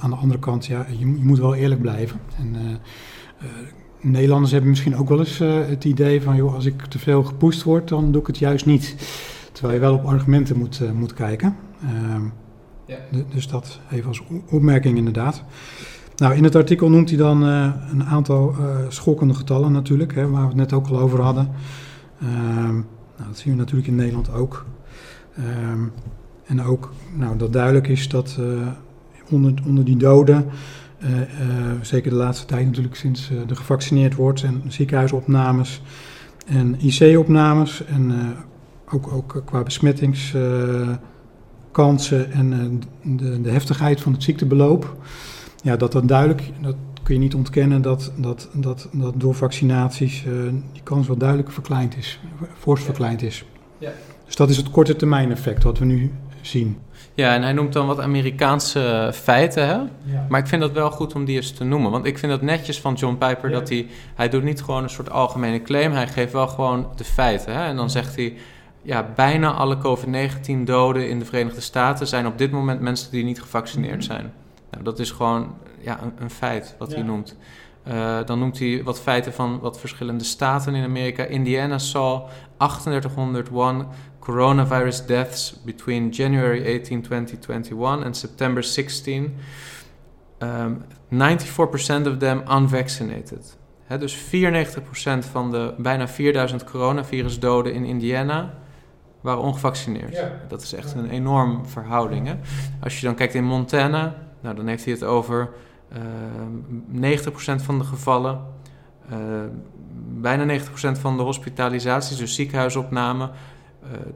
aan 0.00 0.10
de 0.10 0.16
andere 0.16 0.40
kant, 0.40 0.66
ja, 0.66 0.86
je, 0.88 0.98
je, 0.98 1.24
moet 1.24 1.38
wel 1.38 1.54
eerlijk 1.54 1.80
blijven. 1.80 2.20
En, 2.38 2.54
uh, 2.54 2.70
uh, 2.70 3.48
Nederlanders 4.00 4.52
hebben 4.52 4.70
misschien 4.70 4.96
ook 4.96 5.08
wel 5.08 5.18
eens 5.18 5.38
het 5.68 5.84
idee 5.84 6.22
van, 6.22 6.36
joh, 6.36 6.54
als 6.54 6.64
ik 6.64 6.82
te 6.82 6.98
veel 6.98 7.22
gepoest 7.22 7.62
word, 7.62 7.88
dan 7.88 8.12
doe 8.12 8.20
ik 8.20 8.26
het 8.26 8.38
juist 8.38 8.66
niet. 8.66 8.96
Terwijl 9.52 9.74
je 9.74 9.80
wel 9.80 9.94
op 9.94 10.04
argumenten 10.04 10.58
moet, 10.58 10.80
moet 10.94 11.14
kijken. 11.14 11.56
Ehm, 11.82 12.22
ja. 12.84 12.96
Dus 13.34 13.48
dat 13.48 13.80
even 13.90 14.08
als 14.08 14.22
opmerking 14.50 14.96
inderdaad. 14.96 15.42
Nou, 16.16 16.34
in 16.34 16.44
het 16.44 16.54
artikel 16.54 16.90
noemt 16.90 17.08
hij 17.08 17.18
dan 17.18 17.42
een 17.42 18.04
aantal 18.04 18.54
schokkende 18.88 19.34
getallen 19.34 19.72
natuurlijk, 19.72 20.14
hè, 20.14 20.28
waar 20.28 20.42
we 20.42 20.46
het 20.46 20.56
net 20.56 20.72
ook 20.72 20.86
al 20.86 20.98
over 20.98 21.20
hadden. 21.20 21.50
Ehm, 22.20 22.74
nou, 23.16 23.28
dat 23.28 23.38
zien 23.38 23.52
we 23.52 23.58
natuurlijk 23.58 23.88
in 23.88 23.94
Nederland 23.94 24.32
ook. 24.32 24.66
Um, 25.38 25.92
en 26.46 26.62
ook 26.62 26.92
nou, 27.14 27.36
dat 27.36 27.52
duidelijk 27.52 27.88
is 27.88 28.08
dat 28.08 28.38
onder, 29.30 29.54
onder 29.66 29.84
die 29.84 29.96
doden. 29.96 30.46
Uh, 31.02 31.10
uh, 31.10 31.16
zeker 31.82 32.10
de 32.10 32.16
laatste 32.16 32.46
tijd 32.46 32.66
natuurlijk 32.66 32.96
sinds 32.96 33.30
uh, 33.30 33.50
er 33.50 33.56
gevaccineerd 33.56 34.14
wordt. 34.14 34.42
En 34.42 34.62
ziekenhuisopnames 34.68 35.82
en 36.46 36.76
IC-opnames. 36.80 37.84
En 37.84 38.12
ook, 38.92 39.12
ook 39.12 39.42
qua 39.44 39.62
besmettingskansen 39.62 42.32
en 42.32 42.80
de, 43.02 43.40
de 43.40 43.50
heftigheid 43.50 44.00
van 44.00 44.12
het 44.12 44.22
ziektebeloop. 44.22 44.96
Ja, 45.62 45.76
dat 45.76 45.92
dat 45.92 46.08
duidelijk, 46.08 46.42
dat 46.60 46.76
kun 47.02 47.14
je 47.14 47.20
niet 47.20 47.34
ontkennen, 47.34 47.82
dat, 47.82 48.12
dat, 48.16 48.48
dat, 48.52 48.88
dat 48.92 49.14
door 49.16 49.34
vaccinaties 49.34 50.24
die 50.72 50.82
kans 50.82 51.06
wel 51.06 51.16
duidelijk 51.16 51.50
verkleind 51.50 51.96
is. 51.96 52.20
Fors 52.58 52.82
verkleind 52.82 53.22
is. 53.22 53.44
Ja. 53.78 53.92
Dus 54.26 54.36
dat 54.36 54.50
is 54.50 54.56
het 54.56 54.70
korte 54.70 54.96
termijn 54.96 55.30
effect 55.30 55.62
wat 55.62 55.78
we 55.78 55.84
nu 55.84 56.12
zien. 56.40 56.76
Ja, 57.16 57.34
en 57.34 57.42
hij 57.42 57.52
noemt 57.52 57.72
dan 57.72 57.86
wat 57.86 58.00
Amerikaanse 58.00 59.10
feiten, 59.14 59.66
hè? 59.66 59.74
Ja. 59.74 60.26
Maar 60.28 60.40
ik 60.40 60.46
vind 60.46 60.60
dat 60.60 60.72
wel 60.72 60.90
goed 60.90 61.14
om 61.14 61.24
die 61.24 61.36
eens 61.36 61.52
te 61.52 61.64
noemen. 61.64 61.90
Want 61.90 62.04
ik 62.04 62.18
vind 62.18 62.32
dat 62.32 62.42
netjes 62.42 62.80
van 62.80 62.94
John 62.94 63.16
Piper 63.16 63.50
ja. 63.50 63.58
dat 63.58 63.68
hij... 63.68 63.86
Hij 64.14 64.28
doet 64.28 64.42
niet 64.42 64.62
gewoon 64.62 64.82
een 64.82 64.90
soort 64.90 65.10
algemene 65.10 65.62
claim. 65.62 65.92
Hij 65.92 66.06
geeft 66.06 66.32
wel 66.32 66.48
gewoon 66.48 66.88
de 66.96 67.04
feiten, 67.04 67.54
hè? 67.54 67.64
En 67.64 67.76
dan 67.76 67.90
zegt 67.90 68.16
hij... 68.16 68.36
ja, 68.82 69.10
bijna 69.14 69.52
alle 69.52 69.78
COVID-19 69.78 70.64
doden 70.64 71.08
in 71.08 71.18
de 71.18 71.24
Verenigde 71.24 71.60
Staten 71.60 72.06
zijn 72.06 72.26
op 72.26 72.38
dit 72.38 72.50
moment 72.50 72.80
mensen 72.80 73.10
die 73.10 73.24
niet 73.24 73.40
gevaccineerd 73.40 73.96
mhm. 73.96 74.06
zijn. 74.06 74.32
Nou, 74.70 74.84
dat 74.84 74.98
is 74.98 75.10
gewoon 75.10 75.54
ja, 75.80 76.02
een, 76.02 76.12
een 76.18 76.30
feit 76.30 76.74
wat 76.78 76.94
hij 76.94 77.02
noemt. 77.02 77.36
Uh, 77.88 78.18
dan 78.24 78.38
noemt 78.38 78.58
hij 78.58 78.82
wat 78.84 79.00
feiten 79.00 79.32
van 79.32 79.58
wat 79.60 79.80
verschillende 79.80 80.24
staten 80.24 80.74
in 80.74 80.84
Amerika. 80.84 81.24
Indiana 81.24 81.78
saw 81.78 82.28
3801 82.56 83.86
coronavirus 84.26 85.06
deaths 85.06 85.54
between 85.64 86.10
January 86.10 86.60
18, 86.60 87.02
2021 87.02 88.04
and 88.04 88.16
September 88.16 88.62
16. 88.62 89.36
Um, 90.42 90.84
94% 91.10 92.06
of 92.06 92.18
them 92.18 92.42
unvaccinated. 92.48 93.56
He, 93.84 93.98
dus 93.98 94.16
94% 94.16 94.18
van 95.30 95.50
de 95.50 95.74
bijna 95.78 96.08
4000 96.08 96.64
coronavirusdoden 96.64 97.74
in 97.74 97.84
Indiana 97.84 98.54
waren 99.20 99.42
ongevaccineerd. 99.42 100.24
Dat 100.48 100.62
is 100.62 100.72
echt 100.72 100.94
een 100.94 101.10
enorm 101.10 101.66
verhouding. 101.66 102.26
Hè? 102.26 102.34
Als 102.80 103.00
je 103.00 103.06
dan 103.06 103.14
kijkt 103.14 103.34
in 103.34 103.44
Montana, 103.44 104.14
nou, 104.40 104.56
dan 104.56 104.66
heeft 104.66 104.84
hij 104.84 104.92
het 104.92 105.04
over 105.04 105.50
uh, 105.92 105.98
ehm, 107.00 107.58
90% 107.60 107.62
van 107.62 107.78
de 107.78 107.84
gevallen, 107.84 108.40
uh, 109.12 109.18
bijna 110.08 110.58
90% 110.58 110.62
van 111.00 111.16
de 111.16 111.22
hospitalisaties, 111.22 112.16
dus 112.16 112.34
ziekenhuisopnamen, 112.34 113.30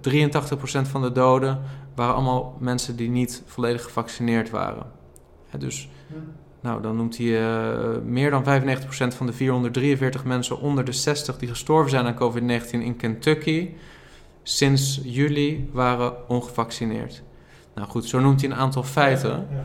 uh, 0.03 0.23
eh, 0.23 0.31
83% 0.85 0.89
van 0.89 1.03
de 1.03 1.13
doden 1.13 1.61
waren 1.95 2.15
allemaal 2.15 2.57
mensen 2.61 2.97
die 2.97 3.11
niet 3.11 3.43
volledig 3.47 3.83
gevaccineerd 3.83 4.51
waren. 4.51 4.87
dus 5.59 5.89
nou, 6.61 6.83
dan 6.83 6.97
noemt 6.97 7.17
hij 7.17 7.27
uh, 7.27 8.03
meer 8.05 8.31
dan 8.31 8.45
95% 8.45 8.47
van 9.17 9.27
de 9.27 9.33
443 9.33 10.25
mensen 10.25 10.61
onder 10.61 10.85
de 10.85 10.93
60 10.93 11.39
die 11.39 11.49
gestorven 11.49 11.91
zijn 11.91 12.07
aan 12.07 12.15
COVID-19 12.15 12.71
in 12.71 12.97
Kentucky 12.97 13.69
sinds 14.43 15.01
juli 15.05 15.69
waren 15.73 16.29
ongevaccineerd. 16.29 17.23
Nou 17.75 17.89
goed, 17.89 18.05
zo 18.05 18.21
noemt 18.21 18.41
hij 18.41 18.51
een 18.51 18.57
aantal 18.57 18.83
feiten. 18.83 19.31
Ja, 19.51 19.63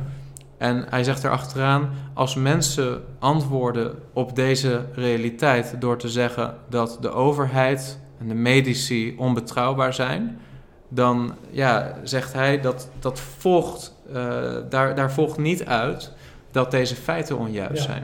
En 0.57 0.85
hij 0.89 1.03
zegt 1.03 1.23
erachteraan, 1.23 1.89
als 2.13 2.35
mensen 2.35 3.03
antwoorden 3.19 3.95
op 4.13 4.35
deze 4.35 4.85
realiteit 4.93 5.75
door 5.79 5.97
te 5.97 6.09
zeggen 6.09 6.57
dat 6.69 6.97
de 7.01 7.09
overheid 7.09 7.99
en 8.19 8.27
de 8.27 8.33
medici 8.33 9.15
onbetrouwbaar 9.17 9.93
zijn, 9.93 10.39
dan 10.89 11.35
ja, 11.49 11.99
zegt 12.03 12.33
hij 12.33 12.61
dat 12.61 12.89
dat 12.99 13.19
volgt, 13.19 13.95
uh, 14.09 14.15
daar, 14.69 14.95
daar 14.95 15.11
volgt 15.11 15.37
niet 15.37 15.65
uit 15.65 16.11
dat 16.51 16.71
deze 16.71 16.95
feiten 16.95 17.37
onjuist 17.37 17.83
zijn. 17.83 18.03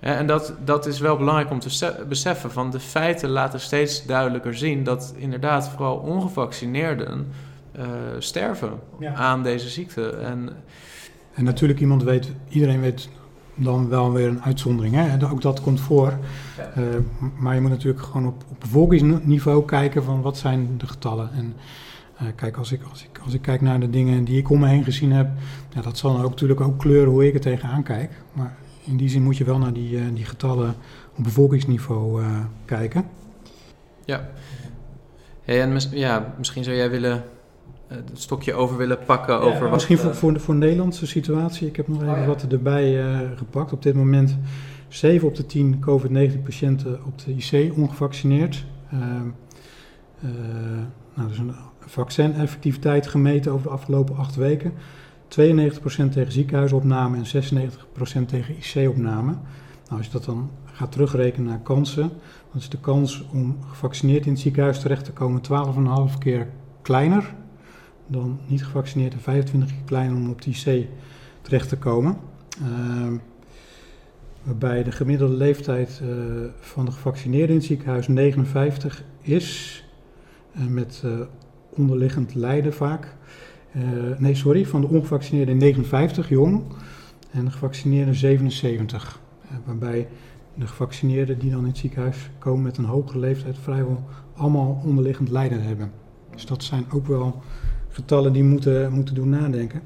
Ja, 0.00 0.14
en 0.16 0.26
dat, 0.26 0.54
dat 0.64 0.86
is 0.86 1.00
wel 1.00 1.16
belangrijk 1.16 1.50
om 1.50 1.58
te 1.58 1.94
beseffen. 2.08 2.50
Van 2.50 2.70
de 2.70 2.80
feiten 2.80 3.28
laten 3.28 3.60
steeds 3.60 4.06
duidelijker 4.06 4.56
zien 4.56 4.84
dat 4.84 5.14
inderdaad 5.16 5.68
vooral 5.68 5.96
ongevaccineerden 5.96 7.32
uh, 7.78 7.84
sterven 8.18 8.80
aan 9.14 9.42
deze 9.42 9.68
ziekte. 9.68 10.10
En, 10.10 10.50
en 11.34 11.44
natuurlijk, 11.44 11.80
iemand 11.80 12.02
weet, 12.02 12.32
iedereen 12.48 12.80
weet 12.80 13.08
dan 13.58 13.88
wel 13.88 14.12
weer 14.12 14.28
een 14.28 14.42
uitzondering. 14.42 14.94
Hè? 14.94 15.30
Ook 15.30 15.42
dat 15.42 15.60
komt 15.60 15.80
voor. 15.80 16.18
Uh, 16.78 16.84
maar 17.38 17.54
je 17.54 17.60
moet 17.60 17.70
natuurlijk 17.70 18.04
gewoon 18.04 18.26
op, 18.26 18.44
op 18.48 18.60
bevolkingsniveau 18.60 19.64
kijken 19.64 20.04
van 20.04 20.20
wat 20.22 20.36
zijn 20.36 20.78
de 20.78 20.86
getallen. 20.86 21.30
En 21.32 21.54
uh, 22.22 22.28
kijk, 22.34 22.56
als 22.56 22.72
ik, 22.72 22.82
als, 22.90 23.04
ik, 23.04 23.20
als 23.24 23.34
ik 23.34 23.42
kijk 23.42 23.60
naar 23.60 23.80
de 23.80 23.90
dingen 23.90 24.24
die 24.24 24.38
ik 24.38 24.50
om 24.50 24.60
me 24.60 24.68
heen 24.68 24.84
gezien 24.84 25.12
heb, 25.12 25.28
ja, 25.74 25.80
dat 25.80 25.98
zal 25.98 26.22
ook 26.22 26.30
natuurlijk 26.30 26.60
ook 26.60 26.78
kleuren 26.78 27.12
hoe 27.12 27.26
ik 27.26 27.34
er 27.34 27.40
tegenaan 27.40 27.82
kijk. 27.82 28.10
Maar 28.32 28.56
in 28.84 28.96
die 28.96 29.08
zin 29.08 29.22
moet 29.22 29.36
je 29.36 29.44
wel 29.44 29.58
naar 29.58 29.72
die, 29.72 29.90
uh, 29.90 30.02
die 30.14 30.24
getallen 30.24 30.74
op 31.16 31.24
bevolkingsniveau 31.24 32.22
kijken. 32.64 33.04
Ja. 34.04 34.28
Hey, 35.42 35.62
en 35.62 35.72
mis, 35.72 35.88
ja, 35.92 36.34
misschien 36.38 36.64
zou 36.64 36.76
jij 36.76 36.90
willen 36.90 37.24
het 37.88 38.10
stokje 38.14 38.54
over 38.54 38.76
willen 38.76 38.98
pakken 39.06 39.34
ja, 39.34 39.40
over 39.40 39.60
wat... 39.60 39.70
Misschien 39.70 39.98
voor, 39.98 40.14
voor, 40.14 40.32
de, 40.32 40.40
voor 40.40 40.54
de 40.54 40.60
Nederlandse 40.60 41.06
situatie. 41.06 41.66
Ik 41.66 41.76
heb 41.76 41.88
nog 41.88 42.02
even 42.02 42.14
oh, 42.14 42.20
ja. 42.20 42.26
wat 42.26 42.46
erbij 42.50 43.04
gepakt. 43.36 43.72
Op 43.72 43.82
dit 43.82 43.94
moment 43.94 44.38
7 44.88 45.28
op 45.28 45.34
de 45.34 45.46
10 45.46 45.78
COVID-19 45.80 46.42
patiënten 46.44 47.00
op 47.06 47.18
de 47.24 47.34
IC 47.34 47.72
ongevaccineerd. 47.76 48.64
nou, 51.14 51.28
dus 51.28 51.38
een 51.38 51.54
vaccineffectiviteit 51.80 53.06
gemeten 53.06 53.52
over 53.52 53.66
de 53.66 53.72
afgelopen 53.72 54.16
acht 54.16 54.36
weken. 54.36 54.72
92% 55.28 55.28
tegen 56.10 56.32
ziekenhuisopname 56.32 57.16
en 57.16 57.42
96% 58.24 58.26
tegen 58.26 58.54
IC-opname. 58.56 59.32
Nou, 59.32 59.96
als 59.96 60.06
je 60.06 60.12
dat 60.12 60.24
dan 60.24 60.50
gaat 60.64 60.92
terugrekenen 60.92 61.48
naar 61.48 61.60
kansen, 61.60 62.08
dan 62.52 62.60
is 62.60 62.68
de 62.68 62.80
kans 62.80 63.24
om 63.32 63.58
gevaccineerd 63.68 64.26
in 64.26 64.32
het 64.32 64.40
ziekenhuis 64.40 64.80
terecht 64.80 65.04
te 65.04 65.12
komen 65.12 65.40
12,5 66.12 66.18
keer 66.18 66.48
kleiner 66.82 67.34
dan 68.08 68.38
niet 68.46 68.64
gevaccineerd 68.64 69.12
en 69.12 69.20
25 69.20 69.70
keer 69.70 69.84
kleiner 69.84 70.16
om 70.16 70.30
op 70.30 70.42
de 70.42 70.50
IC 70.50 70.86
terecht 71.42 71.68
te 71.68 71.76
komen. 71.76 72.16
Uh, 72.62 73.12
waarbij 74.42 74.82
de 74.82 74.92
gemiddelde 74.92 75.34
leeftijd 75.34 76.00
uh, 76.02 76.08
van 76.60 76.84
de 76.84 76.90
gevaccineerden 76.90 77.48
in 77.48 77.56
het 77.56 77.64
ziekenhuis 77.64 78.08
59 78.08 79.04
is, 79.20 79.84
uh, 80.56 80.66
met 80.66 81.02
eh, 81.04 81.10
onderliggend 81.68 82.34
lijden 82.34 82.74
vaak. 82.74 83.16
Nee, 84.18 84.34
sorry, 84.34 84.66
van 84.66 84.80
de 84.80 84.86
ongevaccineerden 84.86 85.56
59 85.56 86.28
jong 86.28 86.62
en 87.30 87.44
de 87.44 87.50
gevaccineerden 87.50 88.14
77. 88.14 89.20
Uh, 89.44 89.50
waarbij 89.64 90.08
de 90.54 90.66
gevaccineerden 90.66 91.38
die 91.38 91.50
dan 91.50 91.60
in 91.60 91.66
het 91.66 91.78
ziekenhuis 91.78 92.30
komen 92.38 92.62
met 92.62 92.76
een 92.76 92.84
hogere 92.84 93.18
leeftijd 93.18 93.58
vrijwel 93.58 94.04
allemaal 94.34 94.80
onderliggend 94.84 95.30
lijden 95.30 95.62
hebben. 95.62 95.90
Dus 96.30 96.46
dat 96.46 96.62
zijn 96.62 96.84
ook 96.92 97.06
wel 97.06 97.42
getallen 97.88 98.32
die 98.32 98.44
moeten, 98.44 98.92
moeten 98.92 99.14
doen 99.14 99.28
nadenken. 99.28 99.82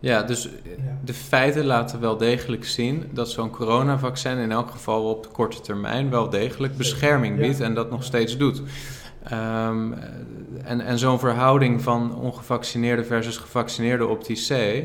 Ja, 0.00 0.22
dus 0.22 0.48
de 1.04 1.14
feiten 1.14 1.64
laten 1.64 2.00
wel 2.00 2.16
degelijk 2.16 2.64
zien 2.64 3.04
dat 3.12 3.30
zo'n 3.30 3.50
coronavaccin 3.50 4.38
in 4.38 4.52
elk 4.52 4.70
geval 4.70 5.10
op 5.10 5.22
de 5.22 5.28
korte 5.28 5.60
termijn 5.60 6.10
wel 6.10 6.30
degelijk 6.30 6.76
bescherming 6.76 7.38
biedt 7.38 7.60
en 7.60 7.74
dat 7.74 7.90
nog 7.90 8.04
steeds 8.04 8.36
doet. 8.36 8.62
Um, 9.32 9.94
en 10.62 10.80
en 10.80 10.98
zo'n 10.98 11.18
verhouding 11.18 11.82
van 11.82 12.14
ongevaccineerden 12.14 13.06
versus 13.06 13.36
gevaccineerden 13.36 14.08
op 14.08 14.24
die 14.24 14.46
C, 14.48 14.84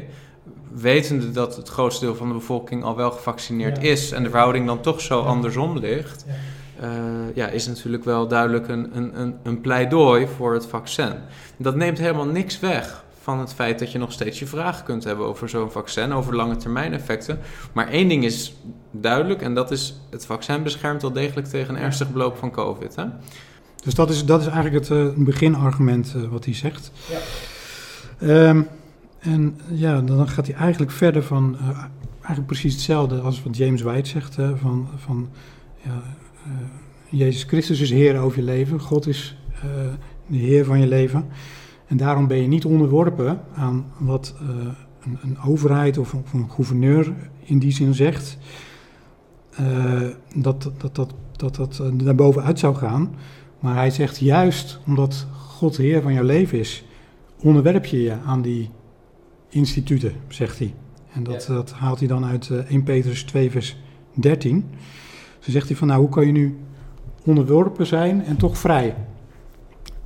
wetende 0.72 1.32
dat 1.32 1.56
het 1.56 1.70
grootste 1.70 2.06
deel 2.06 2.16
van 2.16 2.28
de 2.28 2.34
bevolking 2.34 2.84
al 2.84 2.96
wel 2.96 3.12
gevaccineerd 3.12 3.84
is 3.84 4.12
en 4.12 4.24
de 4.24 4.30
verhouding 4.30 4.66
dan 4.66 4.82
toch 4.82 5.02
zo 5.02 5.22
andersom 5.22 5.78
ligt, 5.78 6.26
ja. 6.28 6.34
Uh, 6.82 6.88
ja, 7.36 7.48
is 7.48 7.68
natuurlijk 7.68 8.04
wel 8.04 8.28
duidelijk 8.28 8.68
een, 8.68 8.90
een, 8.98 9.36
een, 9.44 9.62
pleidooi 9.62 10.28
voor 10.28 10.54
het 10.54 10.66
vaccin. 10.66 11.14
Dat 11.58 11.76
neemt 11.76 11.98
helemaal 11.98 12.26
niks 12.26 12.60
weg 12.60 13.04
van 13.22 13.40
het 13.40 13.54
feit 13.54 13.80
dat 13.80 13.92
je 13.92 13.98
nog 13.98 14.12
steeds 14.12 14.40
je 14.40 14.46
vragen 14.46 14.86
kunt 14.86 15.04
hebben 15.04 15.26
over 15.26 15.50
zo'n 15.50 15.72
vaccin, 15.72 16.14
over 16.14 16.36
lange 16.36 16.56
termijn 16.56 16.94
effecten. 16.94 17.40
Maar 17.74 17.88
één 17.88 18.08
ding 18.08 18.24
is 18.24 18.56
duidelijk 18.92 19.42
en 19.42 19.54
dat 19.54 19.72
is 19.72 20.00
het 20.10 20.26
vaccin 20.26 20.64
beschermt 20.64 21.02
wel 21.02 21.12
degelijk 21.12 21.48
tegen 21.48 21.76
een 21.76 21.82
ernstig 21.82 22.12
beloop 22.12 22.38
van 22.38 22.52
COVID. 22.52 22.96
Hè? 22.96 23.06
Dus 23.84 23.94
dat 23.94 24.10
is, 24.10 24.26
dat 24.26 24.42
is 24.42 24.48
eigenlijk 24.48 24.88
het 24.88 24.98
uh, 24.98 25.08
beginargument 25.16 26.14
uh, 26.16 26.24
wat 26.24 26.46
hij 26.46 26.54
zegt. 26.54 26.92
Ja. 27.10 28.50
Um, 28.50 28.68
en 29.20 29.60
ja, 29.68 30.02
dan 30.02 30.28
gaat 30.28 30.48
hij 30.48 30.56
eigenlijk 30.56 30.92
verder 30.92 31.24
van, 31.24 31.58
uh, 31.62 31.68
eigenlijk 32.16 32.46
precies 32.46 32.74
hetzelfde 32.74 33.20
als 33.20 33.44
wat 33.44 33.58
James 33.58 33.82
White 33.82 34.10
zegt, 34.10 34.36
van, 34.36 34.90
van 34.98 35.30
ja, 35.84 36.02
Jezus 37.10 37.44
Christus 37.44 37.80
is 37.80 37.90
Heer 37.90 38.20
over 38.20 38.40
je 38.40 38.46
leven, 38.46 38.80
God 38.80 39.08
is 39.08 39.38
de 40.28 40.38
Heer 40.38 40.66
van 40.66 40.80
je 40.80 40.88
leven. 40.88 41.26
En 41.88 41.98
daarom 41.98 42.28
ben 42.28 42.38
je 42.38 42.48
niet 42.48 42.66
onderworpen 42.66 43.42
aan 43.56 43.86
wat 43.98 44.36
een, 45.04 45.18
een, 45.22 45.38
overheid 45.40 45.98
of, 45.98 46.14
of, 46.14 46.34
een 46.34 46.52
gouverneur 46.52 47.14
in 47.44 47.60
die 47.60 47.72
zin 47.72 47.94
zegt, 47.94 48.38
dat 50.36 50.72
dat, 50.78 50.96
dat, 50.96 51.14
dat, 51.36 51.56
dat 51.56 51.94
naar 51.94 52.16
bovenuit 52.16 52.60
zou 52.60 52.76
gaan. 52.76 53.16
Maar 53.60 53.76
hij 53.76 53.90
zegt 53.90 54.18
juist 54.18 54.80
omdat 54.86 55.28
God 55.32 55.76
de 55.76 55.84
Heer 55.84 56.02
van 56.02 56.14
jouw 56.14 56.24
leven 56.24 56.60
is, 56.60 56.86
onderwerp 57.42 57.86
je 57.86 58.02
je 58.02 58.18
aan 58.26 58.42
die 58.42 58.70
instituten, 59.50 60.14
zegt 60.28 60.60
hij. 60.60 60.74
En 61.14 61.24
dat, 61.24 61.46
dat 61.48 61.72
haalt 61.72 62.00
hij 62.00 62.08
dan 62.08 62.26
uit 62.26 62.50
uh, 62.50 62.60
eh, 62.60 62.70
1 62.70 62.84
Petrus 62.84 63.24
2, 63.24 63.52
vers 63.52 63.78
13. 64.14 64.66
Zo 65.42 65.52
zegt 65.52 65.68
hij 65.68 65.78
van, 65.78 65.88
nou, 65.88 66.00
hoe 66.00 66.10
kan 66.10 66.26
je 66.26 66.32
nu 66.32 66.58
onderworpen 67.26 67.86
zijn 67.86 68.26
en 68.26 68.38
toch 68.38 68.58
vrij? 68.58 68.96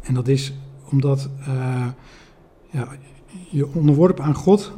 En 0.01 0.13
dat 0.13 0.27
is 0.27 0.53
omdat 0.89 1.29
uh, 1.39 1.87
ja, 2.69 2.87
je 3.49 3.73
onderworpen 3.73 4.23
aan 4.23 4.35
God, 4.35 4.71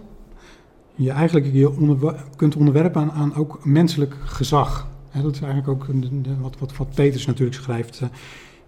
je 0.95 1.11
eigenlijk 1.11 1.45
je 1.53 2.25
kunt 2.35 2.55
onderwerpen 2.55 3.01
aan, 3.01 3.11
aan 3.11 3.35
ook 3.35 3.65
menselijk 3.65 4.15
gezag. 4.23 4.87
dat 5.21 5.35
is 5.35 5.41
eigenlijk 5.41 5.67
ook 5.67 5.87
wat, 6.41 6.57
wat, 6.59 6.77
wat 6.77 6.93
Petrus 6.93 7.25
natuurlijk 7.25 7.57
schrijft 7.57 8.01
uh, 8.01 8.09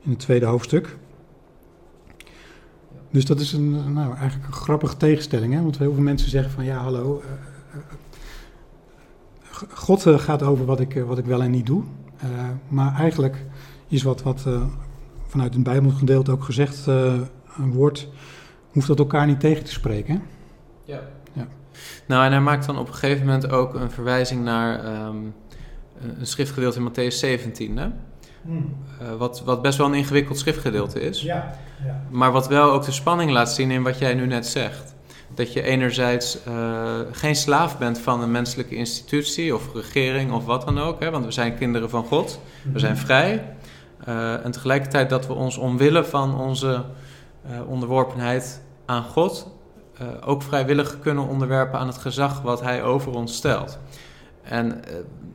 in 0.01 0.09
het 0.09 0.19
tweede 0.19 0.45
hoofdstuk. 0.45 0.97
Dus 3.11 3.25
dat 3.25 3.39
is 3.39 3.53
een, 3.53 3.93
nou, 3.93 4.15
eigenlijk 4.15 4.47
een 4.47 4.53
grappige 4.53 4.97
tegenstelling. 4.97 5.53
Hè? 5.53 5.61
Want 5.61 5.77
heel 5.77 5.93
veel 5.93 6.03
mensen 6.03 6.29
zeggen 6.29 6.51
van 6.51 6.65
ja, 6.65 6.77
hallo. 6.77 7.21
Uh, 7.25 7.81
God 9.73 10.05
gaat 10.07 10.43
over 10.43 10.65
wat 10.65 10.79
ik, 10.79 11.03
wat 11.07 11.17
ik 11.17 11.25
wel 11.25 11.41
en 11.41 11.51
niet 11.51 11.65
doe. 11.65 11.83
Uh, 12.23 12.29
maar 12.67 12.95
eigenlijk 12.95 13.45
is 13.87 14.03
wat, 14.03 14.23
wat, 14.23 14.45
vanuit 15.27 15.55
een 15.55 15.63
Bijbelgedeelte 15.63 16.31
ook 16.31 16.43
gezegd 16.43 16.87
wordt, 17.57 18.09
hoeft 18.71 18.87
dat 18.87 18.99
elkaar 18.99 19.27
niet 19.27 19.39
tegen 19.39 19.63
te 19.63 19.71
spreken. 19.71 20.21
Ja. 20.83 20.99
ja. 21.33 21.47
Nou, 22.07 22.25
en 22.25 22.31
hij 22.31 22.41
maakt 22.41 22.65
dan 22.65 22.77
op 22.77 22.87
een 22.87 22.93
gegeven 22.93 23.25
moment 23.25 23.49
ook 23.49 23.73
een 23.73 23.91
verwijzing 23.91 24.43
naar 24.43 24.83
ehm, 24.85 25.17
een 26.19 26.27
schriftgedeelte 26.27 26.79
in 26.79 26.89
Matthäus 26.89 27.15
17, 27.15 27.77
hè? 27.77 27.87
Hmm. 28.41 28.75
wat, 29.17 29.41
wat 29.45 29.61
best 29.61 29.77
wel 29.77 29.87
een 29.87 29.93
ingewikkeld 29.93 30.37
schriftgedeelte 30.37 30.99
is. 30.99 31.21
Ja, 31.21 31.55
ja. 31.85 32.01
Maar 32.09 32.31
wat 32.31 32.47
wel 32.47 32.71
ook 32.71 32.85
de 32.85 32.91
spanning 32.91 33.31
laat 33.31 33.53
zien 33.53 33.71
in 33.71 33.83
wat 33.83 33.97
jij 33.97 34.13
nu 34.13 34.25
net 34.25 34.47
zegt. 34.47 34.95
Dat 35.39 35.53
je 35.53 35.61
enerzijds 35.61 36.37
uh, 36.47 36.99
geen 37.11 37.35
slaaf 37.35 37.77
bent 37.77 37.99
van 37.99 38.21
een 38.21 38.31
menselijke 38.31 38.75
institutie 38.75 39.55
of 39.55 39.73
regering 39.73 40.31
of 40.31 40.45
wat 40.45 40.65
dan 40.65 40.79
ook. 40.79 40.99
Hè, 40.99 41.11
want 41.11 41.25
we 41.25 41.31
zijn 41.31 41.57
kinderen 41.57 41.89
van 41.89 42.03
God. 42.03 42.39
We 42.63 42.69
mhm. 42.69 42.79
zijn 42.79 42.97
vrij. 42.97 43.55
Uh, 44.07 44.45
en 44.45 44.51
tegelijkertijd 44.51 45.09
dat 45.09 45.27
we 45.27 45.33
ons 45.33 45.57
omwille 45.57 46.03
van 46.03 46.39
onze 46.39 46.83
uh, 47.51 47.69
onderworpenheid 47.69 48.61
aan 48.85 49.03
God 49.03 49.47
ook 50.25 50.43
vrijwillig 50.43 50.99
kunnen 50.99 51.27
onderwerpen 51.27 51.79
aan 51.79 51.87
het 51.87 51.97
gezag 51.97 52.41
wat 52.41 52.61
Hij 52.61 52.83
over 52.83 53.11
ons 53.11 53.35
stelt. 53.35 53.79
En 54.49 54.81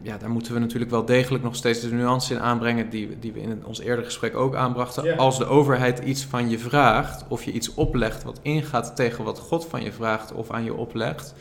ja, 0.03 0.19
daar 0.19 0.31
moeten 0.31 0.53
we 0.53 0.59
natuurlijk 0.59 0.91
wel 0.91 1.05
degelijk 1.05 1.45
nog 1.45 1.57
steeds 1.57 1.81
de 1.81 1.93
nuance 1.93 2.35
in 2.35 2.41
aanbrengen 2.41 2.91
die, 2.91 3.19
die 3.19 3.33
we 3.33 3.41
in 3.41 3.67
ons 3.67 3.81
eerdere 3.81 4.05
gesprek 4.05 4.37
ook 4.37 4.55
aanbrachten. 4.55 5.17
Als 5.17 5.39
de 5.39 5.47
overheid 5.47 5.99
iets 5.99 6.25
van 6.25 6.51
je 6.51 6.59
vraagt 6.59 7.25
of 7.29 7.45
je 7.45 7.53
iets 7.53 7.75
oplegt 7.75 8.23
wat 8.23 8.41
ingaat 8.43 8.97
tegen 8.97 9.25
wat 9.25 9.39
God 9.39 9.67
van 9.67 9.83
je 9.83 9.93
vraagt 9.93 10.33
of 10.33 10.51
aan 10.51 10.65
je 10.65 10.75
oplegt, 10.75 11.35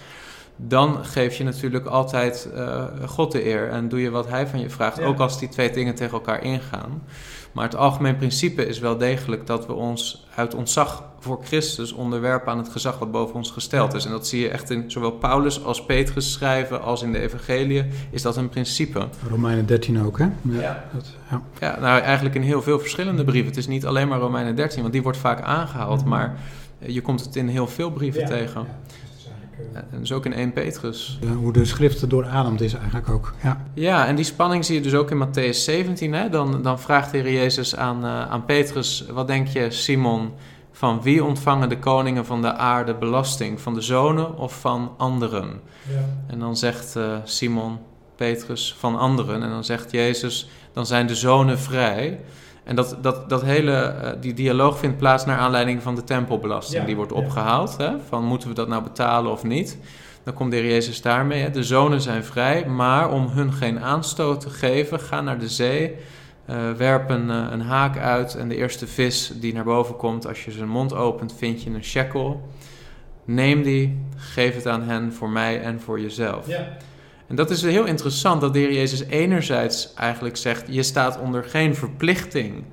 dan 0.56 1.06
geef 1.06 1.36
je 1.38 1.44
natuurlijk 1.44 1.86
altijd 1.86 2.50
uh, 2.56 2.84
God 3.06 3.32
de 3.32 3.46
eer 3.46 3.70
en 3.70 3.90
doe 3.90 4.02
je 4.02 4.10
wat 4.10 4.28
Hij 4.28 4.48
van 4.48 4.60
je 4.60 4.70
vraagt, 4.70 5.02
ook 5.02 5.20
als 5.20 5.40
die 5.40 5.50
twee 5.50 5.72
dingen 5.72 5.96
tegen 5.96 6.14
elkaar 6.14 6.44
ingaan. 6.44 7.02
Maar 7.52 7.64
het 7.64 7.76
algemeen 7.76 8.16
principe 8.16 8.66
is 8.66 8.80
wel 8.80 8.98
degelijk 8.98 9.48
dat 9.48 9.66
we 9.66 9.74
ons 9.74 10.28
uit 10.36 10.56
ontzag 10.56 11.04
voor 11.20 11.40
Christus 11.44 11.92
onderwerpen 11.92 12.52
aan 12.52 12.58
het 12.58 12.70
gezag 12.70 13.00
wat 13.00 13.12
boven 13.12 13.36
ons 13.36 13.52
gesteld 13.52 13.94
is. 13.94 14.06
En 14.06 14.12
dat 14.12 14.28
zie 14.28 14.42
je 14.42 14.50
echt 14.50 14.70
in 14.70 14.92
zowel 14.92 15.12
Paulus 15.12 15.64
als 15.64 15.86
Petrus 15.86 16.32
schrijven 16.32 16.82
als 16.82 17.02
in 17.02 17.12
de 17.12 17.20
Evangelie, 17.20 17.86
is 18.12 18.22
dat 18.22 18.38
een 18.38 18.50
principe. 18.50 19.08
Romeinen 19.30 19.66
13 19.66 20.06
ook, 20.06 20.18
hè? 20.18 20.26
Ja, 20.42 20.62
ja. 20.62 20.84
Dat, 20.94 21.06
ja. 21.30 21.42
ja 21.60 21.80
nou 21.80 22.02
eigenlijk 22.02 22.36
in 22.36 22.42
heel 22.42 22.62
veel 22.62 22.80
verschillende 22.80 23.24
brieven. 23.24 23.50
Het 23.50 23.58
is 23.58 23.68
niet 23.68 23.86
alleen 23.86 24.08
maar 24.08 24.20
Romeinen 24.20 24.56
13, 24.56 24.82
want 24.82 24.94
die 24.94 25.04
wordt 25.04 25.18
vaak 25.18 25.42
aangehaald, 25.42 26.00
mhm. 26.00 26.10
maar 26.10 26.40
je 26.80 27.02
komt 27.02 27.26
het 27.26 27.36
in 27.36 27.48
heel 27.48 27.68
veel 27.68 27.92
brieven 27.92 28.26
tegen. 28.26 28.68
En 29.76 30.00
dus 30.00 30.12
ook 30.12 30.26
in 30.26 30.34
1 30.34 30.54
Petrus. 30.54 31.20
hoe 31.36 31.54
de 31.54 31.66
schrift 31.66 32.10
doorademt 32.10 32.62
is 32.62 32.74
eigenlijk 32.74 33.10
ook. 33.10 33.34
Ja. 33.44 33.66
ja, 33.74 34.08
en 34.08 34.16
die 34.16 34.26
spanning 34.26 34.66
zie 34.66 34.76
je 34.76 34.82
dus 34.82 34.94
ook 34.94 35.12
in 35.12 35.28
Matthäus 35.28 35.58
17. 35.58 36.14
Hè? 36.14 36.30
Dan, 36.30 36.62
dan 36.62 36.80
vraagt 36.80 37.12
de 37.12 37.18
Heer 37.18 37.32
Jezus 37.32 37.76
aan, 37.76 38.06
uh, 38.06 38.30
aan 38.30 38.46
Petrus: 38.46 39.06
Wat 39.12 39.28
denk 39.28 39.48
je, 39.48 39.72
Simon? 39.72 40.32
Van 40.72 41.02
wie 41.02 41.24
ontvangen 41.24 41.70
de 41.70 41.80
koningen 41.80 42.26
van 42.26 42.42
de 42.42 42.54
aarde 42.54 42.96
belasting? 42.96 43.62
Van 43.62 43.74
de 43.74 43.82
zonen 43.82 44.38
of 44.38 44.60
van 44.60 44.92
anderen? 44.98 45.62
Ja. 45.90 46.06
En 46.28 46.40
dan 46.40 46.58
zegt 46.58 46.96
uh, 46.96 47.18
Simon, 47.24 47.78
Petrus, 48.16 48.76
van 48.78 48.98
anderen. 48.98 49.44
En 49.44 49.50
dan 49.50 49.64
zegt 49.64 49.92
Jezus: 49.92 50.50
Dan 50.74 50.86
zijn 50.86 51.08
de 51.08 51.16
zonen 51.16 51.60
vrij. 51.60 52.20
En 52.64 52.76
dat, 52.76 52.98
dat, 53.02 53.30
dat 53.30 53.42
hele, 53.42 53.96
uh, 54.04 54.10
die 54.22 54.34
dialoog 54.34 54.80
vindt 54.80 54.98
plaats 54.98 55.26
naar 55.26 55.38
aanleiding 55.38 55.82
van 55.82 55.96
de 55.96 56.04
tempelbelasting. 56.04 56.86
die 56.86 56.96
wordt 56.96 57.12
opgehaald. 57.12 57.78
Hè? 57.78 57.92
Van 58.08 58.26
moeten 58.26 58.48
we 58.50 58.56
dat 58.56 58.68
nou 58.68 58.84
betalen 58.84 59.32
of 59.32 59.44
niet? 59.44 59.78
Dan 60.24 60.34
komt 60.34 60.52
de 60.52 60.58
heer 60.58 60.70
Jezus 60.70 61.02
daarmee. 61.02 61.42
Hè? 61.42 61.50
De 61.50 61.64
zonen 61.64 62.02
zijn 62.02 62.24
vrij, 62.24 62.66
maar 62.66 63.12
om 63.12 63.28
hun 63.28 63.54
geen 63.54 63.80
aanstoot 63.80 64.42
te 64.42 64.50
geven, 64.50 65.00
ga 65.00 65.22
naar 65.22 65.40
de 65.40 65.50
zee. 65.50 65.96
Uh, 66.50 66.72
werp 66.72 67.10
een, 67.10 67.30
uh, 67.30 67.48
een, 67.52 67.62
haak 67.62 67.98
uit 67.98 68.36
en 68.36 68.50
de 68.50 68.56
eerste 68.56 68.88
vis 68.88 69.32
die 69.36 69.54
naar 69.54 69.64
boven 69.64 69.96
komt, 69.96 70.28
als 70.28 70.46
je 70.46 70.52
zijn 70.52 70.70
mond 70.70 70.94
opent, 70.94 71.36
vind 71.38 71.64
je 71.64 71.70
een 71.70 71.84
shekel. 71.84 72.50
Neem 73.26 73.62
die, 73.62 74.00
geef 74.16 74.56
het 74.56 74.68
aan 74.68 74.84
hen 74.84 75.14
voor 75.14 75.30
mij 75.30 75.62
en 75.62 75.82
voor 75.82 76.00
jezelf. 76.00 76.48
Ja. 76.48 76.78
En 77.34 77.40
dat 77.40 77.50
is 77.50 77.62
heel 77.62 77.86
interessant 77.86 78.42
dat 78.42 78.54
de 78.54 78.60
Heer 78.60 78.74
Jezus 78.74 79.04
enerzijds 79.04 79.94
eigenlijk 79.94 80.38
zegt: 80.38 80.66
je 80.70 80.84
staat 80.84 81.20
onder 81.20 81.44
geen 81.44 81.76
verplichting 81.76 82.64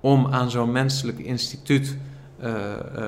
om 0.00 0.26
aan 0.26 0.50
zo'n 0.50 0.72
menselijk 0.72 1.18
instituut 1.18 1.96
uh, 2.40 2.46
uh, 2.46 3.06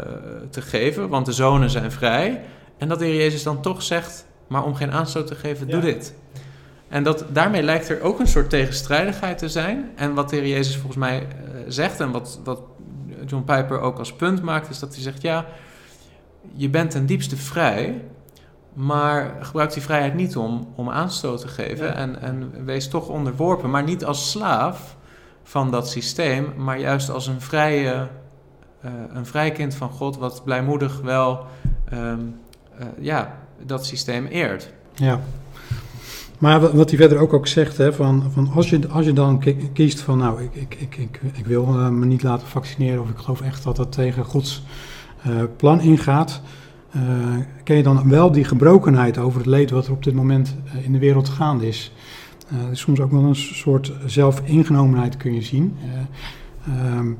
te 0.51 0.61
geven, 0.63 1.09
want 1.09 1.27
de 1.27 1.33
zonen 1.33 1.71
zijn 1.71 1.93
vrij. 1.93 2.45
En 2.79 2.89
dat 2.89 2.99
de 2.99 3.05
Heer 3.05 3.17
Jezus 3.17 3.43
dan 3.43 3.63
toch 3.63 3.83
zegt: 3.83 4.27
maar 4.47 4.65
om 4.65 4.75
geen 4.75 4.93
aanstoot 4.93 5.27
te 5.27 5.35
geven, 5.35 5.69
doe 5.69 5.81
dit. 5.81 6.15
En 6.89 7.03
dat, 7.03 7.25
daarmee 7.33 7.63
lijkt 7.63 7.89
er 7.89 8.01
ook 8.01 8.21
een 8.21 8.29
soort 8.29 8.51
tegenstrijdigheid 8.51 9.39
te 9.39 9.49
zijn. 9.49 9.91
En 9.97 10.15
wat 10.15 10.29
de 10.29 10.37
Heer 10.37 10.49
Jezus 10.49 10.75
volgens 10.75 10.97
mij 10.97 11.19
uh, 11.21 11.61
zegt 11.69 12.01
en 12.01 12.11
wat, 12.11 12.41
wat 12.45 12.61
John 13.27 13.45
Piper 13.45 13.81
ook 13.81 13.99
als 13.99 14.13
punt 14.13 14.43
maakt, 14.43 14.71
is 14.71 14.79
dat 14.79 14.95
hij 14.95 15.03
zegt: 15.03 15.23
ja, 15.23 15.47
je 16.53 16.69
bent 16.69 16.91
ten 16.91 17.07
diepste 17.07 17.37
vrij. 17.37 18.01
Maar 18.75 19.37
gebruik 19.41 19.73
die 19.73 19.83
vrijheid 19.83 20.15
niet 20.15 20.37
om, 20.37 20.69
om 20.75 20.91
aanstoot 20.91 21.41
te 21.41 21.49
geven. 21.49 21.95
En, 21.95 22.21
en 22.23 22.53
wees 22.65 22.89
toch 22.89 23.09
onderworpen, 23.09 23.71
maar 23.71 23.83
niet 23.83 24.05
als 24.05 24.31
slaaf 24.31 24.97
van 25.43 25.71
dat 25.71 25.89
systeem, 25.89 26.53
maar 26.57 26.81
juist 26.81 27.11
als 27.11 27.27
een 27.27 27.41
vrije, 27.41 28.09
uh, 28.85 28.91
een 29.13 29.27
vrij 29.27 29.51
kind 29.53 29.75
van 29.75 29.91
God, 29.91 30.17
wat 30.17 30.45
blijmoedig 30.45 31.01
wel 31.01 31.47
um, 31.93 32.37
uh, 32.81 32.87
ja, 32.99 33.39
dat 33.63 33.87
systeem 33.87 34.27
eert. 34.27 34.73
Ja. 34.95 35.21
Maar 36.39 36.77
wat 36.77 36.91
hij 36.91 36.99
verder 36.99 37.19
ook, 37.19 37.33
ook 37.33 37.47
zegt, 37.47 37.77
hè, 37.77 37.93
van, 37.93 38.31
van 38.33 38.51
als, 38.55 38.71
je, 38.71 38.89
als 38.89 39.05
je 39.05 39.13
dan 39.13 39.43
kiest 39.73 40.01
van, 40.01 40.19
nou, 40.19 40.43
ik, 40.43 40.55
ik, 40.55 40.75
ik, 40.79 40.97
ik, 40.97 41.21
ik 41.35 41.47
wil 41.47 41.69
uh, 41.69 41.89
me 41.89 42.07
niet 42.07 42.23
laten 42.23 42.47
vaccineren, 42.47 43.03
of 43.03 43.09
ik 43.09 43.19
geloof 43.19 43.41
echt 43.41 43.65
dat 43.65 43.77
dat 43.77 43.93
tegen 43.93 44.25
Gods 44.25 44.63
plan 45.57 45.81
ingaat, 45.81 46.41
uh, 46.97 47.03
ken 47.65 47.77
je 47.77 47.83
dan 47.83 48.09
wel 48.09 48.33
die 48.33 48.45
gebrokenheid 48.45 49.19
over 49.19 49.39
het 49.39 49.49
leed 49.49 49.71
wat 49.71 49.87
er 49.87 49.93
op 49.93 50.05
dit 50.05 50.15
moment 50.15 50.57
uh, 50.65 50.85
in 50.85 50.93
de 50.93 50.99
wereld 50.99 51.29
gaande 51.29 51.69
is. 51.69 51.93
Uh, 52.53 52.59
soms 52.73 53.01
ook 53.01 53.11
wel 53.11 53.23
een 53.23 53.37
soort 53.37 53.93
zelfingenomenheid 54.07 55.17
kun 55.17 55.35
je 55.35 55.43
zien. 55.43 55.77
Um, 56.69 57.19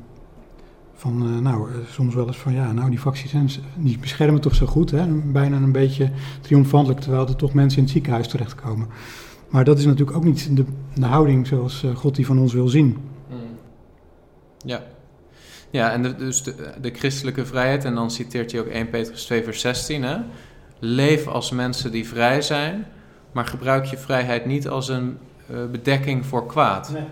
van, 0.93 1.41
nou, 1.41 1.69
soms 1.89 2.15
wel 2.15 2.27
eens 2.27 2.37
van, 2.37 2.53
ja, 2.53 2.71
nou, 2.71 2.89
die 2.89 2.99
vaccins 2.99 3.59
die 3.77 3.99
beschermen 3.99 4.41
toch 4.41 4.55
zo 4.55 4.65
goed, 4.65 4.91
hè? 4.91 5.07
bijna 5.07 5.57
een 5.57 5.71
beetje 5.71 6.11
triomfantelijk, 6.41 6.99
terwijl 6.99 7.27
er 7.27 7.35
toch 7.35 7.53
mensen 7.53 7.77
in 7.77 7.83
het 7.83 7.93
ziekenhuis 7.93 8.27
terechtkomen. 8.27 8.87
Maar 9.49 9.63
dat 9.63 9.79
is 9.79 9.85
natuurlijk 9.85 10.17
ook 10.17 10.23
niet 10.23 10.55
de, 10.55 10.65
de 10.93 11.05
houding 11.05 11.47
zoals 11.47 11.85
God 11.93 12.15
die 12.15 12.25
van 12.25 12.39
ons 12.39 12.53
wil 12.53 12.67
zien. 12.67 12.97
Hmm. 13.29 13.37
Ja, 14.65 14.83
ja, 15.73 15.91
en 15.91 16.01
de, 16.01 16.15
dus 16.15 16.43
de, 16.43 16.55
de, 16.81 16.91
christelijke 16.93 17.45
vrijheid, 17.45 17.85
en 17.85 17.95
dan 17.95 18.11
citeert 18.11 18.51
hij 18.51 18.61
ook 18.61 18.67
1 18.67 18.89
Petrus 18.89 19.25
2 19.25 19.43
vers 19.43 19.61
16, 19.61 20.03
hè? 20.03 20.17
leef 20.79 21.27
als 21.27 21.51
mensen 21.51 21.91
die 21.91 22.07
vrij 22.07 22.41
zijn, 22.41 22.85
maar 23.31 23.45
gebruik 23.45 23.85
je 23.85 23.97
vrijheid 23.97 24.45
niet 24.45 24.67
als 24.67 24.89
een 24.89 25.17
uh, 25.51 25.65
bedekking 25.71 26.25
voor 26.25 26.45
kwaad. 26.45 26.89
Nee. 26.91 27.03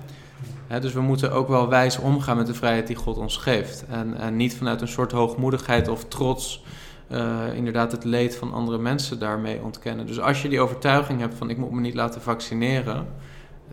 Hè, 0.67 0.79
dus 0.79 0.93
we 0.93 1.01
moeten 1.01 1.31
ook 1.31 1.47
wel 1.47 1.69
wijs 1.69 1.97
omgaan 1.97 2.37
met 2.37 2.47
de 2.47 2.53
vrijheid 2.53 2.87
die 2.87 2.95
God 2.95 3.17
ons 3.17 3.37
geeft. 3.37 3.85
En, 3.89 4.17
en 4.17 4.35
niet 4.35 4.55
vanuit 4.55 4.81
een 4.81 4.87
soort 4.87 5.11
hoogmoedigheid 5.11 5.87
of 5.87 6.05
trots 6.05 6.63
uh, 7.11 7.39
inderdaad 7.53 7.91
het 7.91 8.03
leed 8.03 8.35
van 8.35 8.53
andere 8.53 8.77
mensen 8.77 9.19
daarmee 9.19 9.61
ontkennen. 9.61 10.05
Dus 10.05 10.19
als 10.19 10.41
je 10.41 10.49
die 10.49 10.59
overtuiging 10.59 11.19
hebt 11.19 11.35
van 11.35 11.49
ik 11.49 11.57
moet 11.57 11.71
me 11.71 11.81
niet 11.81 11.95
laten 11.95 12.21
vaccineren, 12.21 13.07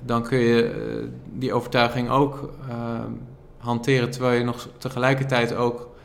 dan 0.03 0.23
kun 0.23 0.39
je 0.39 0.63
uh, 0.63 1.09
die 1.39 1.53
overtuiging 1.53 2.11
ook 2.11 2.53
hanteren, 3.69 4.11
terwijl 4.11 4.39
je 4.39 4.45
nog 4.45 4.69
tegelijkertijd 4.79 5.55
ook 5.55 5.97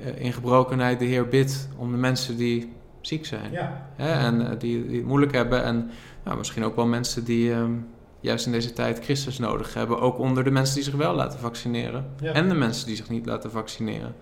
uh, 0.00 0.24
in 0.24 0.32
gebrokenheid 0.32 0.98
de 0.98 1.04
Heer 1.04 1.28
bidt 1.28 1.68
om 1.76 1.90
de 1.90 1.96
mensen 1.96 2.36
die 2.36 2.72
ziek 3.00 3.26
zijn. 3.26 3.52
Ja. 3.52 3.86
Hè, 3.96 4.12
en 4.12 4.40
uh, 4.40 4.48
die, 4.58 4.86
die, 4.86 4.96
het 4.96 5.06
moeilijk 5.06 5.32
hebben. 5.32 5.64
En 5.64 5.90
nou, 6.24 6.38
misschien 6.38 6.64
ook 6.64 6.76
wel 6.76 6.86
mensen 6.86 7.24
die 7.24 7.52
um, 7.52 7.86
juist 8.20 8.46
in 8.46 8.52
deze 8.52 8.72
tijd 8.72 9.04
Christus 9.04 9.38
nodig 9.38 9.74
hebben. 9.74 10.00
Ook 10.00 10.18
onder 10.18 10.44
de 10.44 10.50
mensen 10.50 10.74
die 10.74 10.84
zich 10.84 10.94
wel 10.94 11.14
laten 11.14 11.38
vaccineren. 11.38 12.06
Ja. 12.20 12.32
En 12.32 12.48
de 12.48 12.54
mensen 12.54 12.86
die 12.86 12.96
zich 12.96 13.08
niet 13.08 13.26
laten 13.26 13.50
vaccineren. 13.50 14.14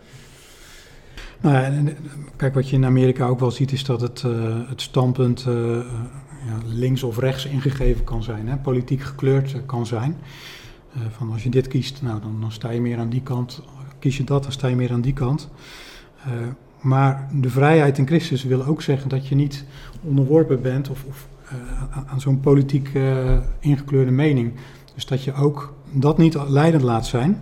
Nou 1.40 1.56
ja, 1.56 1.92
kijk, 2.36 2.54
wat 2.54 2.68
je 2.68 2.76
in 2.76 2.84
Amerika 2.84 3.26
ook 3.26 3.40
wel 3.40 3.50
ziet, 3.50 3.72
is 3.72 3.84
dat 3.84 4.00
het, 4.00 4.22
uh, 4.26 4.56
het 4.68 4.80
standpunt 4.80 5.46
ja, 6.46 6.58
links 6.66 7.02
of 7.02 7.18
rechts 7.18 7.46
ingegeven 7.46 8.04
kan 8.04 8.22
zijn. 8.22 8.48
Hè? 8.48 8.56
Politiek 8.56 9.02
gekleurd 9.02 9.56
kan 9.66 9.86
zijn. 9.86 10.16
Uh, 10.96 11.02
van 11.10 11.32
als 11.32 11.42
je 11.42 11.50
dit 11.50 11.68
kiest, 11.68 12.02
nou, 12.02 12.20
dan, 12.20 12.40
dan, 12.40 12.52
sta 12.52 12.70
je 12.70 12.80
meer 12.80 12.98
aan 12.98 13.08
die 13.08 13.22
kant. 13.22 13.62
Kies 13.98 14.16
je 14.16 14.24
dat, 14.24 14.42
dan 14.42 14.52
sta 14.52 14.68
je 14.68 14.76
meer 14.76 14.92
aan 14.92 15.00
die 15.00 15.12
kant. 15.12 15.48
Uh, 16.26 16.32
maar 16.80 17.28
de 17.32 17.50
vrijheid 17.50 17.98
in 17.98 18.06
Christus 18.06 18.44
wil 18.44 18.64
ook 18.64 18.82
zeggen 18.82 19.08
dat 19.08 19.26
je 19.26 19.34
niet 19.34 19.64
onderworpen 20.02 20.62
bent 20.62 20.90
of, 20.90 21.04
of 21.08 21.28
uh, 21.44 21.52
aan 22.06 22.20
zo'n 22.20 22.40
politiek 22.40 22.90
ingekleurde 23.60 24.10
mening. 24.10 24.52
Dus 24.94 25.06
dat 25.06 25.24
je 25.24 25.34
ook 25.34 25.74
dat 25.90 26.18
niet 26.18 26.36
leidend 26.48 26.82
laat 26.82 27.06
zijn. 27.06 27.40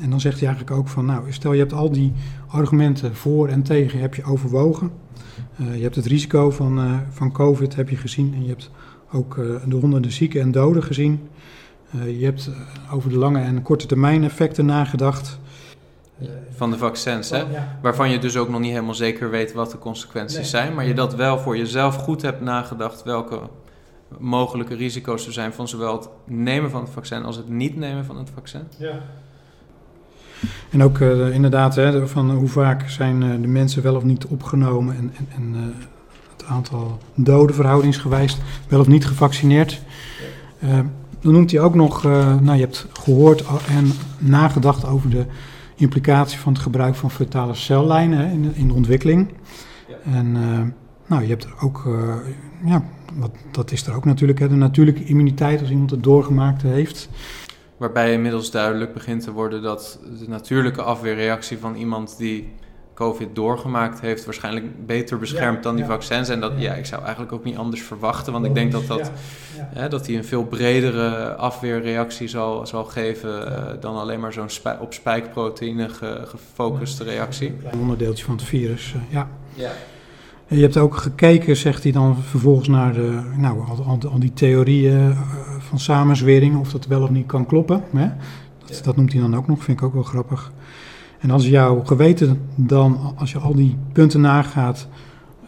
en 0.00 0.10
dan 0.10 0.20
zegt 0.20 0.38
hij 0.38 0.48
eigenlijk 0.48 0.78
ook 0.78 0.88
van, 0.88 1.04
nou, 1.04 1.32
stel 1.32 1.52
je 1.52 1.58
hebt 1.58 1.72
al 1.72 1.90
die 1.90 2.12
argumenten 2.46 3.14
voor 3.14 3.48
en 3.48 3.62
tegen 3.62 4.00
heb 4.00 4.14
je 4.14 4.24
overwogen. 4.24 4.90
je 5.56 5.82
hebt 5.82 5.96
het 5.96 6.06
risico 6.06 6.50
van, 6.50 7.00
van 7.10 7.32
COVID 7.32 7.74
heb 7.74 7.88
je 7.88 7.96
gezien 7.96 8.34
en 8.34 8.42
je 8.42 8.48
hebt 8.48 8.70
ook 9.12 9.34
de 9.66 9.76
honderden 9.76 10.12
zieken 10.12 10.40
en 10.40 10.50
doden 10.50 10.82
gezien. 10.82 11.20
Je 12.18 12.24
hebt 12.24 12.50
over 12.92 13.10
de 13.10 13.16
lange 13.16 13.40
en 13.40 13.62
korte 13.62 13.86
termijn 13.86 14.24
effecten 14.24 14.66
nagedacht. 14.66 15.38
Van 16.54 16.70
de 16.70 16.78
vaccins, 16.78 17.30
hè? 17.30 17.44
Waarvan 17.82 18.10
je 18.10 18.18
dus 18.18 18.36
ook 18.36 18.48
nog 18.48 18.60
niet 18.60 18.70
helemaal 18.70 18.94
zeker 18.94 19.30
weet 19.30 19.52
wat 19.52 19.70
de 19.70 19.78
consequenties 19.78 20.50
zijn. 20.50 20.74
Maar 20.74 20.86
je 20.86 20.94
dat 20.94 21.14
wel 21.14 21.38
voor 21.38 21.56
jezelf 21.56 21.96
goed 21.96 22.22
hebt 22.22 22.40
nagedacht 22.40 23.02
welke 23.02 23.40
mogelijke 24.18 24.74
risico's 24.74 25.26
er 25.26 25.32
zijn 25.32 25.52
van 25.52 25.68
zowel 25.68 25.92
het 25.92 26.08
nemen 26.24 26.70
van 26.70 26.80
het 26.80 26.90
vaccin 26.90 27.24
als 27.24 27.36
het 27.36 27.48
niet 27.48 27.76
nemen 27.76 28.04
van 28.04 28.16
het 28.18 28.30
vaccin. 28.34 28.62
Ja. 28.78 28.98
En 30.70 30.82
ook 30.82 30.98
uh, 30.98 31.34
inderdaad, 31.34 31.74
hè, 31.74 32.06
van 32.06 32.30
hoe 32.30 32.48
vaak 32.48 32.88
zijn 32.88 33.22
uh, 33.22 33.40
de 33.40 33.48
mensen 33.48 33.82
wel 33.82 33.96
of 33.96 34.02
niet 34.02 34.26
opgenomen 34.26 34.96
en, 34.96 35.12
en, 35.16 35.28
en 35.34 35.54
uh, 35.54 35.60
het 36.32 36.44
aantal 36.46 36.98
doden 37.14 37.54
verhoudingsgewijs 37.54 38.38
wel 38.68 38.80
of 38.80 38.86
niet 38.86 39.06
gevaccineerd. 39.06 39.82
Dan 41.22 41.32
noemt 41.32 41.50
hij 41.50 41.60
ook 41.60 41.74
nog, 41.74 42.02
nou 42.02 42.52
je 42.52 42.60
hebt 42.60 42.86
gehoord 42.92 43.44
en 43.68 43.90
nagedacht 44.18 44.86
over 44.86 45.10
de 45.10 45.26
implicatie 45.76 46.38
van 46.38 46.52
het 46.52 46.62
gebruik 46.62 46.94
van 46.94 47.10
fetale 47.10 47.54
cellijnen 47.54 48.18
hè, 48.18 48.32
in, 48.32 48.54
in, 48.54 48.68
de 48.68 48.74
ontwikkeling. 48.74 49.28
Ja. 49.88 50.12
En 50.12 50.32
nou, 51.06 51.22
je 51.22 51.28
hebt 51.28 51.44
er 51.44 51.54
ook, 51.60 51.88
ja, 52.64 52.84
wat, 53.14 53.30
dat 53.50 53.72
is 53.72 53.86
er 53.86 53.94
ook 53.94 54.04
natuurlijk, 54.04 54.38
hè, 54.38 54.48
de 54.48 54.54
natuurlijke 54.54 55.04
immuniteit 55.04 55.60
als 55.60 55.70
iemand 55.70 55.90
het 55.90 56.02
doorgemaakt 56.02 56.62
heeft. 56.62 57.08
Waarbij 57.76 58.12
inmiddels 58.12 58.50
duidelijk 58.50 58.92
begint 58.92 59.22
te 59.22 59.32
worden 59.32 59.62
dat 59.62 60.00
de 60.18 60.28
natuurlijke 60.28 60.82
afweerreactie 60.82 61.58
van 61.58 61.74
iemand 61.74 62.16
die 62.18 62.52
COVID 62.94 63.34
doorgemaakt 63.34 64.00
heeft, 64.00 64.24
waarschijnlijk 64.24 64.86
beter 64.86 65.18
beschermt 65.18 65.62
dan 65.62 65.76
die 65.76 65.84
vaccins. 65.84 66.28
En 66.28 66.40
dat, 66.40 66.52
ja. 66.56 66.74
ik 66.74 66.86
zou 66.86 67.02
eigenlijk 67.02 67.32
ook 67.32 67.44
niet 67.44 67.56
anders 67.56 67.82
verwachten, 67.82 68.32
want 68.32 68.44
ik 68.44 68.54
denk 68.54 68.72
dat 68.72 68.86
dat, 68.86 69.10
Hè, 69.58 69.88
dat 69.88 70.04
die 70.04 70.16
een 70.16 70.24
veel 70.24 70.44
bredere 70.44 71.34
afweerreactie 71.34 72.28
zal, 72.28 72.66
zal 72.66 72.84
geven 72.84 73.48
uh, 73.48 73.58
dan 73.80 73.96
alleen 73.96 74.20
maar 74.20 74.32
zo'n 74.32 74.48
spij 74.48 74.78
op 74.78 74.92
spijkproteïne 74.92 75.88
gefocuste 76.24 77.04
reactie. 77.04 77.54
Een 77.70 77.78
onderdeeltje 77.78 78.24
van 78.24 78.34
het 78.34 78.44
virus, 78.44 78.94
uh, 78.96 79.02
ja. 79.08 79.28
Je 80.46 80.62
hebt 80.62 80.76
ook 80.76 80.96
gekeken, 80.96 81.56
zegt 81.56 81.82
hij 81.82 81.92
dan 81.92 82.16
vervolgens 82.16 82.68
naar 82.68 82.92
de, 82.92 83.20
nou, 83.36 83.68
al, 83.68 83.98
al, 84.10 84.18
die 84.18 84.32
theorieën 84.32 85.10
eh, 85.10 85.18
van 85.58 85.78
samenzwering, 85.78 86.58
of 86.58 86.70
dat 86.70 86.86
wel 86.86 87.02
of 87.02 87.10
niet 87.10 87.26
kan 87.26 87.46
kloppen. 87.46 87.84
Hè? 87.92 88.08
Dat, 88.66 88.80
dat, 88.84 88.96
noemt 88.96 89.12
hij 89.12 89.20
dan 89.20 89.36
ook 89.36 89.46
nog, 89.46 89.64
vind 89.64 89.80
ik 89.80 89.86
ook 89.86 89.94
wel 89.94 90.02
grappig. 90.02 90.52
En 91.22 91.30
als 91.30 91.48
jouw 91.48 91.82
geweten 91.84 92.48
dan, 92.54 93.14
als 93.16 93.32
je 93.32 93.38
al 93.38 93.54
die 93.54 93.76
punten 93.92 94.20
nagaat, 94.20 94.86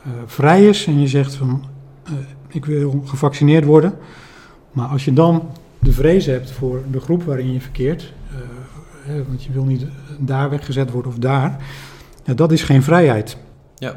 uh, 0.06 0.12
vrij 0.26 0.68
is 0.68 0.86
en 0.86 1.00
je 1.00 1.06
zegt 1.06 1.34
van 1.34 1.64
uh, 2.08 2.12
ik 2.48 2.64
wil 2.64 3.02
gevaccineerd 3.04 3.64
worden, 3.64 3.94
maar 4.72 4.86
als 4.86 5.04
je 5.04 5.12
dan 5.12 5.50
de 5.78 5.92
vrees 5.92 6.26
hebt 6.26 6.50
voor 6.50 6.82
de 6.90 7.00
groep 7.00 7.22
waarin 7.22 7.52
je 7.52 7.60
verkeert, 7.60 8.12
uh, 9.08 9.20
want 9.26 9.44
je 9.44 9.52
wil 9.52 9.64
niet 9.64 9.86
daar 10.18 10.50
weggezet 10.50 10.90
worden 10.90 11.10
of 11.12 11.18
daar, 11.18 11.64
ja, 12.24 12.34
dat 12.34 12.52
is 12.52 12.62
geen 12.62 12.82
vrijheid. 12.82 13.36
Ja. 13.74 13.96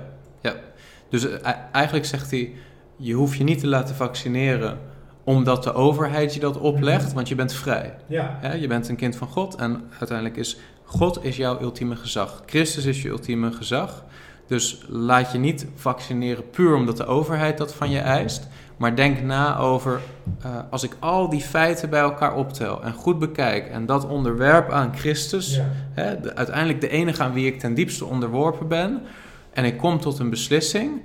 Dus 1.09 1.29
eh, 1.29 1.53
eigenlijk 1.71 2.05
zegt 2.05 2.31
hij, 2.31 2.53
je 2.95 3.13
hoeft 3.13 3.37
je 3.37 3.43
niet 3.43 3.59
te 3.59 3.67
laten 3.67 3.95
vaccineren 3.95 4.77
omdat 5.23 5.63
de 5.63 5.73
overheid 5.73 6.33
je 6.33 6.39
dat 6.39 6.57
oplegt, 6.57 7.05
mhm. 7.05 7.15
want 7.15 7.27
je 7.27 7.35
bent 7.35 7.53
vrij. 7.53 7.95
Ja. 8.07 8.53
je 8.59 8.67
bent 8.67 8.89
een 8.89 8.95
kind 8.95 9.15
van 9.15 9.27
God 9.27 9.55
en 9.55 9.83
uiteindelijk 9.99 10.37
is 10.37 10.57
God 10.89 11.23
is 11.23 11.37
jouw 11.37 11.61
ultieme 11.61 11.95
gezag. 11.95 12.43
Christus 12.45 12.85
is 12.85 13.01
je 13.01 13.09
ultieme 13.09 13.51
gezag. 13.51 14.03
Dus 14.47 14.85
laat 14.87 15.31
je 15.31 15.37
niet 15.37 15.67
vaccineren 15.75 16.49
puur 16.49 16.75
omdat 16.75 16.97
de 16.97 17.05
overheid 17.05 17.57
dat 17.57 17.73
van 17.73 17.89
je 17.89 17.99
eist. 17.99 18.47
Maar 18.77 18.95
denk 18.95 19.21
na 19.21 19.57
over, 19.57 20.01
uh, 20.45 20.55
als 20.69 20.83
ik 20.83 20.95
al 20.99 21.29
die 21.29 21.41
feiten 21.41 21.89
bij 21.89 21.99
elkaar 21.99 22.35
optel 22.35 22.83
en 22.83 22.93
goed 22.93 23.19
bekijk 23.19 23.67
en 23.67 23.85
dat 23.85 24.07
onderwerp 24.07 24.71
aan 24.71 24.95
Christus, 24.95 25.59
hè, 25.91 26.35
uiteindelijk 26.35 26.81
de 26.81 26.89
enige 26.89 27.23
aan 27.23 27.33
wie 27.33 27.47
ik 27.47 27.59
ten 27.59 27.73
diepste 27.73 28.05
onderworpen 28.05 28.67
ben, 28.67 29.01
en 29.53 29.65
ik 29.65 29.77
kom 29.77 29.99
tot 29.99 30.19
een 30.19 30.29
beslissing, 30.29 31.01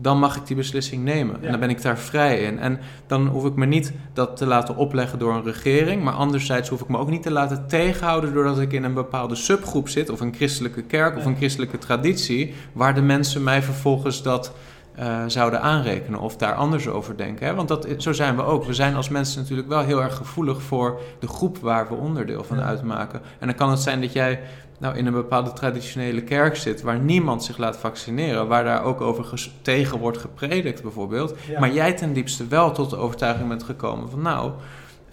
dan 0.00 0.18
mag 0.18 0.36
ik 0.36 0.46
die 0.46 0.56
beslissing 0.56 1.04
nemen. 1.04 1.42
En 1.42 1.50
dan 1.50 1.60
ben 1.60 1.70
ik 1.70 1.82
daar 1.82 1.98
vrij 1.98 2.42
in. 2.42 2.58
En 2.58 2.80
dan 3.06 3.26
hoef 3.26 3.44
ik 3.44 3.54
me 3.54 3.66
niet 3.66 3.92
dat 4.12 4.36
te 4.36 4.46
laten 4.46 4.76
opleggen 4.76 5.18
door 5.18 5.34
een 5.34 5.44
regering, 5.44 6.02
maar 6.02 6.12
anderzijds 6.12 6.68
hoef 6.68 6.80
ik 6.80 6.88
me 6.88 6.98
ook 6.98 7.10
niet 7.10 7.22
te 7.22 7.30
laten 7.30 7.66
tegenhouden 7.66 8.34
doordat 8.34 8.60
ik 8.60 8.72
in 8.72 8.84
een 8.84 8.94
bepaalde 8.94 9.34
subgroep 9.34 9.88
zit, 9.88 10.10
of 10.10 10.20
een 10.20 10.34
christelijke 10.34 10.82
kerk 10.82 11.16
of 11.16 11.24
een 11.24 11.36
christelijke 11.36 11.78
traditie, 11.78 12.54
waar 12.72 12.94
de 12.94 13.02
mensen 13.02 13.42
mij 13.42 13.62
vervolgens 13.62 14.22
dat 14.22 14.52
uh, 14.98 15.22
zouden 15.26 15.60
aanrekenen 15.60 16.20
of 16.20 16.36
daar 16.36 16.54
anders 16.54 16.88
over 16.88 17.16
denken. 17.16 17.46
Hè? 17.46 17.54
Want 17.54 17.68
dat, 17.68 17.88
zo 17.98 18.12
zijn 18.12 18.36
we 18.36 18.42
ook. 18.42 18.64
We 18.64 18.74
zijn 18.74 18.94
als 18.94 19.08
mensen 19.08 19.40
natuurlijk 19.40 19.68
wel 19.68 19.80
heel 19.80 20.02
erg 20.02 20.16
gevoelig 20.16 20.62
voor 20.62 21.00
de 21.20 21.28
groep 21.28 21.58
waar 21.58 21.88
we 21.88 21.94
onderdeel 21.94 22.44
van 22.44 22.60
uitmaken. 22.60 23.20
En 23.38 23.46
dan 23.46 23.56
kan 23.56 23.70
het 23.70 23.80
zijn 23.80 24.00
dat 24.00 24.12
jij 24.12 24.40
nou 24.78 24.96
in 24.96 25.06
een 25.06 25.12
bepaalde 25.12 25.52
traditionele 25.52 26.22
kerk 26.22 26.56
zit 26.56 26.82
waar 26.82 26.98
niemand 26.98 27.44
zich 27.44 27.58
laat 27.58 27.76
vaccineren, 27.76 28.48
waar 28.48 28.64
daar 28.64 28.84
ook 28.84 29.00
over 29.00 29.48
tegen 29.62 29.98
wordt 29.98 30.18
gepredikt 30.18 30.82
bijvoorbeeld, 30.82 31.34
maar 31.58 31.72
jij 31.72 31.92
ten 31.92 32.12
diepste 32.12 32.46
wel 32.46 32.72
tot 32.72 32.90
de 32.90 32.96
overtuiging 32.96 33.48
bent 33.48 33.62
gekomen 33.62 34.10
van 34.10 34.22
nou, 34.22 34.52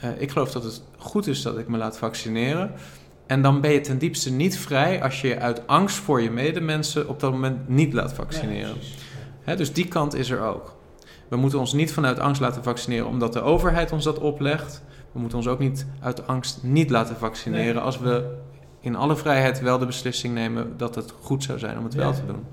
uh, 0.03 0.09
ik 0.17 0.31
geloof 0.31 0.51
dat 0.51 0.63
het 0.63 0.81
goed 0.97 1.27
is 1.27 1.41
dat 1.41 1.57
ik 1.57 1.67
me 1.67 1.77
laat 1.77 1.97
vaccineren. 1.97 2.71
En 3.25 3.41
dan 3.41 3.61
ben 3.61 3.71
je 3.71 3.81
ten 3.81 3.97
diepste 3.97 4.31
niet 4.31 4.57
vrij 4.57 5.03
als 5.03 5.21
je 5.21 5.27
je 5.27 5.39
uit 5.39 5.67
angst 5.67 5.97
voor 5.97 6.21
je 6.21 6.31
medemensen 6.31 7.07
op 7.07 7.19
dat 7.19 7.31
moment 7.31 7.69
niet 7.69 7.93
laat 7.93 8.13
vaccineren. 8.13 8.75
Dus 9.45 9.73
die 9.73 9.87
kant 9.87 10.15
is 10.15 10.29
er 10.29 10.41
ook. 10.41 10.75
We 11.27 11.35
moeten 11.35 11.59
ons 11.59 11.73
niet 11.73 11.93
vanuit 11.93 12.19
angst 12.19 12.41
laten 12.41 12.63
vaccineren 12.63 13.07
omdat 13.07 13.33
de 13.33 13.41
overheid 13.41 13.91
ons 13.91 14.03
dat 14.03 14.19
oplegt. 14.19 14.83
We 15.11 15.19
moeten 15.19 15.37
ons 15.37 15.47
ook 15.47 15.59
niet 15.59 15.85
uit 15.99 16.27
angst 16.27 16.63
niet 16.63 16.89
laten 16.89 17.15
vaccineren 17.15 17.81
als 17.81 17.99
we 17.99 18.37
in 18.79 18.95
alle 18.95 19.15
vrijheid 19.15 19.61
wel 19.61 19.77
de 19.77 19.85
beslissing 19.85 20.33
nemen 20.33 20.77
dat 20.77 20.95
het 20.95 21.13
goed 21.21 21.43
zou 21.43 21.59
zijn 21.59 21.77
om 21.77 21.83
het 21.83 21.93
wel 21.93 22.13
te 22.13 22.25
doen. 22.25 22.45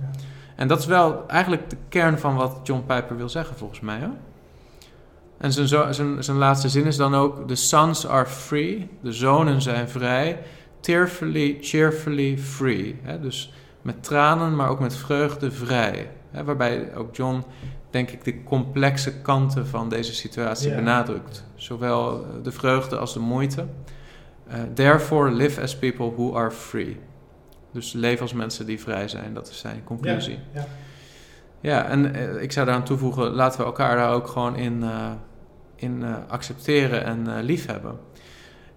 En 0.56 0.68
dat 0.68 0.78
is 0.78 0.86
wel 0.86 1.24
eigenlijk 1.26 1.70
de 1.70 1.76
kern 1.88 2.18
van 2.18 2.34
wat 2.34 2.60
John 2.62 2.84
Piper 2.86 3.16
wil 3.16 3.28
zeggen, 3.28 3.56
volgens 3.56 3.80
mij. 3.80 3.98
Hè? 3.98 4.08
En 5.38 5.52
zijn, 5.52 5.94
zijn, 5.94 6.24
zijn 6.24 6.36
laatste 6.36 6.68
zin 6.68 6.84
is 6.84 6.96
dan 6.96 7.14
ook: 7.14 7.48
The 7.48 7.54
sons 7.54 8.06
are 8.06 8.26
free, 8.26 8.88
de 9.00 9.12
zonen 9.12 9.62
zijn 9.62 9.88
vrij, 9.88 10.38
tearfully, 10.80 11.58
cheerfully 11.60 12.38
free. 12.38 13.00
Hè? 13.02 13.20
Dus 13.20 13.52
met 13.82 14.02
tranen, 14.02 14.56
maar 14.56 14.68
ook 14.68 14.80
met 14.80 14.96
vreugde 14.96 15.50
vrij. 15.50 16.10
Hè? 16.32 16.44
Waarbij 16.44 16.94
ook 16.94 17.16
John, 17.16 17.44
denk 17.90 18.10
ik, 18.10 18.24
de 18.24 18.42
complexe 18.42 19.20
kanten 19.20 19.66
van 19.66 19.88
deze 19.88 20.14
situatie 20.14 20.74
benadrukt. 20.74 21.44
Zowel 21.54 22.26
de 22.42 22.52
vreugde 22.52 22.98
als 22.98 23.12
de 23.12 23.20
moeite. 23.20 23.66
Uh, 24.48 24.54
therefore 24.74 25.30
live 25.30 25.60
as 25.60 25.76
people 25.76 26.10
who 26.10 26.36
are 26.36 26.50
free. 26.50 27.00
Dus 27.72 27.92
leef 27.92 28.20
als 28.20 28.32
mensen 28.32 28.66
die 28.66 28.80
vrij 28.80 29.08
zijn, 29.08 29.34
dat 29.34 29.48
is 29.48 29.58
zijn 29.58 29.84
conclusie. 29.84 30.38
Ja, 30.52 30.60
ja. 30.60 30.66
ja 31.60 31.84
en 31.84 32.16
uh, 32.16 32.42
ik 32.42 32.52
zou 32.52 32.66
daaraan 32.66 32.84
toevoegen, 32.84 33.30
laten 33.30 33.60
we 33.60 33.64
elkaar 33.64 33.96
daar 33.96 34.12
ook 34.12 34.26
gewoon 34.26 34.56
in, 34.56 34.82
uh, 34.82 35.10
in 35.76 36.04
accepteren 36.28 37.04
en 37.04 37.42
liefhebben. 37.42 37.98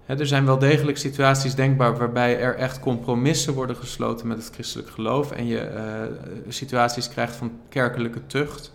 Er 0.05 0.27
zijn 0.27 0.45
wel 0.45 0.57
degelijk 0.57 0.97
situaties 0.97 1.55
denkbaar 1.55 1.97
waarbij 1.97 2.39
er 2.39 2.55
echt 2.55 2.79
compromissen 2.79 3.53
worden 3.53 3.75
gesloten 3.75 4.27
met 4.27 4.37
het 4.37 4.53
christelijk 4.53 4.89
geloof 4.89 5.31
en 5.31 5.47
je 5.47 6.09
situaties 6.47 7.09
krijgt 7.09 7.35
van 7.35 7.51
kerkelijke 7.69 8.25
tucht. 8.27 8.73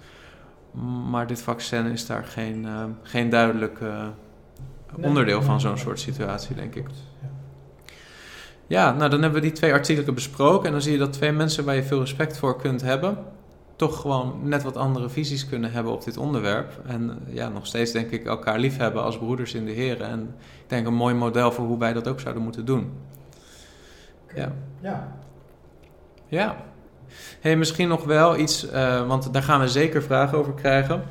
Maar 1.10 1.26
dit 1.26 1.42
vaccin 1.42 1.86
is 1.86 2.06
daar 2.06 2.24
geen, 2.24 2.66
geen 3.02 3.28
duidelijke 3.28 4.12
onderdeel 5.00 5.42
van 5.42 5.60
zo'n 5.60 5.78
soort 5.78 6.00
situatie, 6.00 6.54
denk 6.54 6.74
ik. 6.74 6.86
Ja, 8.66 8.92
nou 8.92 9.10
dan 9.10 9.22
hebben 9.22 9.40
we 9.40 9.46
die 9.46 9.56
twee 9.56 9.72
artikelen 9.72 10.14
besproken. 10.14 10.66
En 10.66 10.72
dan 10.72 10.82
zie 10.82 10.92
je 10.92 10.98
dat 10.98 11.12
twee 11.12 11.32
mensen 11.32 11.64
waar 11.64 11.74
je 11.74 11.82
veel 11.82 12.00
respect 12.00 12.38
voor 12.38 12.60
kunt 12.60 12.80
hebben, 12.80 13.18
toch 13.80 14.00
gewoon 14.00 14.40
net 14.42 14.62
wat 14.62 14.76
andere 14.76 15.08
visies 15.08 15.46
kunnen 15.46 15.72
hebben 15.72 15.92
op 15.92 16.04
dit 16.04 16.16
onderwerp. 16.16 16.80
En 16.86 17.10
eh, 17.10 17.34
ja, 17.34 17.48
nog 17.48 17.66
steeds 17.66 17.92
denk 17.92 18.10
ik 18.10 18.24
elkaar 18.26 18.58
lief 18.58 18.76
hebben 18.76 19.02
als 19.02 19.18
broeders 19.18 19.54
in 19.54 19.64
de 19.64 19.70
Heer. 19.70 20.00
En 20.00 20.34
ik 20.38 20.68
denk 20.68 20.86
een 20.86 20.94
mooi 20.94 21.14
model 21.14 21.52
voor 21.52 21.66
hoe 21.66 21.78
wij 21.78 21.92
dat 21.92 22.08
ook 22.08 22.20
zouden 22.20 22.42
moeten 22.42 22.64
doen. 22.64 22.92
Ja. 24.34 24.52
Ja. 24.80 25.16
Ja. 26.26 26.56
Hey, 27.40 27.56
misschien 27.56 27.88
nog 27.88 28.04
wel 28.04 28.38
iets, 28.38 28.72
uh, 28.72 29.06
want 29.06 29.32
daar 29.32 29.42
gaan 29.42 29.60
we 29.60 29.68
zeker 29.68 30.02
vragen 30.02 30.38
over 30.38 30.54
krijgen. 30.54 31.02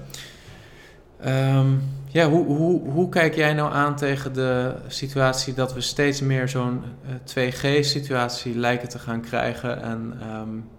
Um, 1.25 1.81
ja, 2.07 2.29
hoe, 2.29 2.45
hoe, 2.45 2.89
hoe 2.89 3.09
kijk 3.09 3.35
jij 3.35 3.53
nou 3.53 3.73
aan 3.73 3.95
tegen 3.95 4.33
de 4.33 4.75
situatie 4.87 5.53
dat 5.53 5.73
we 5.73 5.81
steeds 5.81 6.21
meer 6.21 6.49
zo'n 6.49 6.83
2G-situatie 7.25 8.53
eh, 8.53 8.59
lijken 8.59 8.89
te 8.89 8.99
gaan 8.99 9.21
krijgen? 9.21 9.81
En 9.81 10.19
um, 10.35 10.69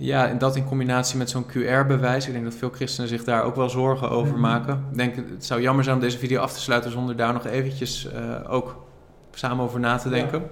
ja, 0.00 0.28
en 0.28 0.38
dat 0.38 0.56
in 0.56 0.64
combinatie 0.64 1.18
met 1.18 1.30
zo'n 1.30 1.46
QR-bewijs. 1.46 2.26
Ik 2.26 2.32
denk 2.32 2.44
dat 2.44 2.54
veel 2.54 2.70
christenen 2.70 3.08
zich 3.08 3.24
daar 3.24 3.42
ook 3.42 3.56
wel 3.56 3.70
zorgen 3.70 4.10
over 4.10 4.32
mhm. 4.32 4.40
maken. 4.40 4.84
Ik 4.90 4.96
denk, 4.96 5.16
het 5.16 5.44
zou 5.44 5.60
jammer 5.60 5.84
zijn 5.84 5.96
om 5.96 6.02
deze 6.02 6.18
video 6.18 6.40
af 6.40 6.52
te 6.52 6.60
sluiten 6.60 6.90
zonder 6.90 7.16
daar 7.16 7.32
nog 7.32 7.46
eventjes 7.46 8.08
uh, 8.14 8.52
ook 8.52 8.86
samen 9.32 9.64
over 9.64 9.80
na 9.80 9.96
te 9.96 10.08
denken. 10.08 10.42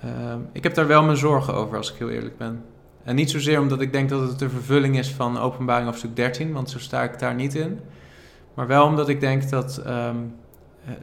Ja. 0.00 0.08
Uh, 0.08 0.34
ik 0.52 0.62
heb 0.62 0.74
daar 0.74 0.86
wel 0.86 1.02
mijn 1.02 1.16
zorgen 1.16 1.54
over, 1.54 1.76
als 1.76 1.92
ik 1.92 1.98
heel 1.98 2.10
eerlijk 2.10 2.36
ben. 2.36 2.64
En 3.04 3.14
niet 3.14 3.30
zozeer 3.30 3.60
omdat 3.60 3.80
ik 3.80 3.92
denk 3.92 4.08
dat 4.08 4.28
het 4.28 4.38
de 4.38 4.48
vervulling 4.48 4.98
is 4.98 5.10
van 5.10 5.38
openbaring 5.38 5.86
hoofdstuk 5.86 6.16
13, 6.16 6.52
want 6.52 6.70
zo 6.70 6.78
sta 6.78 7.02
ik 7.02 7.18
daar 7.18 7.34
niet 7.34 7.54
in. 7.54 7.80
Maar 8.54 8.66
wel 8.66 8.84
omdat 8.84 9.08
ik 9.08 9.20
denk 9.20 9.50
dat, 9.50 9.78
ehm, 9.78 10.16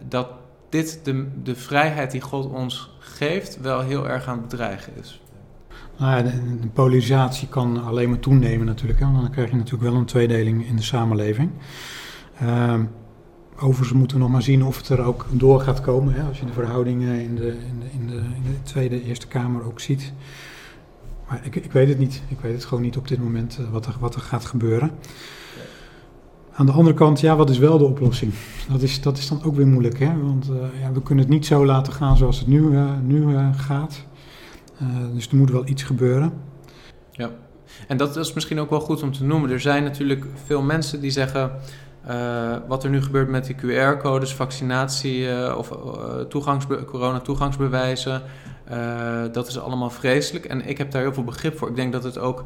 dat 0.08 0.28
dit 0.70 1.00
de, 1.04 1.28
de 1.44 1.56
vrijheid 1.56 2.12
die 2.12 2.22
God 2.22 2.52
ons 2.52 2.90
geeft 3.00 3.62
wel 3.62 3.82
heel 3.82 4.10
erg 4.10 4.28
aan 4.28 4.38
het 4.38 4.48
bedreigen 4.48 4.94
is. 5.00 5.22
Nou 5.98 6.24
de, 6.24 6.68
polarisatie 6.74 7.48
kan 7.48 7.84
alleen 7.84 8.10
maar 8.10 8.20
toenemen 8.20 8.66
natuurlijk. 8.66 9.00
Hè? 9.00 9.06
Want 9.06 9.22
dan 9.22 9.32
krijg 9.32 9.50
je 9.50 9.56
natuurlijk 9.56 9.84
wel 9.84 10.00
een 10.00 10.06
tweedeling 10.06 10.68
in 10.68 10.76
de 10.76 10.82
samenleving. 10.82 11.50
Uh, 12.44 12.74
overigens 13.60 13.98
moeten 13.98 14.18
we 14.18 14.24
nog 14.24 14.32
maar 14.32 14.42
zien 14.42 14.64
of 14.64 14.78
het 14.78 14.90
er 14.90 15.04
ook 15.04 15.26
door 15.32 15.62
gaat 15.62 15.82
komen. 15.82 16.14
Hè? 16.14 16.24
Als 16.24 16.40
je 16.40 16.46
de 16.46 16.54
verhoudingen 16.54 17.22
in 17.22 17.36
de, 17.36 17.48
in, 17.48 17.80
de, 17.80 17.86
in, 17.92 18.08
de, 18.08 18.16
in 18.16 18.44
de 18.44 18.64
Tweede 18.64 19.04
Eerste 19.04 19.28
Kamer 19.28 19.66
ook 19.66 19.80
ziet. 19.80 20.14
Maar 21.28 21.42
ik, 21.44 21.56
ik 21.56 21.72
weet 21.72 21.88
het 21.88 22.00
niet. 22.00 22.22
Ik 22.28 22.40
weet 22.40 22.54
het 22.54 22.66
gewoon 22.66 22.84
niet 22.84 22.98
op 22.98 23.08
dit 23.08 23.24
moment 23.24 23.58
uh, 23.62 23.70
wat, 23.70 23.86
er, 23.86 23.96
wat 24.00 24.16
er 24.16 24.22
gaat 24.22 24.46
gebeuren. 24.46 24.92
Aan 26.54 26.66
de 26.66 26.72
andere 26.72 26.96
kant, 26.96 27.20
ja, 27.20 27.36
wat 27.36 27.50
is 27.50 27.58
wel 27.58 27.78
de 27.78 27.84
oplossing? 27.86 28.34
Dat 28.70 28.82
is, 28.82 29.02
dat 29.02 29.18
is 29.18 29.28
dan 29.28 29.44
ook 29.44 29.56
weer 29.56 29.68
moeilijk, 29.68 30.00
hè? 30.00 30.22
Want 30.22 30.50
uh, 30.50 30.82
ja, 30.82 30.92
we 30.92 31.02
kunnen 31.02 31.24
het 31.24 31.34
niet 31.34 31.46
zo 31.46 31.66
laten 31.66 31.94
gaan 31.94 32.18
zoals 32.18 32.40
het 32.40 32.48
nu, 32.48 32.62
uh, 32.62 32.92
nu 33.04 33.38
gaat. 33.54 34.06
Dus 35.14 35.28
er 35.28 35.36
moet 35.36 35.52
wel 35.52 35.68
iets 35.68 35.84
gebeuren. 35.84 36.34
Ja, 37.12 37.30
en 37.88 37.98
dat 37.98 38.16
is 38.16 38.34
misschien 38.34 38.60
ook 38.60 38.70
wel 38.70 38.80
goed 38.80 39.04
om 39.04 39.12
te 39.12 39.24
noemen. 39.24 39.50
Er 39.50 39.60
zijn 39.60 39.84
natuurlijk 39.84 40.26
veel 40.46 40.62
mensen 40.62 41.02
die 41.02 41.12
zeggen... 41.12 41.52
Uh, 42.10 42.56
wat 42.68 42.84
er 42.84 42.90
nu 42.90 43.02
gebeurt 43.02 43.30
met 43.30 43.46
die 43.46 43.56
QR-codes, 43.56 44.34
vaccinatie 44.34 45.20
uh, 45.20 45.56
of 45.58 45.72
uh, 45.72 46.20
toegangs 46.20 46.66
corona-toegangsbewijzen, 46.86 48.22
dat 49.32 49.48
is 49.48 49.60
allemaal 49.60 49.90
vreselijk. 49.90 50.46
En 50.46 50.68
ik 50.68 50.78
heb 50.78 50.92
daar 50.92 51.02
heel 51.02 51.14
veel 51.14 51.24
begrip 51.24 51.58
voor. 51.58 51.70
Ik 51.70 51.76
denk 51.76 51.92
dat 51.92 52.04
het 52.04 52.18
ook. 52.18 52.44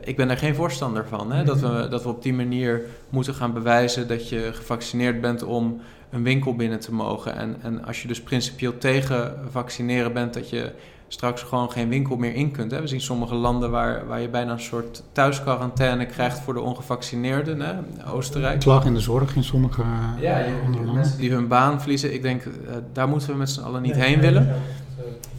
ik 0.00 0.16
ben 0.16 0.28
daar 0.28 0.36
geen 0.36 0.54
voorstander 0.54 1.06
van. 1.08 1.32
Hè? 1.32 1.44
Dat, 1.44 1.60
we, 1.60 1.86
dat 1.90 2.02
we 2.02 2.08
op 2.08 2.22
die 2.22 2.34
manier 2.34 2.82
moeten 3.08 3.34
gaan 3.34 3.52
bewijzen 3.52 4.08
dat 4.08 4.28
je 4.28 4.50
gevaccineerd 4.52 5.20
bent 5.20 5.42
om 5.42 5.80
een 6.10 6.22
winkel 6.22 6.56
binnen 6.56 6.80
te 6.80 6.94
mogen. 6.94 7.36
En, 7.36 7.56
en 7.62 7.84
als 7.84 8.02
je 8.02 8.08
dus 8.08 8.22
principieel 8.22 8.78
tegen 8.78 9.34
vaccineren 9.50 10.12
bent, 10.12 10.34
dat 10.34 10.50
je 10.50 10.72
straks 11.12 11.42
gewoon 11.42 11.70
geen 11.70 11.88
winkel 11.88 12.16
meer 12.16 12.34
in 12.34 12.50
kunt. 12.50 12.70
Hè? 12.70 12.80
We 12.80 12.86
zien 12.86 13.00
sommige 13.00 13.34
landen 13.34 13.70
waar, 13.70 14.06
waar 14.06 14.20
je 14.20 14.28
bijna 14.28 14.52
een 14.52 14.60
soort 14.60 15.02
thuisquarantaine 15.12 16.06
krijgt 16.06 16.38
voor 16.38 16.54
de 16.54 16.60
ongevaccineerden. 16.60 17.60
Hè? 17.60 17.72
Oostenrijk. 18.12 18.62
Slag 18.62 18.84
in 18.84 18.94
de 18.94 19.00
zorg 19.00 19.36
in 19.36 19.44
sommige 19.44 19.82
ja, 20.20 20.38
je, 20.38 20.60
andere 20.64 20.76
landen. 20.76 20.94
Mensen 20.94 21.18
die 21.18 21.30
hun 21.32 21.48
baan 21.48 21.80
verliezen. 21.80 22.14
Ik 22.14 22.22
denk, 22.22 22.44
uh, 22.44 22.52
daar 22.92 23.08
moeten 23.08 23.28
we 23.28 23.34
met 23.34 23.50
z'n 23.50 23.60
allen 23.60 23.82
niet 23.82 23.94
heen 23.94 24.20
willen. 24.20 24.54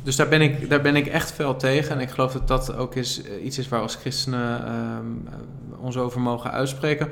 Dus 0.03 0.15
daar 0.15 0.27
ben, 0.27 0.41
ik, 0.41 0.69
daar 0.69 0.81
ben 0.81 0.95
ik 0.95 1.07
echt 1.07 1.31
veel 1.31 1.55
tegen. 1.55 1.95
En 1.95 2.01
ik 2.01 2.09
geloof 2.09 2.33
dat 2.33 2.47
dat 2.47 2.75
ook 2.75 2.95
is, 2.95 3.21
uh, 3.23 3.45
iets 3.45 3.57
is 3.57 3.69
waar 3.69 3.81
als 3.81 3.95
christenen 3.95 4.61
uh, 4.67 5.83
ons 5.83 5.97
over 5.97 6.21
mogen 6.21 6.51
uitspreken. 6.51 7.07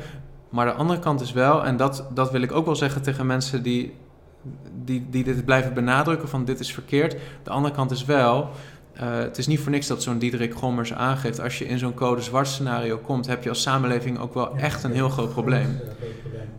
Maar 0.49 0.65
de 0.65 0.73
andere 0.73 0.99
kant 0.99 1.21
is 1.21 1.31
wel, 1.31 1.65
en 1.65 1.77
dat, 1.77 2.05
dat 2.13 2.31
wil 2.31 2.41
ik 2.41 2.51
ook 2.51 2.65
wel 2.65 2.75
zeggen 2.75 3.01
tegen 3.01 3.25
mensen 3.25 3.63
die 3.63 3.93
die, 4.85 5.05
die 5.09 5.23
dit 5.23 5.45
blijven 5.45 5.73
benadrukken 5.73 6.29
van 6.29 6.45
dit 6.45 6.59
is 6.59 6.73
verkeerd. 6.73 7.15
De 7.43 7.49
andere 7.49 7.73
kant 7.73 7.91
is 7.91 8.05
wel, 8.05 8.49
uh, 8.95 9.01
het 9.17 9.37
is 9.37 9.47
niet 9.47 9.59
voor 9.59 9.71
niks 9.71 9.87
dat 9.87 10.03
zo'n 10.03 10.17
Diederik 10.17 10.53
Gommers 10.53 10.93
aangeeft... 10.93 11.41
als 11.41 11.57
je 11.57 11.65
in 11.67 11.77
zo'n 11.77 11.93
code 11.93 12.21
zwart 12.21 12.47
scenario 12.47 12.97
komt... 12.97 13.27
heb 13.27 13.43
je 13.43 13.49
als 13.49 13.61
samenleving 13.61 14.19
ook 14.19 14.33
wel 14.33 14.57
echt 14.57 14.83
een 14.83 14.91
heel 14.91 15.09
groot 15.09 15.31
probleem. 15.31 15.79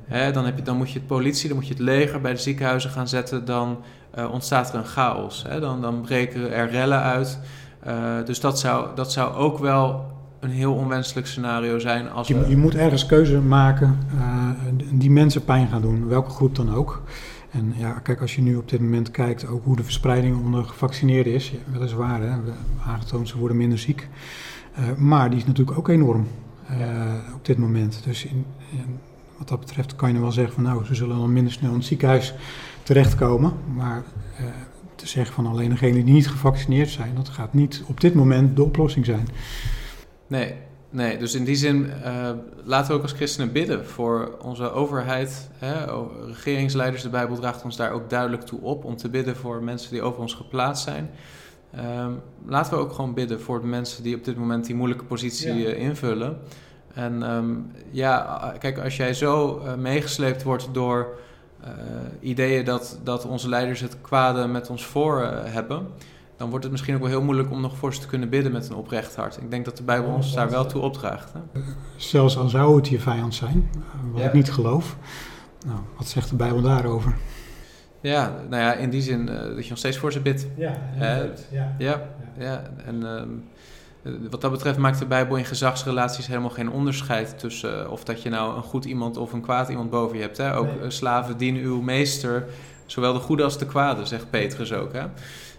Hè, 0.04 0.32
dan, 0.32 0.44
heb 0.44 0.56
je, 0.56 0.62
dan 0.62 0.76
moet 0.76 0.90
je 0.90 0.98
het 0.98 1.06
politie, 1.06 1.48
dan 1.48 1.56
moet 1.56 1.66
je 1.66 1.72
het 1.72 1.82
leger 1.82 2.20
bij 2.20 2.32
de 2.32 2.38
ziekenhuizen 2.38 2.90
gaan 2.90 3.08
zetten... 3.08 3.44
dan 3.44 3.78
uh, 4.18 4.32
ontstaat 4.32 4.68
er 4.72 4.78
een 4.78 4.84
chaos. 4.84 5.44
Hè? 5.48 5.60
Dan, 5.60 5.80
dan 5.80 6.00
breken 6.00 6.52
er 6.52 6.70
rellen 6.70 7.00
uit. 7.02 7.38
Uh, 7.86 7.94
dus 8.24 8.40
dat 8.40 8.58
zou, 8.58 8.88
dat 8.94 9.12
zou 9.12 9.34
ook 9.34 9.58
wel 9.58 10.10
een 10.40 10.50
heel 10.50 10.74
onwenselijk 10.74 11.26
scenario 11.26 11.78
zijn. 11.78 12.10
Als 12.10 12.28
je, 12.28 12.38
we... 12.38 12.48
je 12.48 12.56
moet 12.56 12.74
ergens 12.74 13.06
keuze 13.06 13.38
maken 13.40 13.98
die 14.92 15.10
mensen 15.10 15.44
pijn 15.44 15.68
gaan 15.68 15.82
doen, 15.82 16.08
welke 16.08 16.30
groep 16.30 16.56
dan 16.56 16.74
ook... 16.74 17.02
En 17.52 17.74
ja, 17.76 17.92
kijk, 17.92 18.20
als 18.20 18.34
je 18.34 18.42
nu 18.42 18.56
op 18.56 18.68
dit 18.68 18.80
moment 18.80 19.10
kijkt 19.10 19.46
ook 19.46 19.64
hoe 19.64 19.76
de 19.76 19.84
verspreiding 19.84 20.36
onder 20.36 20.64
gevaccineerden 20.64 21.32
is, 21.32 21.50
ja, 21.50 21.58
weliswaar, 21.72 22.22
hè, 22.22 22.36
aangetoond 22.86 23.28
ze 23.28 23.38
worden 23.38 23.56
minder 23.56 23.78
ziek. 23.78 24.08
Uh, 24.78 24.94
maar 24.96 25.30
die 25.30 25.38
is 25.38 25.46
natuurlijk 25.46 25.78
ook 25.78 25.88
enorm 25.88 26.26
uh, 26.70 27.34
op 27.34 27.44
dit 27.44 27.58
moment. 27.58 28.00
Dus 28.04 28.24
in, 28.24 28.44
wat 29.38 29.48
dat 29.48 29.60
betreft 29.60 29.96
kan 29.96 30.12
je 30.12 30.20
wel 30.20 30.32
zeggen 30.32 30.54
van 30.54 30.62
nou, 30.62 30.84
ze 30.84 30.94
zullen 30.94 31.16
dan 31.16 31.32
minder 31.32 31.52
snel 31.52 31.70
in 31.70 31.76
het 31.76 31.86
ziekenhuis 31.86 32.34
terechtkomen. 32.82 33.52
Maar 33.74 34.02
uh, 34.40 34.46
te 34.94 35.08
zeggen 35.08 35.34
van 35.34 35.46
alleen 35.46 35.70
degenen 35.70 36.04
die 36.04 36.14
niet 36.14 36.28
gevaccineerd 36.28 36.88
zijn, 36.88 37.14
dat 37.14 37.28
gaat 37.28 37.54
niet 37.54 37.82
op 37.86 38.00
dit 38.00 38.14
moment 38.14 38.56
de 38.56 38.62
oplossing 38.62 39.04
zijn. 39.04 39.28
Nee, 40.26 40.54
Nee, 40.92 41.18
dus 41.18 41.34
in 41.34 41.44
die 41.44 41.56
zin 41.56 41.90
uh, 42.04 42.30
laten 42.64 42.90
we 42.90 42.96
ook 42.96 43.02
als 43.02 43.12
christenen 43.12 43.52
bidden 43.52 43.86
voor 43.86 44.36
onze 44.42 44.70
overheid. 44.70 45.48
Hè, 45.58 45.84
regeringsleiders, 46.26 47.02
de 47.02 47.08
Bijbel 47.08 47.36
draagt 47.36 47.64
ons 47.64 47.76
daar 47.76 47.90
ook 47.90 48.10
duidelijk 48.10 48.42
toe 48.42 48.60
op 48.60 48.84
om 48.84 48.96
te 48.96 49.08
bidden 49.08 49.36
voor 49.36 49.62
mensen 49.62 49.90
die 49.90 50.02
over 50.02 50.20
ons 50.20 50.34
geplaatst 50.34 50.84
zijn. 50.84 51.10
Um, 52.04 52.20
laten 52.46 52.72
we 52.72 52.78
ook 52.78 52.92
gewoon 52.92 53.14
bidden 53.14 53.40
voor 53.40 53.60
de 53.60 53.66
mensen 53.66 54.02
die 54.02 54.16
op 54.16 54.24
dit 54.24 54.36
moment 54.36 54.66
die 54.66 54.74
moeilijke 54.74 55.04
positie 55.04 55.54
ja. 55.54 55.68
uh, 55.68 55.78
invullen. 55.78 56.38
En 56.94 57.30
um, 57.30 57.70
ja, 57.90 58.54
kijk, 58.58 58.78
als 58.78 58.96
jij 58.96 59.14
zo 59.14 59.62
uh, 59.64 59.74
meegesleept 59.74 60.42
wordt 60.42 60.68
door 60.72 61.18
ideeën 62.20 62.64
dat, 62.64 63.00
dat 63.02 63.24
onze 63.24 63.48
leiders 63.48 63.80
het 63.80 63.96
kwade 64.00 64.46
met 64.46 64.70
ons 64.70 64.86
voor 64.86 65.20
hebben 65.44 65.86
dan 66.42 66.50
wordt 66.50 66.64
het 66.64 66.72
misschien 66.72 66.94
ook 66.94 67.00
wel 67.00 67.10
heel 67.10 67.22
moeilijk 67.22 67.50
om 67.50 67.60
nog 67.60 67.76
voor 67.76 67.94
ze 67.94 68.00
te 68.00 68.06
kunnen 68.06 68.28
bidden 68.28 68.52
met 68.52 68.68
een 68.68 68.74
oprecht 68.74 69.16
hart. 69.16 69.36
Ik 69.36 69.50
denk 69.50 69.64
dat 69.64 69.76
de 69.76 69.82
Bijbel 69.82 70.10
ons 70.10 70.34
daar 70.34 70.50
wel 70.50 70.66
toe 70.66 70.82
opdraagt. 70.82 71.32
Hè? 71.32 71.60
Zelfs 71.96 72.36
al 72.36 72.48
zou 72.48 72.76
het 72.76 72.88
je 72.88 73.00
vijand 73.00 73.34
zijn, 73.34 73.70
wat 74.12 74.20
ja. 74.20 74.26
ik 74.26 74.32
niet 74.32 74.52
geloof. 74.52 74.96
Nou, 75.66 75.78
wat 75.96 76.06
zegt 76.06 76.30
de 76.30 76.36
Bijbel 76.36 76.62
daarover? 76.62 77.16
Ja, 78.00 78.34
nou 78.48 78.62
ja, 78.62 78.74
in 78.74 78.90
die 78.90 79.02
zin 79.02 79.28
uh, 79.28 79.40
dat 79.40 79.62
je 79.62 79.68
nog 79.68 79.78
steeds 79.78 79.96
voor 79.96 80.12
ze 80.12 80.20
bidt. 80.20 80.46
Ja, 80.56 80.78
uh, 80.94 81.00
ja. 81.50 81.74
ja, 81.78 82.08
ja. 82.38 82.62
En 82.84 83.02
uh, 84.04 84.20
wat 84.30 84.40
dat 84.40 84.50
betreft 84.50 84.78
maakt 84.78 84.98
de 84.98 85.06
Bijbel 85.06 85.36
in 85.36 85.44
gezagsrelaties 85.44 86.26
helemaal 86.26 86.50
geen 86.50 86.70
onderscheid 86.70 87.38
tussen 87.38 87.90
of 87.90 88.04
dat 88.04 88.22
je 88.22 88.28
nou 88.28 88.56
een 88.56 88.62
goed 88.62 88.84
iemand 88.84 89.16
of 89.16 89.32
een 89.32 89.42
kwaad 89.42 89.68
iemand 89.68 89.90
boven 89.90 90.16
je 90.16 90.22
hebt. 90.22 90.36
Hè? 90.36 90.56
Ook 90.56 90.80
nee. 90.80 90.90
slaven 90.90 91.36
dienen 91.36 91.62
uw 91.62 91.80
meester, 91.80 92.46
zowel 92.86 93.12
de 93.12 93.18
goede 93.18 93.42
als 93.42 93.58
de 93.58 93.66
kwade, 93.66 94.04
zegt 94.04 94.30
Petrus 94.30 94.72
ook. 94.72 94.92
Hè? 94.92 95.04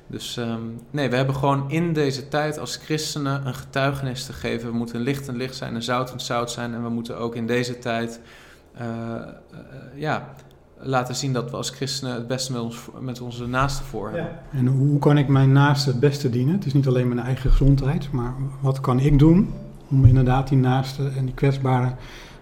Dus 0.08 0.38
um, 0.38 0.80
nee, 0.92 1.10
we 1.10 1.16
hebben 1.16 1.36
gewoon 1.36 1.72
in 1.72 1.94
deze 1.94 2.28
tijd 2.28 2.60
als 2.60 2.76
christenen 2.76 3.48
een 3.48 3.56
getuigenis 3.56 4.26
te 4.26 4.34
geven. 4.34 4.72
We 4.72 4.78
moeten 4.78 5.02
licht 5.02 5.28
en 5.28 5.36
licht 5.36 5.56
zijn 5.56 5.76
en 5.76 5.84
zout 5.84 6.12
en 6.12 6.20
zout 6.20 6.52
zijn. 6.52 6.74
En 6.74 6.84
we 6.84 6.90
moeten 6.90 7.18
ook 7.18 7.36
in 7.36 7.48
deze 7.48 7.80
tijd 7.80 8.20
uh, 8.82 8.86
uh, 8.86 9.60
ja, 9.96 10.34
laten 10.78 11.16
zien 11.16 11.34
dat 11.34 11.52
we 11.52 11.58
als 11.58 11.70
christenen 11.70 12.14
het 12.14 12.28
beste 12.28 12.52
met, 12.52 12.76
met 13.00 13.22
onze 13.22 13.48
naasten 13.48 13.86
voor 13.86 14.10
hebben. 14.10 14.40
En 14.52 14.68
hoe 14.68 15.00
kan 15.00 15.18
ik 15.18 15.28
mijn 15.28 15.52
naaste 15.52 15.90
het 15.90 16.00
beste 16.00 16.30
dienen? 16.30 16.56
Het 16.56 16.66
is 16.66 16.74
niet 16.74 16.88
alleen 16.88 17.08
mijn 17.08 17.26
eigen 17.26 17.50
gezondheid, 17.50 18.12
maar 18.12 18.34
wat 18.62 18.80
kan 18.80 19.00
ik 19.00 19.20
doen 19.20 19.54
om 19.90 20.06
inderdaad 20.06 20.48
die 20.48 20.58
naaste 20.58 21.12
en 21.18 21.26
die 21.26 21.34
kwetsbare, 21.34 21.96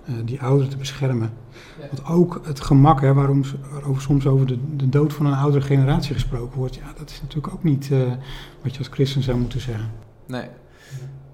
uh, 0.09 0.16
die 0.26 0.41
ouderen 0.41 0.70
te 0.70 0.78
beschermen? 0.78 1.30
Want 1.88 2.05
ook 2.07 2.41
het 2.43 2.59
gemak, 2.59 3.01
hè, 3.01 3.13
waarom, 3.13 3.43
waarover 3.71 4.01
soms 4.01 4.27
over 4.27 4.45
de, 4.45 4.57
de 4.75 4.89
dood 4.89 5.13
van 5.13 5.25
een 5.25 5.34
oudere 5.34 5.65
generatie 5.65 6.13
gesproken 6.13 6.57
wordt, 6.57 6.75
ja, 6.75 6.93
dat 6.97 7.09
is 7.09 7.21
natuurlijk 7.21 7.53
ook 7.53 7.63
niet 7.63 7.89
uh, 7.91 7.99
wat 8.63 8.71
je 8.71 8.77
als 8.77 8.88
christen 8.88 9.23
zou 9.23 9.38
moeten 9.38 9.61
zeggen. 9.61 9.91
Nee. 10.25 10.45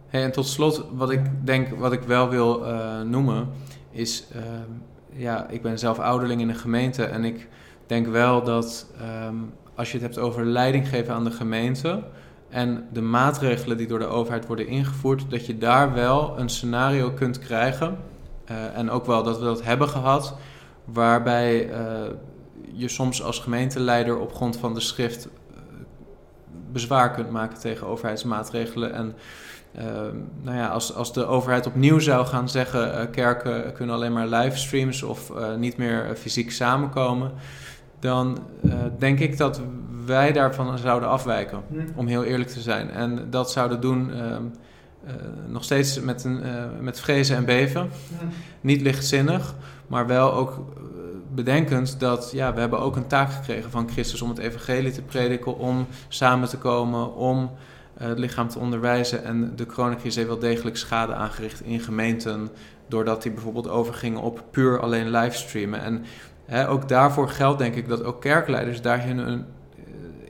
En 0.09 0.31
tot 0.31 0.47
slot, 0.47 0.85
wat 0.95 1.11
ik 1.11 1.21
denk, 1.43 1.79
wat 1.79 1.93
ik 1.93 2.01
wel 2.01 2.29
wil 2.29 2.65
uh, 2.65 3.01
noemen, 3.01 3.47
is, 3.91 4.27
uh, 4.35 4.41
ja, 5.13 5.49
ik 5.49 5.61
ben 5.61 5.79
zelf 5.79 5.99
ouderling 5.99 6.41
in 6.41 6.49
een 6.49 6.55
gemeente 6.55 7.03
en 7.03 7.23
ik 7.23 7.47
denk 7.85 8.07
wel 8.07 8.43
dat 8.43 8.87
um, 9.25 9.49
als 9.75 9.91
je 9.91 9.97
het 9.97 10.05
hebt 10.05 10.17
over 10.17 10.45
leiding 10.45 10.89
geven 10.89 11.13
aan 11.13 11.23
de 11.23 11.31
gemeente 11.31 12.03
en 12.49 12.87
de 12.93 13.01
maatregelen 13.01 13.77
die 13.77 13.87
door 13.87 13.99
de 13.99 14.05
overheid 14.05 14.47
worden 14.47 14.67
ingevoerd, 14.67 15.25
dat 15.29 15.45
je 15.45 15.57
daar 15.57 15.93
wel 15.93 16.39
een 16.39 16.49
scenario 16.49 17.11
kunt 17.11 17.39
krijgen 17.39 17.97
uh, 18.51 18.77
en 18.77 18.89
ook 18.89 19.05
wel 19.05 19.23
dat 19.23 19.37
we 19.39 19.43
dat 19.43 19.63
hebben 19.63 19.89
gehad, 19.89 20.35
waarbij 20.85 21.69
uh, 21.69 21.77
je 22.73 22.87
soms 22.87 23.23
als 23.23 23.39
gemeenteleider 23.39 24.19
op 24.19 24.33
grond 24.33 24.57
van 24.57 24.73
de 24.73 24.79
schrift 24.79 25.27
uh, 25.27 25.57
bezwaar 26.71 27.11
kunt 27.11 27.29
maken 27.29 27.59
tegen 27.59 27.87
overheidsmaatregelen. 27.87 28.93
En 28.93 29.15
nou 30.41 30.57
ja, 30.57 30.67
als, 30.67 30.93
als 30.95 31.13
de 31.13 31.25
overheid 31.25 31.67
opnieuw 31.67 31.99
zou 31.99 32.25
gaan 32.25 32.49
zeggen: 32.49 33.09
kerken 33.09 33.73
kunnen 33.73 33.95
alleen 33.95 34.13
maar 34.13 34.27
livestreams 34.27 35.03
of 35.03 35.31
niet 35.57 35.77
meer 35.77 36.15
fysiek 36.15 36.51
samenkomen, 36.51 37.31
dan 37.99 38.37
denk 38.97 39.19
ik 39.19 39.37
dat 39.37 39.61
wij 40.05 40.31
daarvan 40.31 40.77
zouden 40.77 41.09
afwijken, 41.09 41.63
om 41.95 42.07
heel 42.07 42.23
eerlijk 42.23 42.49
te 42.49 42.61
zijn. 42.61 42.89
En 42.91 43.29
dat 43.29 43.51
zouden 43.51 43.81
doen 43.81 44.11
ehm, 44.13 44.43
nog 45.47 45.63
steeds 45.63 45.99
met, 45.99 46.23
een, 46.23 46.45
uh, 46.45 46.63
met 46.79 46.99
vrezen 46.99 47.35
en 47.35 47.45
beven. 47.45 47.89
Niet 48.61 48.81
lichtzinnig, 48.81 49.55
maar 49.87 50.07
wel 50.07 50.33
ook 50.33 50.51
eh, 50.51 50.81
bedenkend 51.33 51.99
dat 51.99 52.29
ja, 52.33 52.53
we 52.53 52.59
hebben 52.59 52.79
ook 52.79 52.95
een 52.95 53.07
taak 53.07 53.31
gekregen 53.31 53.71
van 53.71 53.89
Christus 53.89 54.21
om 54.21 54.29
het 54.29 54.37
evangelie 54.37 54.91
te 54.91 55.01
prediken, 55.01 55.57
om 55.57 55.87
samen 56.07 56.49
te 56.49 56.57
komen, 56.57 57.15
om 57.15 57.51
het 57.97 58.19
lichaam 58.19 58.47
te 58.47 58.59
onderwijzen. 58.59 59.23
En 59.23 59.55
de 59.55 59.65
coronacrisis 59.65 60.15
heeft 60.15 60.27
wel 60.27 60.39
degelijk 60.39 60.77
schade 60.77 61.13
aangericht 61.13 61.61
in 61.61 61.79
gemeenten, 61.79 62.49
doordat 62.87 63.21
die 63.21 63.31
bijvoorbeeld 63.31 63.69
overgingen 63.69 64.21
op 64.21 64.43
puur 64.51 64.79
alleen 64.79 65.09
livestreamen. 65.09 65.81
En 65.81 66.05
hè, 66.45 66.69
ook 66.69 66.89
daarvoor 66.89 67.29
geldt 67.29 67.59
denk 67.59 67.75
ik 67.75 67.87
dat 67.87 68.03
ook 68.03 68.21
kerkleiders 68.21 68.81
daarin 68.81 69.17
een, 69.17 69.45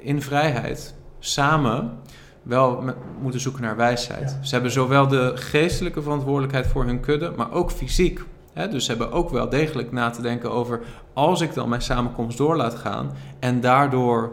in 0.01 0.21
vrijheid 0.21 0.95
samen 1.19 1.99
wel 2.47 2.83
moeten 3.21 3.39
zoeken 3.39 3.61
naar 3.61 3.75
wijsheid. 3.75 4.37
Ze 4.41 4.53
hebben 4.53 4.71
zowel 4.71 5.07
de 5.07 5.31
geestelijke 5.35 6.01
verantwoordelijkheid 6.01 6.67
voor 6.67 6.85
hun 6.85 6.99
kudde, 6.99 7.31
maar 7.35 7.51
ook 7.51 7.71
fysiek. 7.71 8.23
dus 8.53 8.85
ze 8.85 8.91
hebben 8.91 9.11
ook 9.11 9.29
wel 9.29 9.49
degelijk 9.49 9.91
na 9.91 10.09
te 10.09 10.21
denken 10.21 10.51
over 10.51 10.81
als 11.13 11.41
ik 11.41 11.53
dan 11.53 11.69
mijn 11.69 11.81
samenkomst 11.81 12.37
door 12.37 12.55
laat 12.55 12.75
gaan 12.75 13.11
en 13.39 13.61
daardoor 13.61 14.31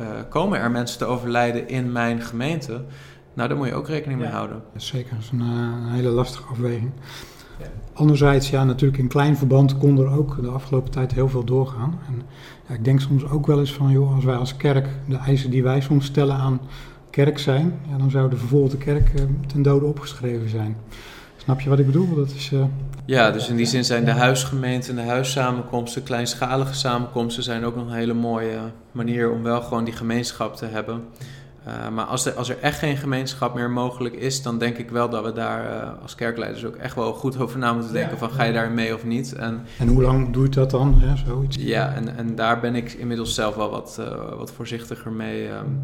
uh, 0.00 0.06
komen 0.28 0.58
er 0.58 0.70
mensen 0.70 0.98
te 0.98 1.04
overlijden 1.04 1.68
in 1.68 1.92
mijn 1.92 2.20
gemeente. 2.20 2.80
Nou, 3.34 3.48
daar 3.48 3.56
moet 3.56 3.66
je 3.66 3.74
ook 3.74 3.88
rekening 3.88 4.20
mee 4.20 4.28
houden. 4.28 4.62
Zeker, 4.76 5.14
dat 5.14 5.24
is 5.24 5.30
een, 5.30 5.40
eh, 5.40 5.46
een 5.46 5.92
hele 5.92 6.08
lastige 6.08 6.48
afweging. 6.48 6.90
Ja. 7.58 7.66
Anderzijds, 7.92 8.50
ja, 8.50 8.64
natuurlijk 8.64 9.02
in 9.02 9.08
klein 9.08 9.36
verband 9.36 9.78
kon 9.78 9.98
er 9.98 10.10
ook 10.10 10.42
de 10.42 10.48
afgelopen 10.48 10.90
tijd 10.90 11.12
heel 11.12 11.28
veel 11.28 11.44
doorgaan. 11.44 11.98
En 12.06 12.22
ja, 12.68 12.74
ik 12.74 12.84
denk 12.84 13.00
soms 13.00 13.28
ook 13.28 13.46
wel 13.46 13.58
eens 13.58 13.72
van, 13.72 13.90
joh, 13.90 14.14
als 14.14 14.24
wij 14.24 14.36
als 14.36 14.56
kerk 14.56 14.88
de 15.08 15.16
eisen 15.16 15.50
die 15.50 15.62
wij 15.62 15.80
soms 15.80 16.06
stellen 16.06 16.36
aan 16.36 16.60
kerk 17.14 17.38
zijn, 17.38 17.80
ja, 17.90 17.98
dan 17.98 18.10
zou 18.10 18.30
de 18.30 18.36
vervolgde 18.36 18.76
kerk 18.76 19.12
uh, 19.14 19.22
ten 19.46 19.62
dode 19.62 19.86
opgeschreven 19.86 20.48
zijn. 20.48 20.76
Snap 21.36 21.60
je 21.60 21.68
wat 21.68 21.78
ik 21.78 21.86
bedoel? 21.86 22.14
Dat 22.14 22.30
is, 22.30 22.50
uh, 22.52 22.64
ja, 23.04 23.30
dus 23.30 23.48
in 23.48 23.56
die 23.56 23.66
zin 23.66 23.84
zijn 23.84 24.04
de 24.04 24.10
huisgemeenten, 24.10 24.94
de 24.96 25.02
huissamenkomsten, 25.02 26.02
kleinschalige 26.02 26.74
samenkomsten 26.74 27.42
zijn 27.42 27.64
ook 27.64 27.76
nog 27.76 27.86
een 27.86 27.92
hele 27.92 28.14
mooie 28.14 28.58
manier 28.92 29.30
om 29.30 29.42
wel 29.42 29.62
gewoon 29.62 29.84
die 29.84 29.94
gemeenschap 29.94 30.56
te 30.56 30.66
hebben. 30.66 31.02
Uh, 31.68 31.88
maar 31.88 32.04
als 32.04 32.26
er, 32.26 32.32
als 32.32 32.48
er 32.48 32.58
echt 32.60 32.78
geen 32.78 32.96
gemeenschap 32.96 33.54
meer 33.54 33.70
mogelijk 33.70 34.14
is, 34.14 34.42
dan 34.42 34.58
denk 34.58 34.76
ik 34.76 34.90
wel 34.90 35.08
dat 35.08 35.24
we 35.24 35.32
daar 35.32 35.64
uh, 35.64 36.02
als 36.02 36.14
kerkleiders 36.14 36.64
ook 36.64 36.76
echt 36.76 36.94
wel 36.94 37.12
goed 37.12 37.38
over 37.38 37.58
na 37.58 37.72
moeten 37.72 37.92
denken: 37.92 38.18
van 38.18 38.30
ga 38.30 38.42
je 38.42 38.52
daar 38.52 38.70
mee 38.70 38.94
of 38.94 39.04
niet? 39.04 39.32
En, 39.32 39.62
en 39.78 39.88
hoe 39.88 40.02
lang 40.02 40.32
doet 40.32 40.54
dat 40.54 40.70
dan? 40.70 41.02
Ja, 41.02 41.16
zoiets? 41.16 41.56
ja 41.60 41.94
en, 41.94 42.16
en 42.16 42.34
daar 42.34 42.60
ben 42.60 42.74
ik 42.74 42.92
inmiddels 42.92 43.34
zelf 43.34 43.54
wel 43.54 43.70
wat, 43.70 43.96
uh, 44.00 44.38
wat 44.38 44.52
voorzichtiger 44.52 45.12
mee. 45.12 45.48
Um, 45.48 45.82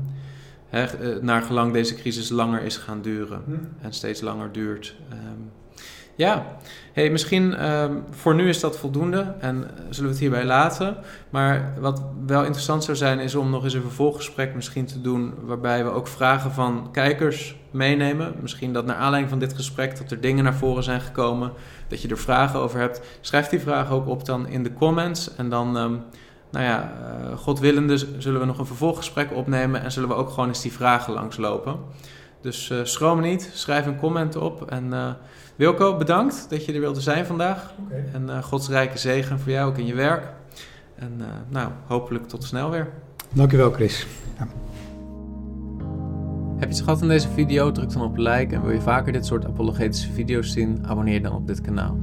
hè, 0.70 0.86
naar 1.22 1.42
gelang 1.42 1.72
deze 1.72 1.94
crisis 1.94 2.28
langer 2.28 2.62
is 2.62 2.76
gaan 2.76 3.02
duren 3.02 3.42
hm. 3.44 3.84
en 3.84 3.92
steeds 3.92 4.20
langer 4.20 4.52
duurt. 4.52 4.96
Um, 5.12 5.50
ja, 6.20 6.46
hey, 6.92 7.10
misschien 7.10 7.70
um, 7.70 8.04
voor 8.10 8.34
nu 8.34 8.48
is 8.48 8.60
dat 8.60 8.78
voldoende 8.78 9.34
en 9.38 9.56
uh, 9.56 9.62
zullen 9.68 10.04
we 10.04 10.08
het 10.08 10.18
hierbij 10.18 10.44
laten. 10.44 10.96
Maar 11.30 11.74
wat 11.78 12.02
wel 12.26 12.42
interessant 12.44 12.84
zou 12.84 12.96
zijn, 12.96 13.18
is 13.18 13.34
om 13.34 13.50
nog 13.50 13.64
eens 13.64 13.74
een 13.74 13.80
vervolggesprek 13.80 14.54
misschien 14.54 14.86
te 14.86 15.00
doen. 15.00 15.34
Waarbij 15.42 15.84
we 15.84 15.90
ook 15.90 16.08
vragen 16.08 16.52
van 16.52 16.88
kijkers 16.92 17.56
meenemen. 17.70 18.34
Misschien 18.40 18.72
dat 18.72 18.86
naar 18.86 18.96
aanleiding 18.96 19.30
van 19.30 19.38
dit 19.38 19.52
gesprek 19.52 19.98
dat 19.98 20.10
er 20.10 20.20
dingen 20.20 20.44
naar 20.44 20.54
voren 20.54 20.82
zijn 20.82 21.00
gekomen. 21.00 21.52
Dat 21.88 22.02
je 22.02 22.08
er 22.08 22.18
vragen 22.18 22.60
over 22.60 22.78
hebt. 22.78 23.00
Schrijf 23.20 23.48
die 23.48 23.60
vragen 23.60 23.94
ook 23.94 24.06
op 24.06 24.24
dan 24.24 24.48
in 24.48 24.62
de 24.62 24.72
comments. 24.72 25.34
En 25.36 25.48
dan, 25.48 25.76
um, 25.76 26.02
nou 26.50 26.64
ja, 26.64 26.92
uh, 27.30 27.36
godwillende 27.38 27.96
zullen 28.18 28.40
we 28.40 28.46
nog 28.46 28.58
een 28.58 28.66
vervolggesprek 28.66 29.32
opnemen. 29.32 29.82
En 29.82 29.92
zullen 29.92 30.08
we 30.08 30.14
ook 30.14 30.30
gewoon 30.30 30.48
eens 30.48 30.62
die 30.62 30.72
vragen 30.72 31.12
langslopen. 31.12 31.76
Dus 32.40 32.70
uh, 32.70 32.78
schroom 32.82 33.20
niet, 33.20 33.50
schrijf 33.54 33.86
een 33.86 33.98
comment 33.98 34.36
op 34.36 34.70
en... 34.70 35.16
Wilco, 35.60 35.96
bedankt 35.96 36.46
dat 36.48 36.64
je 36.64 36.72
er 36.72 36.80
wilde 36.80 37.00
zijn 37.00 37.26
vandaag. 37.26 37.72
En 38.12 38.26
uh, 38.28 38.42
Gods 38.42 38.68
rijke 38.68 38.98
zegen 38.98 39.40
voor 39.40 39.52
jou 39.52 39.70
ook 39.70 39.78
in 39.78 39.86
je 39.86 39.94
werk. 39.94 40.32
En 40.94 41.12
uh, 41.18 41.26
nou, 41.48 41.70
hopelijk 41.86 42.28
tot 42.28 42.44
snel 42.44 42.70
weer. 42.70 42.88
Dankjewel, 43.32 43.70
Chris. 43.70 44.06
Ja. 44.38 44.46
Heb 46.58 46.68
je 46.68 46.74
het 46.74 46.84
gehad 46.84 47.02
aan 47.02 47.08
deze 47.08 47.28
video? 47.28 47.72
Druk 47.72 47.92
dan 47.92 48.02
op 48.02 48.16
like 48.16 48.54
en 48.54 48.62
wil 48.62 48.72
je 48.72 48.80
vaker 48.80 49.12
dit 49.12 49.26
soort 49.26 49.44
apologetische 49.44 50.12
video's 50.12 50.52
zien? 50.52 50.84
Abonneer 50.86 51.22
dan 51.22 51.32
op 51.32 51.46
dit 51.46 51.60
kanaal. 51.60 51.96